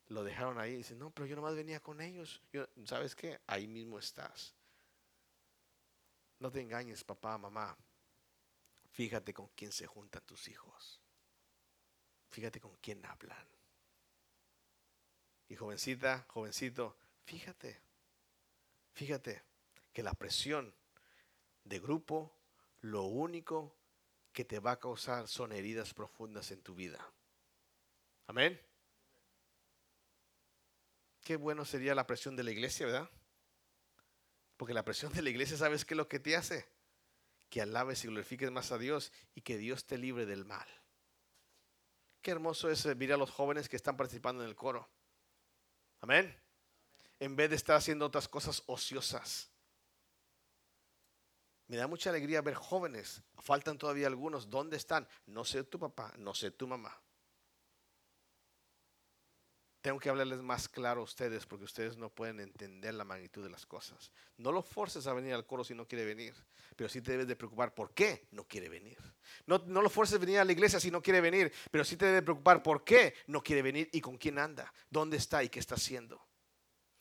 Lo 0.06 0.24
dejaron 0.24 0.58
ahí 0.58 0.74
y 0.74 0.76
dicen, 0.78 0.98
no, 0.98 1.10
pero 1.10 1.26
yo 1.26 1.36
nomás 1.36 1.54
venía 1.54 1.80
con 1.80 2.00
ellos. 2.00 2.40
¿Sabes 2.84 3.14
qué? 3.14 3.40
Ahí 3.46 3.66
mismo 3.66 3.98
estás. 3.98 4.54
No 6.38 6.50
te 6.50 6.60
engañes, 6.60 7.02
papá, 7.04 7.36
mamá. 7.36 7.76
Fíjate 8.92 9.34
con 9.34 9.48
quién 9.48 9.72
se 9.72 9.86
juntan 9.86 10.22
tus 10.24 10.48
hijos. 10.48 11.00
Fíjate 12.30 12.60
con 12.60 12.76
quién 12.76 13.04
hablan. 13.04 13.57
Y 15.48 15.56
jovencita, 15.56 16.26
jovencito, 16.28 16.96
fíjate, 17.24 17.80
fíjate 18.92 19.42
que 19.92 20.02
la 20.02 20.14
presión 20.14 20.74
de 21.64 21.80
grupo 21.80 22.38
lo 22.80 23.04
único 23.04 23.74
que 24.32 24.44
te 24.44 24.60
va 24.60 24.72
a 24.72 24.78
causar 24.78 25.26
son 25.26 25.52
heridas 25.52 25.94
profundas 25.94 26.50
en 26.50 26.62
tu 26.62 26.74
vida. 26.74 27.04
Amén. 28.26 28.60
Qué 31.22 31.36
bueno 31.36 31.64
sería 31.64 31.94
la 31.94 32.06
presión 32.06 32.36
de 32.36 32.44
la 32.44 32.50
iglesia, 32.50 32.86
¿verdad? 32.86 33.10
Porque 34.56 34.74
la 34.74 34.84
presión 34.84 35.12
de 35.12 35.22
la 35.22 35.30
iglesia, 35.30 35.56
¿sabes 35.56 35.84
qué 35.84 35.94
es 35.94 35.98
lo 35.98 36.08
que 36.08 36.20
te 36.20 36.36
hace? 36.36 36.68
Que 37.48 37.62
alabes 37.62 38.04
y 38.04 38.08
glorifiques 38.08 38.50
más 38.50 38.70
a 38.72 38.78
Dios 38.78 39.12
y 39.34 39.40
que 39.40 39.56
Dios 39.56 39.86
te 39.86 39.98
libre 39.98 40.26
del 40.26 40.44
mal. 40.44 40.68
Qué 42.20 42.30
hermoso 42.30 42.70
es 42.70 42.84
ver 42.98 43.12
a 43.12 43.16
los 43.16 43.30
jóvenes 43.30 43.68
que 43.68 43.76
están 43.76 43.96
participando 43.96 44.42
en 44.42 44.48
el 44.48 44.56
coro. 44.56 44.88
Amén. 46.00 46.34
En 47.20 47.36
vez 47.36 47.50
de 47.50 47.56
estar 47.56 47.76
haciendo 47.76 48.06
otras 48.06 48.28
cosas 48.28 48.62
ociosas. 48.66 49.50
Me 51.66 51.76
da 51.76 51.86
mucha 51.86 52.10
alegría 52.10 52.40
ver 52.40 52.54
jóvenes. 52.54 53.22
Faltan 53.36 53.76
todavía 53.78 54.06
algunos. 54.06 54.48
¿Dónde 54.48 54.76
están? 54.76 55.06
No 55.26 55.44
sé 55.44 55.64
tu 55.64 55.78
papá, 55.78 56.14
no 56.16 56.34
sé 56.34 56.50
tu 56.50 56.66
mamá. 56.66 56.98
Tengo 59.80 60.00
que 60.00 60.08
hablarles 60.08 60.40
más 60.40 60.68
claro 60.68 61.02
a 61.02 61.04
ustedes 61.04 61.46
porque 61.46 61.64
ustedes 61.64 61.96
no 61.96 62.10
pueden 62.10 62.40
entender 62.40 62.94
la 62.94 63.04
magnitud 63.04 63.44
de 63.44 63.50
las 63.50 63.64
cosas. 63.64 64.10
No 64.36 64.50
lo 64.50 64.62
forces 64.62 65.06
a 65.06 65.12
venir 65.12 65.32
al 65.34 65.46
coro 65.46 65.62
si 65.62 65.74
no 65.74 65.86
quiere 65.86 66.04
venir, 66.04 66.34
pero 66.74 66.88
sí 66.88 67.00
te 67.00 67.12
debes 67.12 67.28
de 67.28 67.36
preocupar 67.36 67.74
por 67.74 67.94
qué 67.94 68.26
no 68.32 68.44
quiere 68.44 68.68
venir. 68.68 68.98
No, 69.46 69.62
no 69.66 69.80
lo 69.80 69.88
forces 69.88 70.16
a 70.16 70.18
venir 70.18 70.38
a 70.38 70.44
la 70.44 70.52
iglesia 70.52 70.80
si 70.80 70.90
no 70.90 71.00
quiere 71.00 71.20
venir, 71.20 71.52
pero 71.70 71.84
sí 71.84 71.96
te 71.96 72.06
debes 72.06 72.22
preocupar 72.22 72.62
por 72.62 72.82
qué 72.82 73.14
no 73.28 73.42
quiere 73.42 73.62
venir 73.62 73.88
y 73.92 74.00
con 74.00 74.18
quién 74.18 74.38
anda, 74.38 74.72
dónde 74.90 75.16
está 75.16 75.44
y 75.44 75.48
qué 75.48 75.60
está 75.60 75.76
haciendo. 75.76 76.20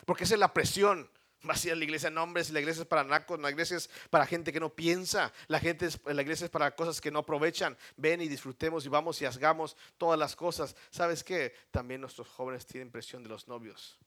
Porque 0.05 0.25
esa 0.25 0.36
es 0.36 0.39
la 0.39 0.53
presión 0.53 1.09
vacía 1.43 1.75
la 1.75 1.83
iglesia 1.83 2.09
nombres, 2.09 2.49
la 2.49 2.59
iglesia 2.59 2.81
es 2.81 2.88
para 2.88 3.03
nacos, 3.03 3.39
la 3.39 3.49
iglesia 3.49 3.77
es 3.77 3.89
para 4.09 4.25
gente 4.25 4.51
que 4.51 4.59
no 4.59 4.73
piensa, 4.73 5.31
la, 5.47 5.59
gente 5.59 5.85
es, 5.85 5.99
la 6.05 6.21
iglesia 6.21 6.45
es 6.45 6.51
para 6.51 6.75
cosas 6.75 6.99
que 7.01 7.11
no 7.11 7.19
aprovechan. 7.19 7.77
Ven 7.95 8.21
y 8.21 8.27
disfrutemos 8.27 8.85
y 8.85 8.89
vamos 8.89 9.21
y 9.21 9.25
hagamos 9.25 9.77
todas 9.97 10.19
las 10.19 10.35
cosas. 10.35 10.75
¿Sabes 10.89 11.23
qué? 11.23 11.53
También 11.71 12.01
nuestros 12.01 12.27
jóvenes 12.27 12.65
tienen 12.65 12.91
presión 12.91 13.23
de 13.23 13.29
los 13.29 13.47
novios. 13.47 13.97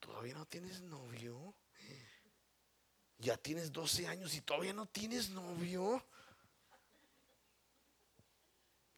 ¿Todavía 0.00 0.34
no 0.34 0.46
tienes 0.46 0.80
novio? 0.82 1.54
ya 3.18 3.36
tienes 3.38 3.72
12 3.72 4.06
años 4.06 4.34
y 4.34 4.42
todavía 4.42 4.74
no 4.74 4.86
tienes 4.86 5.30
novio. 5.30 6.04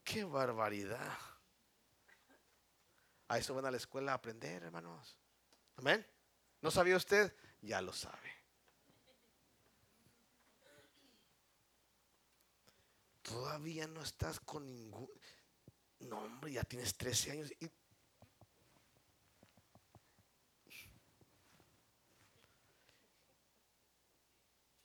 Qué 0.03 0.25
barbaridad. 0.25 1.17
A 3.29 3.39
eso 3.39 3.55
van 3.55 3.67
a 3.67 3.71
la 3.71 3.77
escuela 3.77 4.12
a 4.12 4.17
aprender, 4.17 4.64
hermanos. 4.64 5.17
Amén. 5.77 6.05
¿No 6.67 6.73
sabía 6.73 6.97
usted? 6.97 7.33
Ya 7.62 7.81
lo 7.81 7.93
sabe. 7.93 8.29
Todavía 13.23 13.87
no 13.87 14.03
estás 14.03 14.41
con 14.41 14.75
ningún... 14.75 15.09
No, 16.01 16.19
hombre, 16.19 16.51
ya 16.51 16.64
tienes 16.64 16.97
13 16.97 17.31
años. 17.31 17.53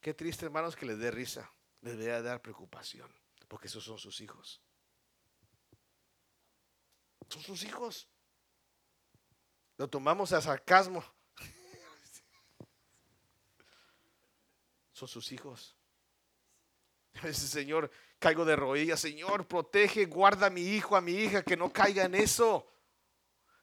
Qué 0.00 0.14
triste, 0.14 0.44
hermanos, 0.44 0.76
que 0.76 0.86
les 0.86 1.00
dé 1.00 1.10
risa. 1.10 1.50
Les 1.80 1.94
debería 1.94 2.22
dar 2.22 2.40
preocupación, 2.40 3.12
porque 3.48 3.66
esos 3.66 3.82
son 3.82 3.98
sus 3.98 4.20
hijos. 4.20 4.62
Son 7.28 7.42
sus 7.42 7.64
hijos. 7.64 8.06
Lo 9.78 9.90
tomamos 9.90 10.32
a 10.32 10.40
sarcasmo. 10.40 11.02
Son 15.02 15.08
sus 15.08 15.32
hijos. 15.32 15.74
A 17.24 17.32
Señor, 17.32 17.90
caigo 18.20 18.44
de 18.44 18.54
rodillas. 18.54 19.00
Señor, 19.00 19.48
protege, 19.48 20.06
guarda 20.06 20.46
a 20.46 20.50
mi 20.50 20.60
hijo, 20.62 20.94
a 20.94 21.00
mi 21.00 21.10
hija, 21.10 21.42
que 21.42 21.56
no 21.56 21.72
caiga 21.72 22.04
en 22.04 22.14
eso. 22.14 22.68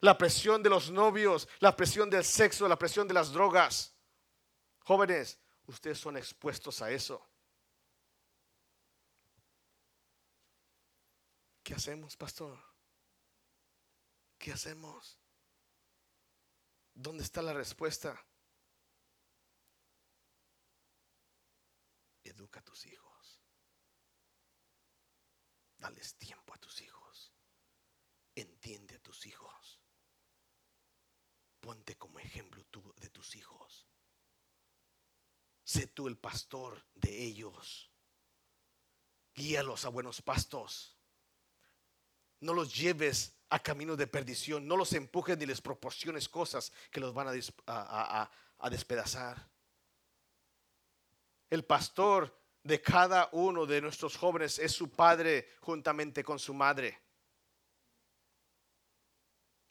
La 0.02 0.18
presión 0.18 0.62
de 0.62 0.70
los 0.70 0.92
novios, 0.92 1.48
la 1.62 1.78
presión 1.78 2.10
del 2.10 2.26
sexo, 2.26 2.68
la 2.68 2.78
presión 2.78 3.08
de 3.08 3.14
las 3.14 3.32
drogas. 3.32 3.96
Jóvenes, 4.80 5.40
ustedes 5.66 5.98
son 5.98 6.18
expuestos 6.18 6.82
a 6.82 6.92
eso. 6.92 7.26
¿Qué 11.64 11.74
hacemos, 11.74 12.18
pastor? 12.18 12.60
¿Qué 14.38 14.52
hacemos? 14.52 15.18
¿Dónde 16.94 17.24
está 17.24 17.42
la 17.42 17.54
respuesta? 17.54 18.22
Educa 22.30 22.60
a 22.60 22.64
tus 22.64 22.86
hijos. 22.86 23.42
Dales 25.78 26.16
tiempo 26.16 26.54
a 26.54 26.58
tus 26.58 26.82
hijos. 26.82 27.34
Entiende 28.36 28.96
a 28.96 29.00
tus 29.00 29.26
hijos. 29.26 29.80
Ponte 31.60 31.98
como 31.98 32.20
ejemplo 32.20 32.64
tú 32.66 32.94
de 32.98 33.10
tus 33.10 33.36
hijos. 33.36 33.88
Sé 35.64 35.88
tú 35.88 36.08
el 36.08 36.18
pastor 36.18 36.86
de 36.96 37.24
ellos. 37.24 37.92
Guíalos 39.34 39.86
a 39.86 39.90
buenos 39.90 40.22
pastos. 40.22 40.98
No 42.42 42.54
los 42.54 42.76
lleves 42.76 43.34
a 43.50 43.60
camino 43.60 43.96
de 43.96 44.08
perdición. 44.08 44.68
No 44.68 44.78
los 44.78 44.94
empujes 44.94 45.38
ni 45.38 45.46
les 45.46 45.62
proporciones 45.62 46.30
cosas 46.30 46.72
que 46.92 47.00
los 47.00 47.14
van 47.14 47.28
a, 47.68 48.32
a 48.58 48.70
despedazar. 48.70 49.50
El 51.50 51.66
pastor 51.66 52.36
de 52.64 52.82
cada 52.82 53.30
uno 53.32 53.66
de 53.66 53.82
nuestros 53.82 54.16
jóvenes 54.16 54.60
es 54.60 54.72
su 54.72 54.90
padre 54.90 55.50
juntamente 55.62 56.24
con 56.24 56.38
su 56.40 56.54
madre. 56.54 57.00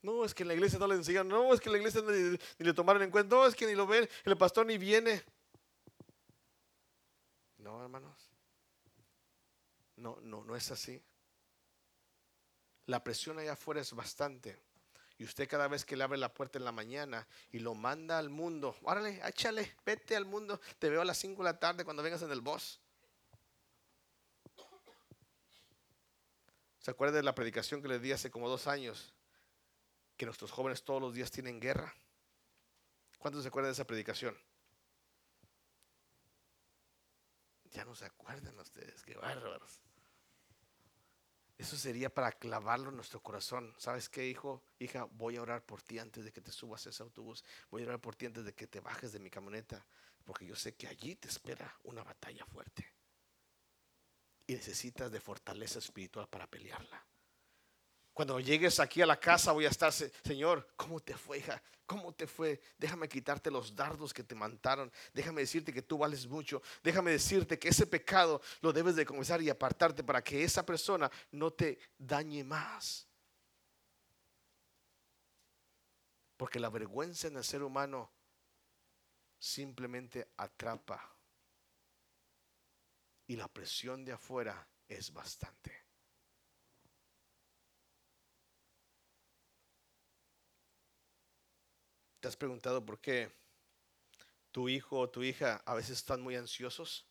No, 0.02 0.24
es 0.24 0.32
que 0.32 0.42
en 0.44 0.48
la 0.48 0.54
iglesia 0.54 0.78
no 0.78 0.86
le 0.86 0.94
enseñan, 0.94 1.28
no, 1.28 1.52
es 1.52 1.60
que 1.60 1.68
en 1.68 1.72
la 1.72 1.78
iglesia 1.78 2.02
ni, 2.02 2.64
le 2.64 2.74
tomaron 2.74 3.02
en 3.02 3.10
cuenta, 3.10 3.34
no, 3.34 3.46
es 3.46 3.54
que 3.54 3.66
ni 3.66 3.74
lo 3.74 3.86
ven, 3.86 4.08
el 4.24 4.36
pastor 4.36 4.64
ni 4.64 4.78
viene. 4.78 5.24
No, 7.58 7.82
hermanos. 7.82 8.30
No, 9.96 10.18
no, 10.22 10.44
no 10.44 10.54
es 10.54 10.70
así. 10.70 11.02
La 12.86 13.02
presión 13.02 13.38
allá 13.38 13.52
afuera 13.52 13.80
es 13.80 13.92
bastante. 13.92 14.58
Y 15.18 15.24
usted 15.24 15.48
cada 15.48 15.66
vez 15.66 15.84
que 15.84 15.96
le 15.96 16.04
abre 16.04 16.16
la 16.16 16.32
puerta 16.32 16.58
en 16.58 16.64
la 16.64 16.70
mañana 16.70 17.26
y 17.50 17.58
lo 17.58 17.74
manda 17.74 18.18
al 18.18 18.30
mundo, 18.30 18.76
órale, 18.82 19.20
échale, 19.26 19.76
vete 19.84 20.14
al 20.14 20.24
mundo. 20.24 20.60
Te 20.78 20.88
veo 20.88 21.00
a 21.00 21.04
las 21.04 21.18
5 21.18 21.42
de 21.42 21.50
la 21.50 21.58
tarde 21.58 21.84
cuando 21.84 22.04
vengas 22.04 22.22
en 22.22 22.30
el 22.30 22.40
bus. 22.40 22.80
¿Se 26.78 26.92
acuerda 26.92 27.16
de 27.16 27.24
la 27.24 27.34
predicación 27.34 27.82
que 27.82 27.88
le 27.88 27.98
di 27.98 28.12
hace 28.12 28.30
como 28.30 28.48
dos 28.48 28.68
años? 28.68 29.12
Que 30.16 30.24
nuestros 30.24 30.52
jóvenes 30.52 30.84
todos 30.84 31.02
los 31.02 31.12
días 31.12 31.32
tienen 31.32 31.60
guerra. 31.60 31.92
¿Cuántos 33.18 33.42
se 33.42 33.48
acuerdan 33.48 33.70
de 33.70 33.74
esa 33.74 33.86
predicación? 33.86 34.38
Ya 37.72 37.84
no 37.84 37.94
se 37.96 38.04
acuerdan 38.04 38.58
ustedes, 38.58 39.02
qué 39.02 39.14
bárbaros. 39.16 39.80
Eso 41.58 41.76
sería 41.76 42.08
para 42.08 42.30
clavarlo 42.30 42.90
en 42.90 42.96
nuestro 42.96 43.20
corazón. 43.20 43.74
¿Sabes 43.78 44.08
qué, 44.08 44.28
hijo? 44.28 44.62
Hija, 44.78 45.08
voy 45.10 45.36
a 45.36 45.42
orar 45.42 45.64
por 45.66 45.82
ti 45.82 45.98
antes 45.98 46.24
de 46.24 46.30
que 46.30 46.40
te 46.40 46.52
subas 46.52 46.86
a 46.86 46.90
ese 46.90 47.02
autobús. 47.02 47.44
Voy 47.68 47.82
a 47.82 47.86
orar 47.86 48.00
por 48.00 48.14
ti 48.14 48.26
antes 48.26 48.44
de 48.44 48.54
que 48.54 48.68
te 48.68 48.78
bajes 48.78 49.10
de 49.10 49.18
mi 49.18 49.28
camioneta. 49.28 49.84
Porque 50.24 50.46
yo 50.46 50.54
sé 50.54 50.76
que 50.76 50.86
allí 50.86 51.16
te 51.16 51.26
espera 51.26 51.76
una 51.82 52.04
batalla 52.04 52.46
fuerte. 52.46 52.86
Y 54.46 54.54
necesitas 54.54 55.10
de 55.10 55.20
fortaleza 55.20 55.80
espiritual 55.80 56.28
para 56.28 56.46
pelearla. 56.46 57.04
Cuando 58.18 58.40
llegues 58.40 58.80
aquí 58.80 59.00
a 59.00 59.06
la 59.06 59.20
casa 59.20 59.52
voy 59.52 59.64
a 59.64 59.68
estar, 59.68 59.92
Señor, 59.92 60.72
¿cómo 60.74 60.98
te 60.98 61.16
fue, 61.16 61.38
hija? 61.38 61.62
¿Cómo 61.86 62.12
te 62.12 62.26
fue? 62.26 62.60
Déjame 62.76 63.08
quitarte 63.08 63.48
los 63.48 63.76
dardos 63.76 64.12
que 64.12 64.24
te 64.24 64.34
mantaron. 64.34 64.90
Déjame 65.14 65.42
decirte 65.42 65.72
que 65.72 65.82
tú 65.82 65.98
vales 65.98 66.26
mucho. 66.26 66.60
Déjame 66.82 67.12
decirte 67.12 67.60
que 67.60 67.68
ese 67.68 67.86
pecado 67.86 68.42
lo 68.60 68.72
debes 68.72 68.96
de 68.96 69.06
comenzar 69.06 69.40
y 69.40 69.48
apartarte 69.48 70.02
para 70.02 70.20
que 70.20 70.42
esa 70.42 70.66
persona 70.66 71.08
no 71.30 71.52
te 71.52 71.78
dañe 71.96 72.42
más. 72.42 73.06
Porque 76.36 76.58
la 76.58 76.70
vergüenza 76.70 77.28
en 77.28 77.36
el 77.36 77.44
ser 77.44 77.62
humano 77.62 78.10
simplemente 79.38 80.32
atrapa. 80.38 81.14
Y 83.28 83.36
la 83.36 83.46
presión 83.46 84.04
de 84.04 84.10
afuera 84.10 84.66
es 84.88 85.12
bastante. 85.12 85.87
¿Te 92.28 92.32
has 92.32 92.36
preguntado 92.36 92.84
por 92.84 93.00
qué 93.00 93.32
tu 94.52 94.68
hijo 94.68 94.98
o 94.98 95.08
tu 95.08 95.22
hija 95.22 95.62
a 95.64 95.72
veces 95.72 95.96
están 95.96 96.20
muy 96.20 96.36
ansiosos? 96.36 97.06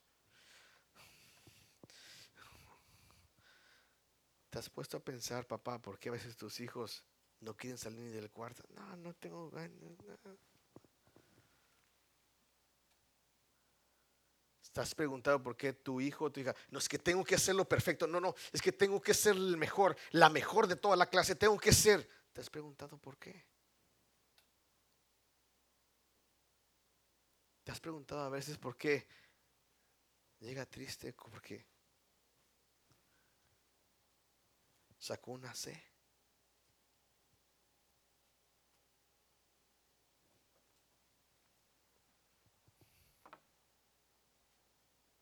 ¿Te 4.51 4.59
has 4.59 4.69
puesto 4.69 4.97
a 4.97 4.99
pensar, 4.99 5.47
papá, 5.47 5.79
por 5.79 5.97
qué 5.97 6.09
a 6.09 6.11
veces 6.11 6.37
tus 6.37 6.59
hijos 6.59 7.03
no 7.39 7.57
quieren 7.57 7.79
salir 7.79 7.99
ni 7.99 8.11
del 8.11 8.29
cuarto? 8.29 8.61
No, 8.75 8.95
no 8.97 9.15
tengo 9.15 9.49
ganas. 9.49 9.73
¿Estás 14.61 14.93
preguntado 14.93 15.41
por 15.41 15.57
qué 15.57 15.73
tu 15.73 15.99
hijo 15.99 16.25
o 16.25 16.31
tu 16.31 16.41
hija? 16.41 16.55
No 16.69 16.77
es 16.77 16.87
que 16.87 16.99
tengo 16.99 17.23
que 17.23 17.33
hacerlo 17.33 17.67
perfecto. 17.67 18.05
No, 18.05 18.21
no, 18.21 18.35
es 18.53 18.61
que 18.61 18.71
tengo 18.71 19.01
que 19.01 19.15
ser 19.15 19.35
el 19.35 19.57
mejor, 19.57 19.97
la 20.11 20.29
mejor 20.29 20.67
de 20.67 20.75
toda 20.75 20.95
la 20.95 21.07
clase. 21.07 21.33
Tengo 21.33 21.57
que 21.57 21.73
ser. 21.73 22.07
¿Te 22.31 22.41
has 22.41 22.51
preguntado 22.51 22.99
por 22.99 23.17
qué? 23.17 23.56
¿Te 27.67 27.73
has 27.73 27.81
preguntado 27.81 28.21
a 28.21 28.29
veces 28.29 28.57
por 28.57 28.77
qué 28.77 29.05
llega 30.39 30.65
triste? 30.65 31.11
Porque 31.11 31.67
sacó 34.97 35.31
una 35.31 35.53
C. 35.53 35.77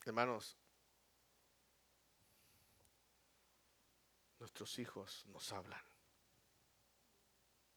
Hermanos, 0.05 0.55
nuestros 4.37 4.77
hijos 4.77 5.25
nos 5.29 5.51
hablan, 5.51 5.81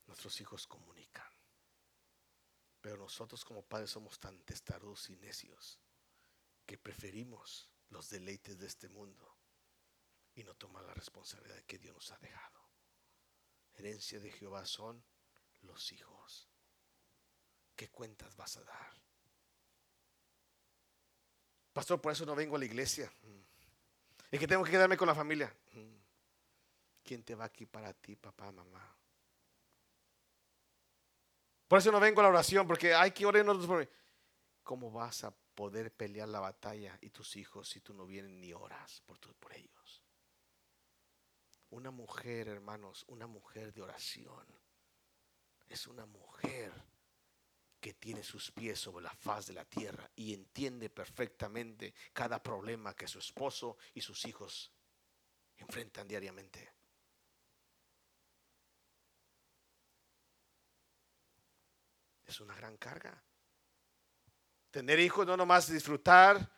nuestros 0.06 0.38
hijos 0.42 0.66
comunican. 0.66 1.37
Pero 2.88 2.96
nosotros 2.96 3.44
como 3.44 3.60
padres 3.60 3.90
somos 3.90 4.18
tan 4.18 4.40
testarudos 4.44 5.10
y 5.10 5.16
necios 5.16 5.78
que 6.64 6.78
preferimos 6.78 7.68
los 7.90 8.08
deleites 8.08 8.58
de 8.58 8.66
este 8.66 8.88
mundo 8.88 9.36
y 10.34 10.42
no 10.42 10.54
tomar 10.54 10.84
la 10.84 10.94
responsabilidad 10.94 11.62
que 11.64 11.76
Dios 11.76 11.94
nos 11.94 12.10
ha 12.12 12.16
dejado. 12.16 12.66
Herencia 13.74 14.18
de 14.20 14.32
Jehová 14.32 14.64
son 14.64 15.04
los 15.60 15.92
hijos. 15.92 16.48
¿Qué 17.76 17.90
cuentas 17.90 18.34
vas 18.36 18.56
a 18.56 18.64
dar? 18.64 18.94
Pastor, 21.74 22.00
por 22.00 22.12
eso 22.12 22.24
no 22.24 22.34
vengo 22.34 22.56
a 22.56 22.58
la 22.58 22.64
iglesia. 22.64 23.12
Mm. 23.22 23.40
Es 24.30 24.40
que 24.40 24.48
tengo 24.48 24.64
que 24.64 24.70
quedarme 24.70 24.96
con 24.96 25.08
la 25.08 25.14
familia. 25.14 25.54
Mm. 25.72 25.94
¿Quién 27.04 27.22
te 27.22 27.34
va 27.34 27.44
aquí 27.44 27.66
para 27.66 27.92
ti, 27.92 28.16
papá, 28.16 28.50
mamá? 28.50 28.97
Por 31.68 31.78
eso 31.78 31.92
no 31.92 32.00
vengo 32.00 32.20
a 32.20 32.24
la 32.24 32.30
oración, 32.30 32.66
porque 32.66 32.94
hay 32.94 33.12
que 33.12 33.26
orar 33.26 33.44
nosotros 33.44 33.68
por 33.68 33.78
mí. 33.80 33.88
¿Cómo 34.64 34.90
vas 34.90 35.22
a 35.24 35.32
poder 35.58 35.92
pelear 35.92 36.28
la 36.28 36.38
batalla 36.38 36.96
y 37.00 37.10
tus 37.10 37.34
hijos 37.34 37.68
si 37.68 37.80
tú 37.80 37.92
no 37.92 38.06
vienes 38.06 38.30
ni 38.30 38.52
oras 38.52 39.02
por, 39.04 39.18
por 39.18 39.52
ellos. 39.52 40.04
Una 41.70 41.90
mujer, 41.90 42.46
hermanos, 42.46 43.04
una 43.08 43.26
mujer 43.26 43.72
de 43.72 43.82
oración 43.82 44.46
es 45.68 45.88
una 45.88 46.06
mujer 46.06 46.72
que 47.80 47.94
tiene 47.94 48.22
sus 48.22 48.52
pies 48.52 48.78
sobre 48.78 49.02
la 49.02 49.10
faz 49.10 49.48
de 49.48 49.54
la 49.54 49.64
tierra 49.64 50.08
y 50.14 50.32
entiende 50.32 50.90
perfectamente 50.90 51.92
cada 52.12 52.40
problema 52.40 52.94
que 52.94 53.08
su 53.08 53.18
esposo 53.18 53.78
y 53.94 54.00
sus 54.00 54.26
hijos 54.26 54.70
enfrentan 55.56 56.06
diariamente. 56.06 56.72
Es 62.28 62.40
una 62.40 62.54
gran 62.54 62.76
carga. 62.76 63.20
Tener 64.70 65.00
hijos 65.00 65.26
no 65.26 65.36
nomás 65.36 65.72
disfrutar. 65.72 66.52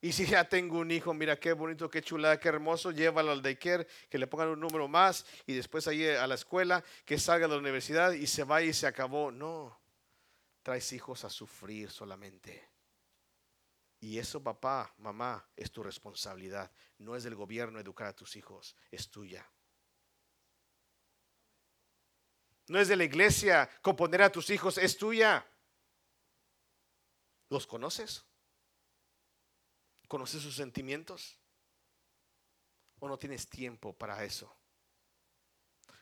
Y 0.00 0.12
si 0.12 0.24
ya 0.24 0.48
tengo 0.48 0.78
un 0.78 0.90
hijo, 0.90 1.12
mira 1.12 1.38
qué 1.38 1.52
bonito, 1.52 1.90
qué 1.90 2.00
chulada, 2.00 2.40
qué 2.40 2.48
hermoso, 2.48 2.90
llévalo 2.90 3.32
al 3.32 3.42
daycare, 3.42 3.86
que 4.08 4.16
le 4.16 4.26
pongan 4.26 4.48
un 4.48 4.60
número 4.60 4.88
más 4.88 5.26
y 5.46 5.52
después 5.52 5.86
ahí 5.86 6.08
a 6.08 6.26
la 6.26 6.36
escuela, 6.36 6.82
que 7.04 7.18
salga 7.18 7.46
de 7.46 7.52
la 7.52 7.60
universidad 7.60 8.12
y 8.12 8.26
se 8.26 8.44
vaya 8.44 8.70
y 8.70 8.72
se 8.72 8.86
acabó. 8.86 9.30
No, 9.30 9.78
traes 10.62 10.90
hijos 10.94 11.24
a 11.24 11.28
sufrir 11.30 11.90
solamente. 11.90 12.66
Y 14.00 14.18
eso, 14.18 14.42
papá, 14.42 14.94
mamá, 14.96 15.46
es 15.54 15.70
tu 15.70 15.82
responsabilidad. 15.82 16.70
No 16.96 17.14
es 17.14 17.24
del 17.24 17.34
gobierno 17.34 17.78
educar 17.78 18.06
a 18.06 18.16
tus 18.16 18.34
hijos, 18.36 18.74
es 18.90 19.10
tuya. 19.10 19.46
No 22.70 22.78
es 22.78 22.86
de 22.86 22.94
la 22.94 23.02
iglesia 23.02 23.68
componer 23.82 24.22
a 24.22 24.30
tus 24.30 24.48
hijos, 24.48 24.78
es 24.78 24.96
tuya. 24.96 25.44
¿Los 27.48 27.66
conoces? 27.66 28.24
¿Conoces 30.06 30.40
sus 30.40 30.54
sentimientos? 30.54 31.36
¿O 33.00 33.08
no 33.08 33.18
tienes 33.18 33.48
tiempo 33.48 33.92
para 33.92 34.22
eso? 34.22 34.56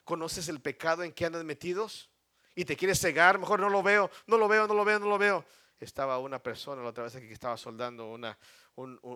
¿Conoces 0.03 0.47
el 0.47 0.61
pecado 0.61 1.01
en 1.01 1.11
que 1.11 1.25
andan 1.25 1.43
metidos? 1.43 2.11
Y 2.53 2.65
te 2.65 2.77
quieres 2.77 2.99
cegar, 2.99 3.39
mejor 3.39 3.59
no 3.59 3.69
lo 3.69 3.81
veo, 3.81 4.11
no 4.27 4.37
lo 4.37 4.47
veo, 4.47 4.67
no 4.67 4.75
lo 4.75 4.85
veo, 4.85 4.99
no 4.99 5.07
lo 5.07 5.17
veo. 5.17 5.43
Estaba 5.79 6.19
una 6.19 6.37
persona 6.37 6.83
la 6.83 6.89
otra 6.89 7.05
vez 7.05 7.13
que 7.13 7.33
estaba 7.33 7.57
soldando 7.57 8.11
una, 8.11 8.37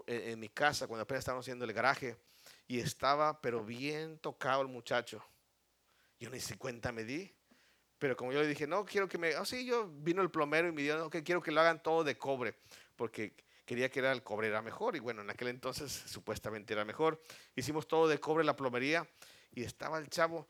en 0.08 0.40
mi 0.40 0.50
casa 0.50 0.88
cuando 0.88 1.04
apenas 1.04 1.20
estábamos 1.20 1.44
haciendo 1.44 1.66
el 1.66 1.74
garaje 1.74 2.18
y 2.68 2.80
estaba 2.80 3.40
pero 3.42 3.64
bien 3.64 4.18
tocado 4.18 4.64
el 4.64 4.70
muchacho. 4.70 5.24
Yo 6.20 6.32
ni 6.32 6.40
si 6.40 6.56
cuenta 6.56 6.92
me 6.92 7.04
di. 7.04 7.32
Pero 8.04 8.18
como 8.18 8.34
yo 8.34 8.42
le 8.42 8.48
dije, 8.50 8.68
no, 8.68 8.84
quiero 8.84 9.08
que 9.08 9.18
me... 9.18 9.34
Oh, 9.38 9.46
sí, 9.46 9.66
yo 9.66 9.88
vino 9.88 10.22
el 10.22 10.30
plomero 10.30 10.68
y 10.68 10.74
me 10.74 10.82
dijo, 10.82 11.10
que 11.10 11.24
quiero 11.24 11.42
que 11.42 11.52
lo 11.52 11.62
hagan 11.62 11.82
todo 11.82 12.04
de 12.04 12.18
cobre, 12.18 12.54
porque 12.98 13.34
quería 13.66 13.90
que 13.90 14.00
era 14.00 14.12
el 14.12 14.22
cobre 14.22 14.50
era 14.50 14.62
mejor. 14.62 14.98
Y 14.98 15.00
bueno, 15.00 15.22
en 15.22 15.30
aquel 15.30 15.48
entonces 15.48 16.04
supuestamente 16.06 16.74
era 16.74 16.84
mejor. 16.84 17.24
Hicimos 17.56 17.88
todo 17.88 18.10
de 18.10 18.20
cobre 18.20 18.44
la 18.44 18.58
plomería 18.58 19.08
y 19.54 19.64
estaba 19.64 20.00
el 20.00 20.10
chavo 20.10 20.50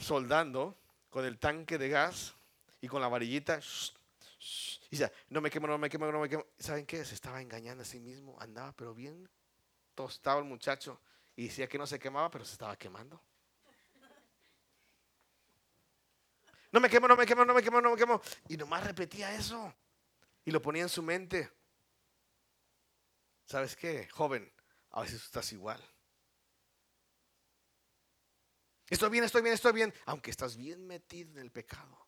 soldando 0.00 0.74
con 1.10 1.26
el 1.26 1.38
tanque 1.38 1.76
de 1.76 1.90
gas 1.90 2.34
y 2.80 2.88
con 2.88 3.02
la 3.02 3.08
varillita. 3.08 3.58
y 3.58 4.88
dice, 4.92 5.12
no 5.28 5.42
me 5.42 5.50
quemo, 5.50 5.66
no 5.66 5.76
me 5.76 5.90
quemo, 5.90 6.10
no 6.10 6.20
me 6.20 6.30
quemo. 6.30 6.46
¿Saben 6.58 6.86
qué? 6.86 7.04
Se 7.04 7.14
estaba 7.14 7.42
engañando 7.42 7.82
a 7.82 7.84
sí 7.84 8.00
mismo. 8.00 8.40
Andaba 8.40 8.72
pero 8.72 8.94
bien 8.94 9.28
tostado 9.94 10.38
el 10.38 10.46
muchacho. 10.46 10.98
Y 11.36 11.48
decía 11.48 11.68
que 11.68 11.76
no 11.76 11.86
se 11.86 11.98
quemaba, 11.98 12.30
pero 12.30 12.46
se 12.46 12.52
estaba 12.52 12.74
quemando. 12.74 13.20
No 16.72 16.80
me 16.80 16.88
quemo, 16.88 17.08
no 17.08 17.16
me 17.16 17.26
quemo, 17.26 17.44
no 17.44 17.54
me 17.54 17.62
quemo, 17.62 17.80
no 17.80 17.90
me 17.90 17.96
quemo. 17.96 18.22
Y 18.48 18.56
nomás 18.56 18.84
repetía 18.84 19.34
eso. 19.34 19.74
Y 20.44 20.50
lo 20.50 20.62
ponía 20.62 20.82
en 20.82 20.88
su 20.88 21.02
mente. 21.02 21.50
¿Sabes 23.46 23.74
qué, 23.74 24.08
joven? 24.08 24.52
A 24.90 25.02
veces 25.02 25.24
estás 25.24 25.52
igual. 25.52 25.82
Estoy 28.88 29.10
bien, 29.10 29.24
estoy 29.24 29.42
bien, 29.42 29.54
estoy 29.54 29.72
bien. 29.72 29.94
Aunque 30.06 30.30
estás 30.30 30.56
bien 30.56 30.86
metido 30.86 31.32
en 31.32 31.38
el 31.38 31.50
pecado. 31.50 32.06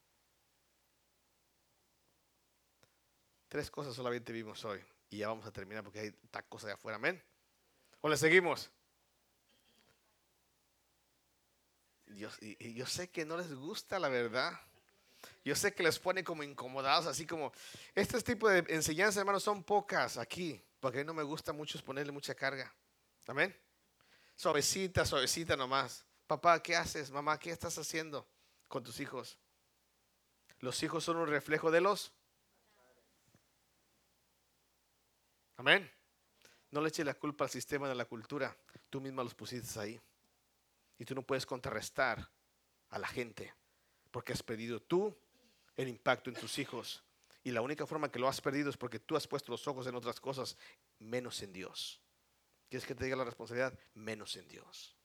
Tres 3.48 3.70
cosas 3.70 3.94
solamente 3.94 4.32
vimos 4.32 4.64
hoy. 4.64 4.82
Y 5.10 5.18
ya 5.18 5.28
vamos 5.28 5.46
a 5.46 5.52
terminar 5.52 5.84
porque 5.84 6.00
hay 6.00 6.12
tacos 6.30 6.64
allá 6.64 6.74
afuera. 6.74 6.96
Amén. 6.96 7.22
¿O 8.00 8.08
le 8.08 8.16
seguimos? 8.16 8.70
Yo, 12.16 12.28
yo 12.58 12.86
sé 12.86 13.10
que 13.10 13.24
no 13.24 13.36
les 13.36 13.52
gusta 13.54 13.98
la 13.98 14.08
verdad. 14.08 14.58
Yo 15.44 15.54
sé 15.56 15.74
que 15.74 15.82
les 15.82 15.98
pone 15.98 16.22
como 16.22 16.42
incomodados, 16.42 17.06
así 17.06 17.26
como, 17.26 17.52
este 17.94 18.20
tipo 18.22 18.48
de 18.48 18.64
enseñanzas, 18.68 19.18
hermanos, 19.18 19.42
son 19.42 19.62
pocas 19.62 20.16
aquí, 20.16 20.60
porque 20.80 20.98
a 20.98 21.02
mí 21.02 21.06
no 21.06 21.14
me 21.14 21.22
gusta 21.22 21.52
mucho 21.52 21.82
ponerle 21.84 22.12
mucha 22.12 22.34
carga. 22.34 22.72
Amén. 23.26 23.54
Suavecita, 24.36 25.04
suavecita 25.04 25.56
nomás. 25.56 26.04
Papá, 26.26 26.62
¿qué 26.62 26.76
haces? 26.76 27.10
Mamá, 27.10 27.38
¿qué 27.38 27.50
estás 27.50 27.76
haciendo 27.78 28.26
con 28.68 28.82
tus 28.82 29.00
hijos? 29.00 29.38
Los 30.60 30.82
hijos 30.82 31.04
son 31.04 31.16
un 31.16 31.26
reflejo 31.26 31.70
de 31.70 31.80
los. 31.80 32.12
Amén. 35.56 35.90
No 36.70 36.80
le 36.80 36.88
eches 36.88 37.04
la 37.04 37.14
culpa 37.14 37.44
al 37.44 37.50
sistema 37.50 37.88
de 37.88 37.94
la 37.94 38.04
cultura. 38.04 38.56
Tú 38.88 39.00
misma 39.00 39.24
los 39.24 39.34
pusiste 39.34 39.78
ahí. 39.78 40.00
Y 41.02 41.04
tú 41.04 41.16
no 41.16 41.22
puedes 41.22 41.46
contrarrestar 41.46 42.30
a 42.90 42.96
la 43.00 43.08
gente 43.08 43.52
porque 44.12 44.32
has 44.32 44.42
perdido 44.44 44.80
tú 44.80 45.12
el 45.74 45.88
impacto 45.88 46.30
en 46.30 46.36
tus 46.36 46.60
hijos. 46.60 47.02
Y 47.42 47.50
la 47.50 47.60
única 47.60 47.88
forma 47.88 48.08
que 48.08 48.20
lo 48.20 48.28
has 48.28 48.40
perdido 48.40 48.70
es 48.70 48.76
porque 48.76 49.00
tú 49.00 49.16
has 49.16 49.26
puesto 49.26 49.50
los 49.50 49.66
ojos 49.66 49.88
en 49.88 49.96
otras 49.96 50.20
cosas, 50.20 50.56
menos 51.00 51.42
en 51.42 51.52
Dios. 51.52 52.00
¿Quieres 52.70 52.86
que 52.86 52.94
te 52.94 53.02
diga 53.02 53.16
la 53.16 53.24
responsabilidad? 53.24 53.76
Menos 53.94 54.36
en 54.36 54.46
Dios. 54.46 54.96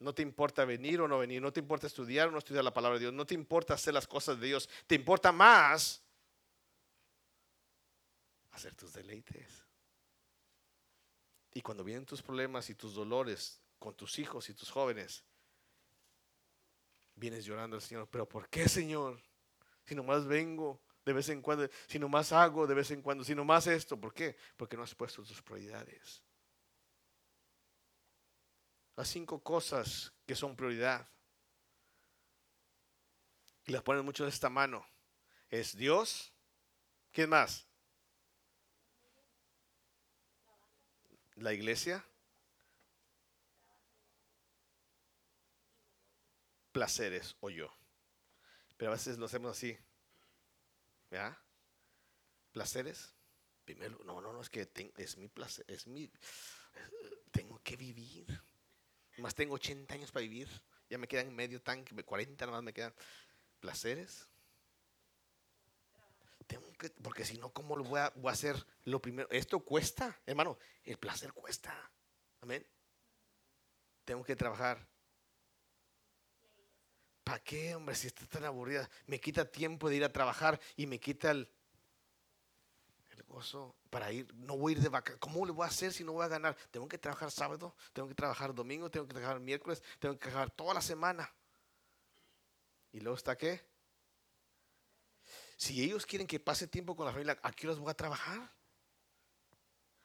No 0.00 0.12
te 0.16 0.22
importa 0.22 0.64
venir 0.64 1.00
o 1.00 1.06
no 1.06 1.20
venir, 1.20 1.40
no 1.40 1.52
te 1.52 1.60
importa 1.60 1.86
estudiar 1.86 2.26
o 2.26 2.32
no 2.32 2.38
estudiar 2.38 2.64
la 2.64 2.74
palabra 2.74 2.98
de 2.98 3.04
Dios, 3.04 3.14
no 3.14 3.26
te 3.26 3.34
importa 3.34 3.74
hacer 3.74 3.94
las 3.94 4.08
cosas 4.08 4.40
de 4.40 4.48
Dios, 4.48 4.68
te 4.88 4.96
importa 4.96 5.30
más 5.30 6.02
hacer 8.50 8.74
tus 8.74 8.92
deleites. 8.94 9.64
Y 11.54 11.62
cuando 11.62 11.84
vienen 11.84 12.04
tus 12.04 12.20
problemas 12.20 12.68
y 12.68 12.74
tus 12.74 12.96
dolores, 12.96 13.60
con 13.80 13.96
tus 13.96 14.18
hijos 14.20 14.48
y 14.50 14.54
tus 14.54 14.70
jóvenes, 14.70 15.24
vienes 17.16 17.44
llorando 17.44 17.76
al 17.76 17.82
Señor, 17.82 18.08
pero 18.08 18.28
¿por 18.28 18.48
qué, 18.48 18.68
Señor? 18.68 19.20
Si 19.84 19.94
nomás 19.94 20.26
vengo 20.26 20.80
de 21.04 21.14
vez 21.14 21.28
en 21.30 21.42
cuando, 21.42 21.68
si 21.88 21.98
nomás 21.98 22.30
hago 22.30 22.66
de 22.66 22.74
vez 22.74 22.90
en 22.90 23.02
cuando, 23.02 23.24
si 23.24 23.34
nomás 23.34 23.66
esto, 23.66 23.98
¿por 23.98 24.12
qué? 24.12 24.36
Porque 24.56 24.76
no 24.76 24.82
has 24.82 24.94
puesto 24.94 25.24
tus 25.24 25.42
prioridades. 25.42 26.22
Las 28.96 29.08
cinco 29.08 29.42
cosas 29.42 30.12
que 30.26 30.36
son 30.36 30.54
prioridad. 30.54 31.08
Y 33.64 33.72
las 33.72 33.82
ponen 33.82 34.04
mucho 34.04 34.24
de 34.24 34.30
esta 34.30 34.50
mano. 34.50 34.86
Es 35.48 35.74
Dios. 35.74 36.34
¿Quién 37.10 37.30
más? 37.30 37.66
La 41.36 41.54
iglesia. 41.54 42.04
Placeres 46.80 47.36
o 47.40 47.50
yo. 47.50 47.70
Pero 48.78 48.90
a 48.90 48.94
veces 48.94 49.18
lo 49.18 49.26
hacemos 49.26 49.54
así. 49.54 49.76
¿Ya? 51.10 51.38
¿Placeres? 52.52 53.14
Primero, 53.66 54.00
no, 54.06 54.22
no, 54.22 54.32
no, 54.32 54.40
es 54.40 54.48
que 54.48 54.66
es 54.96 55.18
mi 55.18 55.28
placer, 55.28 55.66
es 55.68 55.86
mi. 55.86 56.10
Tengo 57.32 57.60
que 57.62 57.76
vivir. 57.76 58.26
Más 59.18 59.34
tengo 59.34 59.56
80 59.56 59.92
años 59.92 60.10
para 60.10 60.22
vivir. 60.22 60.48
Ya 60.88 60.96
me 60.96 61.06
quedan 61.06 61.36
medio 61.36 61.60
tanque, 61.60 61.94
40 62.02 62.46
nomás 62.46 62.62
me 62.62 62.72
quedan. 62.72 62.94
¿Placeres? 63.60 64.26
Tengo 66.46 66.72
que, 66.78 66.88
porque 67.02 67.26
si 67.26 67.36
no, 67.36 67.52
¿cómo 67.52 67.76
lo 67.76 67.84
voy 67.84 68.00
a 68.00 68.10
hacer? 68.30 68.56
Lo 68.84 69.02
primero, 69.02 69.28
esto 69.30 69.60
cuesta, 69.60 70.18
hermano, 70.24 70.58
el 70.84 70.96
placer 70.96 71.34
cuesta. 71.34 71.92
Amén. 72.40 72.66
Tengo 74.06 74.24
que 74.24 74.34
trabajar 74.34 74.89
¿Para 77.30 77.44
qué, 77.44 77.76
hombre? 77.76 77.94
Si 77.94 78.08
está 78.08 78.26
tan 78.26 78.44
aburrida, 78.44 78.90
me 79.06 79.20
quita 79.20 79.44
tiempo 79.44 79.88
de 79.88 79.94
ir 79.94 80.02
a 80.02 80.12
trabajar 80.12 80.60
y 80.74 80.88
me 80.88 80.98
quita 80.98 81.30
el, 81.30 81.48
el 83.10 83.22
gozo 83.22 83.76
para 83.88 84.10
ir. 84.10 84.34
No 84.34 84.56
voy 84.56 84.72
a 84.72 84.76
ir 84.76 84.82
de 84.82 84.88
vacaciones. 84.88 85.20
¿Cómo 85.20 85.46
le 85.46 85.52
voy 85.52 85.64
a 85.64 85.68
hacer 85.68 85.92
si 85.92 86.02
no 86.02 86.10
voy 86.10 86.24
a 86.24 86.28
ganar? 86.28 86.56
Tengo 86.72 86.88
que 86.88 86.98
trabajar 86.98 87.30
sábado, 87.30 87.76
tengo 87.92 88.08
que 88.08 88.16
trabajar 88.16 88.52
domingo, 88.52 88.90
tengo 88.90 89.06
que 89.06 89.14
trabajar 89.14 89.38
miércoles, 89.38 89.80
tengo 90.00 90.14
que 90.14 90.28
trabajar 90.28 90.50
toda 90.50 90.74
la 90.74 90.82
semana. 90.82 91.32
¿Y 92.90 92.98
luego 92.98 93.16
está 93.16 93.38
qué? 93.38 93.64
Si 95.56 95.84
ellos 95.84 96.06
quieren 96.06 96.26
que 96.26 96.40
pase 96.40 96.66
tiempo 96.66 96.96
con 96.96 97.06
la 97.06 97.12
familia, 97.12 97.38
¿a 97.44 97.52
qué 97.52 97.68
horas 97.68 97.78
voy 97.78 97.92
a 97.92 97.94
trabajar? 97.94 98.52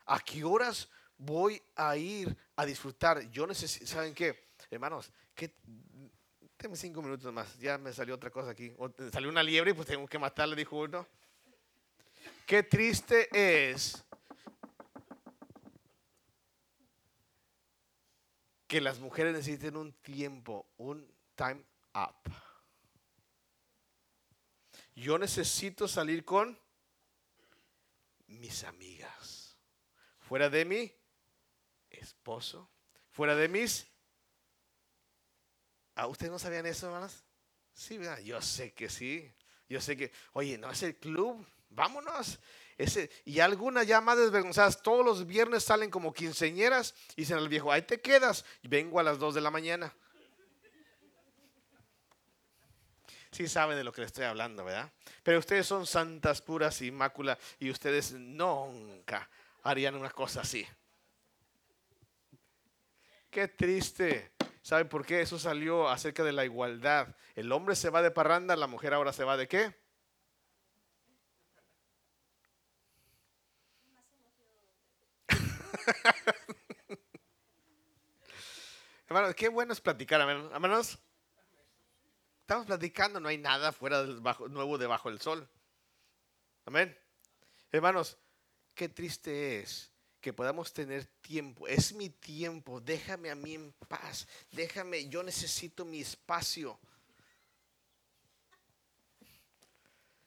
¿A 0.05 0.19
qué 0.19 0.43
horas 0.43 0.87
voy 1.17 1.59
a 1.75 1.97
ir 1.97 2.37
a 2.55 2.67
disfrutar? 2.67 3.27
Yo 3.31 3.47
necesito, 3.47 3.87
¿saben 3.87 4.13
qué? 4.13 4.45
Hermanos, 4.69 5.11
¿qué, 5.33 5.55
Deme 6.65 6.77
cinco 6.77 6.99
minutos 7.03 7.31
más. 7.31 7.59
Ya 7.59 7.77
me 7.77 7.93
salió 7.93 8.15
otra 8.15 8.31
cosa 8.31 8.49
aquí. 8.49 8.73
salió 9.13 9.29
una 9.29 9.43
liebre 9.43 9.69
y 9.69 9.73
pues 9.75 9.87
tengo 9.87 10.07
que 10.07 10.17
matarla, 10.17 10.55
dijo 10.55 10.75
uno. 10.77 11.07
Qué 12.47 12.63
triste 12.63 13.29
es 13.31 14.03
que 18.65 18.81
las 18.81 18.99
mujeres 18.99 19.33
necesiten 19.33 19.77
un 19.77 19.93
tiempo, 19.93 20.65
un 20.77 21.07
time 21.35 21.63
up. 21.93 22.33
Yo 24.95 25.19
necesito 25.19 25.87
salir 25.87 26.25
con 26.25 26.59
mis 28.25 28.63
amigas. 28.63 29.55
Fuera 30.17 30.49
de 30.49 30.65
mi 30.65 30.91
esposo. 31.91 32.71
Fuera 33.11 33.35
de 33.35 33.49
mis... 33.49 33.85
¿A 35.95 36.07
ustedes 36.07 36.31
no 36.31 36.39
sabían 36.39 36.65
eso, 36.65 36.87
hermanas? 36.87 37.23
Sí, 37.73 37.97
¿verdad? 37.97 38.19
yo 38.19 38.41
sé 38.41 38.73
que 38.73 38.89
sí. 38.89 39.31
Yo 39.67 39.81
sé 39.81 39.97
que, 39.97 40.11
oye, 40.33 40.57
no 40.57 40.69
es 40.69 40.83
el 40.83 40.95
club, 40.95 41.45
vámonos. 41.69 42.39
Ese, 42.77 43.09
y 43.23 43.39
algunas 43.39 43.87
ya 43.87 44.01
más 44.01 44.17
desvergonzadas, 44.17 44.83
todos 44.83 45.03
los 45.05 45.25
viernes 45.25 45.63
salen 45.63 45.89
como 45.89 46.13
quinceñeras 46.13 46.93
y 47.15 47.21
dicen 47.21 47.37
al 47.37 47.49
viejo, 47.49 47.71
ahí 47.71 47.81
te 47.81 48.01
quedas. 48.01 48.45
Y 48.61 48.67
vengo 48.67 48.99
a 48.99 49.03
las 49.03 49.17
2 49.17 49.33
de 49.35 49.41
la 49.41 49.49
mañana. 49.49 49.93
Sí 53.31 53.47
saben 53.47 53.75
de 53.75 53.83
lo 53.83 53.91
que 53.91 54.01
le 54.01 54.07
estoy 54.07 54.25
hablando, 54.25 54.63
¿verdad? 54.63 54.91
Pero 55.23 55.39
ustedes 55.39 55.65
son 55.67 55.85
santas 55.85 56.41
puras 56.41 56.81
y 56.81 56.91
mácula 56.91 57.37
y 57.59 57.69
ustedes 57.69 58.13
nunca 58.13 59.29
harían 59.63 59.95
una 59.95 60.09
cosa 60.09 60.41
así. 60.41 60.65
Qué 63.29 63.49
triste. 63.49 64.34
¿Saben 64.65 64.89
por 64.89 65.05
qué? 65.05 65.21
Eso 65.21 65.37
salió 65.37 65.87
acerca 65.89 66.23
de 66.23 66.31
la 66.31 66.43
igualdad. 66.43 67.15
El 67.35 67.51
hombre 67.51 67.75
se 67.75 67.91
va 67.91 68.01
de 68.01 68.09
parranda, 68.09 68.55
la 68.55 68.65
mujer 68.65 68.95
ahora 68.95 69.13
se 69.13 69.23
va 69.23 69.37
de 69.37 69.47
qué? 69.47 69.75
Hermanos, 79.07 79.35
qué 79.35 79.49
bueno 79.49 79.71
es 79.71 79.81
platicar, 79.81 80.19
hermanos. 80.19 80.97
Estamos 82.41 82.65
platicando, 82.65 83.19
no 83.19 83.29
hay 83.29 83.37
nada 83.37 83.71
fuera 83.71 84.01
del 84.01 84.19
bajo, 84.19 84.47
nuevo 84.47 84.79
debajo 84.79 85.11
del 85.11 85.21
sol. 85.21 85.47
Amén. 86.65 86.97
Hermanos, 87.71 88.17
qué 88.73 88.89
triste 88.89 89.59
es 89.59 89.94
que 90.25 90.33
podamos 90.33 90.73
tener 90.73 91.05
tiempo. 91.21 91.67
Es 91.67 91.93
mi 91.93 92.09
tiempo, 92.09 92.81
déjame 92.81 93.29
a 93.29 93.35
mí 93.35 93.53
en 93.53 93.71
paz. 93.87 94.27
Déjame, 94.51 95.07
yo 95.07 95.21
necesito 95.21 95.85
mi 95.85 96.01
espacio. 96.01 96.79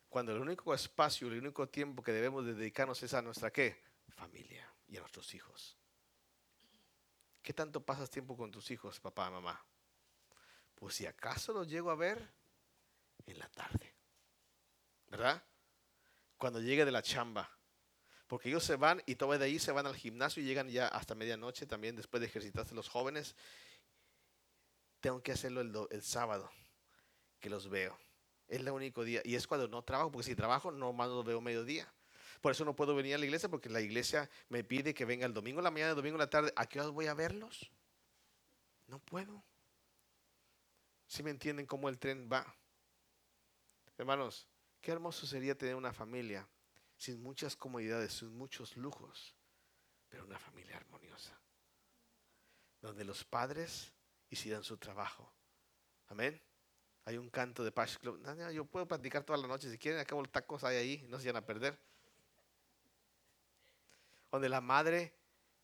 Cuando 0.08 0.30
el 0.30 0.40
único 0.40 0.72
espacio, 0.72 1.26
el 1.26 1.40
único 1.40 1.68
tiempo 1.68 2.00
que 2.00 2.12
debemos 2.12 2.46
dedicarnos 2.46 3.02
es 3.02 3.12
a 3.12 3.22
nuestra 3.22 3.50
qué? 3.50 3.82
Familia 4.10 4.72
y 4.86 4.96
a 4.96 5.00
nuestros 5.00 5.34
hijos. 5.34 5.76
¿Qué 7.42 7.52
tanto 7.52 7.84
pasas 7.84 8.08
tiempo 8.08 8.36
con 8.36 8.52
tus 8.52 8.70
hijos, 8.70 9.00
papá, 9.00 9.28
mamá? 9.30 9.60
Pues 10.76 10.94
si 10.94 11.06
acaso 11.06 11.52
los 11.52 11.68
llego 11.68 11.90
a 11.90 11.96
ver 11.96 12.24
en 13.26 13.36
la 13.36 13.48
tarde. 13.48 13.96
¿Verdad? 15.08 15.42
Cuando 16.36 16.60
llegue 16.60 16.84
de 16.84 16.92
la 16.92 17.02
chamba. 17.02 17.57
Porque 18.28 18.50
ellos 18.50 18.62
se 18.62 18.76
van 18.76 19.02
y 19.06 19.14
todo 19.14 19.36
de 19.36 19.44
ahí 19.44 19.58
se 19.58 19.72
van 19.72 19.86
al 19.86 19.96
gimnasio 19.96 20.42
y 20.42 20.46
llegan 20.46 20.68
ya 20.68 20.86
hasta 20.86 21.14
medianoche 21.14 21.66
también 21.66 21.96
después 21.96 22.20
de 22.20 22.26
ejercitarse 22.26 22.74
los 22.74 22.88
jóvenes. 22.88 23.34
Tengo 25.00 25.22
que 25.22 25.32
hacerlo 25.32 25.62
el, 25.90 26.02
sábado, 26.02 26.50
que 27.40 27.48
los 27.48 27.70
veo. 27.70 27.98
Es 28.46 28.60
el 28.60 28.68
único 28.68 29.02
día. 29.02 29.22
Y 29.24 29.34
es 29.34 29.46
cuando 29.46 29.66
no 29.66 29.82
trabajo, 29.82 30.12
porque 30.12 30.26
si 30.26 30.36
trabajo, 30.36 30.70
no 30.70 30.92
más 30.92 31.08
los 31.08 31.24
veo 31.24 31.40
mediodía. 31.40 31.90
Por 32.42 32.52
eso 32.52 32.66
no 32.66 32.76
puedo 32.76 32.94
venir 32.94 33.14
a 33.14 33.18
la 33.18 33.24
iglesia 33.24 33.48
porque 33.48 33.70
la 33.70 33.80
iglesia 33.80 34.28
me 34.50 34.62
pide 34.62 34.92
que 34.92 35.06
venga 35.06 35.24
el 35.24 35.32
domingo 35.32 35.62
la 35.62 35.70
mañana, 35.70 35.90
el 35.90 35.96
domingo 35.96 36.18
la 36.18 36.28
tarde. 36.28 36.52
¿A 36.54 36.66
qué 36.66 36.80
hora 36.80 36.90
voy 36.90 37.06
a 37.06 37.14
verlos? 37.14 37.70
No 38.86 38.98
puedo. 38.98 39.42
Si 41.06 41.22
me 41.22 41.30
entienden 41.30 41.64
cómo 41.64 41.88
el 41.88 41.98
tren 41.98 42.28
va? 42.30 42.54
Hermanos, 43.96 44.46
qué 44.82 44.92
hermoso 44.92 45.26
sería 45.26 45.56
tener 45.56 45.74
una 45.74 45.92
familia 45.94 46.46
sin 46.98 47.22
muchas 47.22 47.56
comodidades, 47.56 48.12
sin 48.12 48.36
muchos 48.36 48.76
lujos, 48.76 49.34
pero 50.10 50.24
una 50.24 50.38
familia 50.38 50.76
armoniosa. 50.76 51.40
Donde 52.82 53.04
los 53.04 53.24
padres 53.24 53.92
hicieran 54.28 54.62
su 54.62 54.76
trabajo. 54.76 55.32
Amén. 56.08 56.40
Hay 57.06 57.16
un 57.16 57.30
canto 57.30 57.64
de 57.64 57.72
Pash 57.72 57.96
Club. 57.96 58.22
yo 58.52 58.66
puedo 58.66 58.86
platicar 58.86 59.24
toda 59.24 59.38
la 59.38 59.48
noche. 59.48 59.70
Si 59.70 59.78
quieren, 59.78 59.98
acabo 59.98 60.20
los 60.20 60.30
tacos 60.30 60.62
hay 60.62 60.76
ahí. 60.76 61.06
No 61.08 61.18
se 61.18 61.28
van 61.28 61.42
a 61.42 61.46
perder 61.46 61.78
donde 64.30 64.48
la 64.48 64.60
madre 64.60 65.14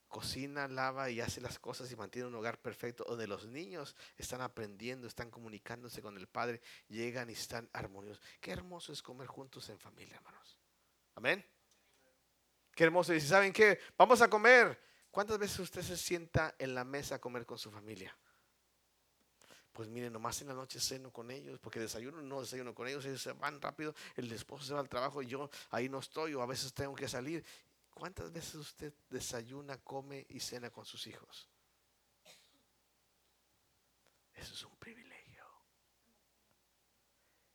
cocina, 0.09 0.69
lava 0.69 1.11
y 1.11 1.21
hace 1.21 1.41
las 1.41 1.59
cosas 1.59 1.91
y 1.91 1.97
mantiene 1.97 2.29
un 2.29 2.35
hogar 2.37 2.61
perfecto, 2.61 3.05
donde 3.05 3.27
los 3.27 3.47
niños 3.47 3.97
están 4.17 4.41
aprendiendo, 4.41 5.07
están 5.07 5.31
comunicándose 5.31 6.01
con 6.03 6.17
el 6.17 6.29
Padre, 6.29 6.61
llegan 6.89 7.31
y 7.31 7.33
están 7.33 7.69
armoniosos. 7.73 8.23
Qué 8.41 8.53
hermoso 8.53 8.93
es 8.93 9.03
comer 9.03 9.27
juntos 9.27 9.69
en 9.71 9.79
familia, 9.79 10.17
hermanos. 10.17 10.61
Amén. 11.15 11.45
Qué 12.75 12.85
hermoso. 12.85 13.15
Y 13.15 13.21
si 13.21 13.29
saben 13.29 13.53
qué, 13.53 13.79
vamos 13.97 14.21
a 14.21 14.29
comer. 14.29 14.81
¿Cuántas 15.11 15.39
veces 15.39 15.59
usted 15.61 15.83
se 15.83 15.97
sienta 15.97 16.55
en 16.59 16.75
la 16.75 16.85
mesa 16.85 17.17
a 17.17 17.21
comer 17.21 17.47
con 17.47 17.59
su 17.59 17.71
familia? 17.71 18.17
Pues 19.73 19.89
miren, 19.89 20.13
nomás 20.13 20.41
en 20.41 20.49
la 20.49 20.55
noche 20.55 20.81
ceno 20.81 21.13
con 21.13 21.31
ellos, 21.31 21.59
porque 21.61 21.81
desayuno 21.81 22.23
no 22.23 22.41
desayuno 22.41 22.75
con 22.75 22.87
ellos, 22.87 23.05
ellos 23.05 23.23
se 23.23 23.33
van 23.33 23.61
rápido, 23.61 23.95
el 24.15 24.31
esposo 24.31 24.65
se 24.65 24.75
va 24.75 24.81
al 24.81 24.89
trabajo 24.89 25.21
y 25.21 25.27
yo 25.27 25.51
ahí 25.71 25.89
no 25.89 25.99
estoy, 25.99 26.35
o 26.35 26.43
a 26.43 26.47
veces 26.47 26.73
tengo 26.73 26.95
que 26.95 27.09
salir 27.09 27.45
¿Cuántas 27.95 28.33
veces 28.33 28.57
usted 28.57 28.93
desayuna, 29.09 29.79
come 29.79 30.27
y 30.29 30.41
cena 30.41 30.69
con 30.71 30.85
sus 30.85 31.07
hijos? 31.07 31.49
Eso 34.35 34.53
es 34.53 34.65
un 34.65 34.77
privilegio. 34.77 35.45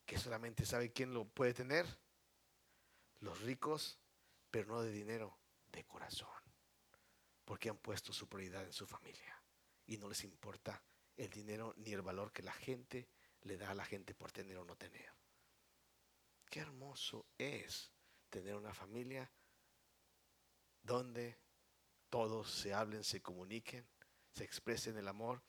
Que 0.05 0.17
solamente 0.17 0.65
sabe 0.65 0.93
quién 0.93 1.13
lo 1.13 1.25
puede 1.25 1.53
tener. 1.53 1.85
Los 3.19 3.41
ricos, 3.41 3.99
pero 4.49 4.67
no 4.67 4.81
de 4.81 4.91
dinero, 4.91 5.37
de 5.71 5.85
corazón. 5.85 6.29
Porque 7.45 7.69
han 7.69 7.77
puesto 7.77 8.13
su 8.13 8.27
prioridad 8.27 8.63
en 8.63 8.73
su 8.73 8.85
familia. 8.85 9.41
Y 9.85 9.97
no 9.97 10.07
les 10.07 10.23
importa 10.23 10.83
el 11.17 11.29
dinero 11.29 11.73
ni 11.77 11.91
el 11.93 12.01
valor 12.01 12.31
que 12.31 12.43
la 12.43 12.53
gente 12.53 13.09
le 13.41 13.57
da 13.57 13.71
a 13.71 13.75
la 13.75 13.85
gente 13.85 14.13
por 14.13 14.31
tener 14.31 14.57
o 14.57 14.65
no 14.65 14.75
tener. 14.75 15.11
Qué 16.49 16.59
hermoso 16.59 17.25
es 17.37 17.91
tener 18.29 18.55
una 18.55 18.73
familia 18.73 19.31
donde 20.81 21.37
todos 22.09 22.51
se 22.51 22.73
hablen, 22.73 23.03
se 23.03 23.21
comuniquen, 23.21 23.87
se 24.33 24.43
expresen 24.43 24.97
el 24.97 25.07
amor, 25.07 25.43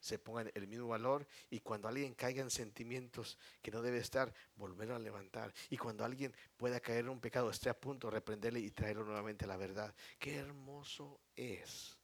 se 0.00 0.18
pongan 0.18 0.50
el 0.54 0.66
mismo 0.66 0.88
valor 0.88 1.26
y 1.50 1.60
cuando 1.60 1.88
alguien 1.88 2.14
caiga 2.14 2.42
en 2.42 2.50
sentimientos 2.50 3.38
que 3.62 3.70
no 3.70 3.82
debe 3.82 3.98
estar, 3.98 4.32
volverlo 4.56 4.96
a 4.96 4.98
levantar. 4.98 5.52
Y 5.68 5.76
cuando 5.76 6.04
alguien 6.04 6.34
pueda 6.56 6.80
caer 6.80 7.00
en 7.00 7.10
un 7.10 7.20
pecado, 7.20 7.50
esté 7.50 7.68
a 7.68 7.78
punto 7.78 8.08
de 8.08 8.14
reprenderle 8.14 8.60
y 8.60 8.70
traerlo 8.70 9.04
nuevamente 9.04 9.44
a 9.44 9.48
la 9.48 9.56
verdad. 9.56 9.94
Qué 10.18 10.36
hermoso 10.36 11.20
es 11.36 11.96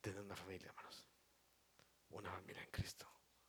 tener 0.00 0.20
una 0.20 0.36
familia, 0.36 0.68
hermanos. 0.68 1.04
Una 2.10 2.30
familia 2.30 2.62
en 2.62 2.70
Cristo. 2.70 3.15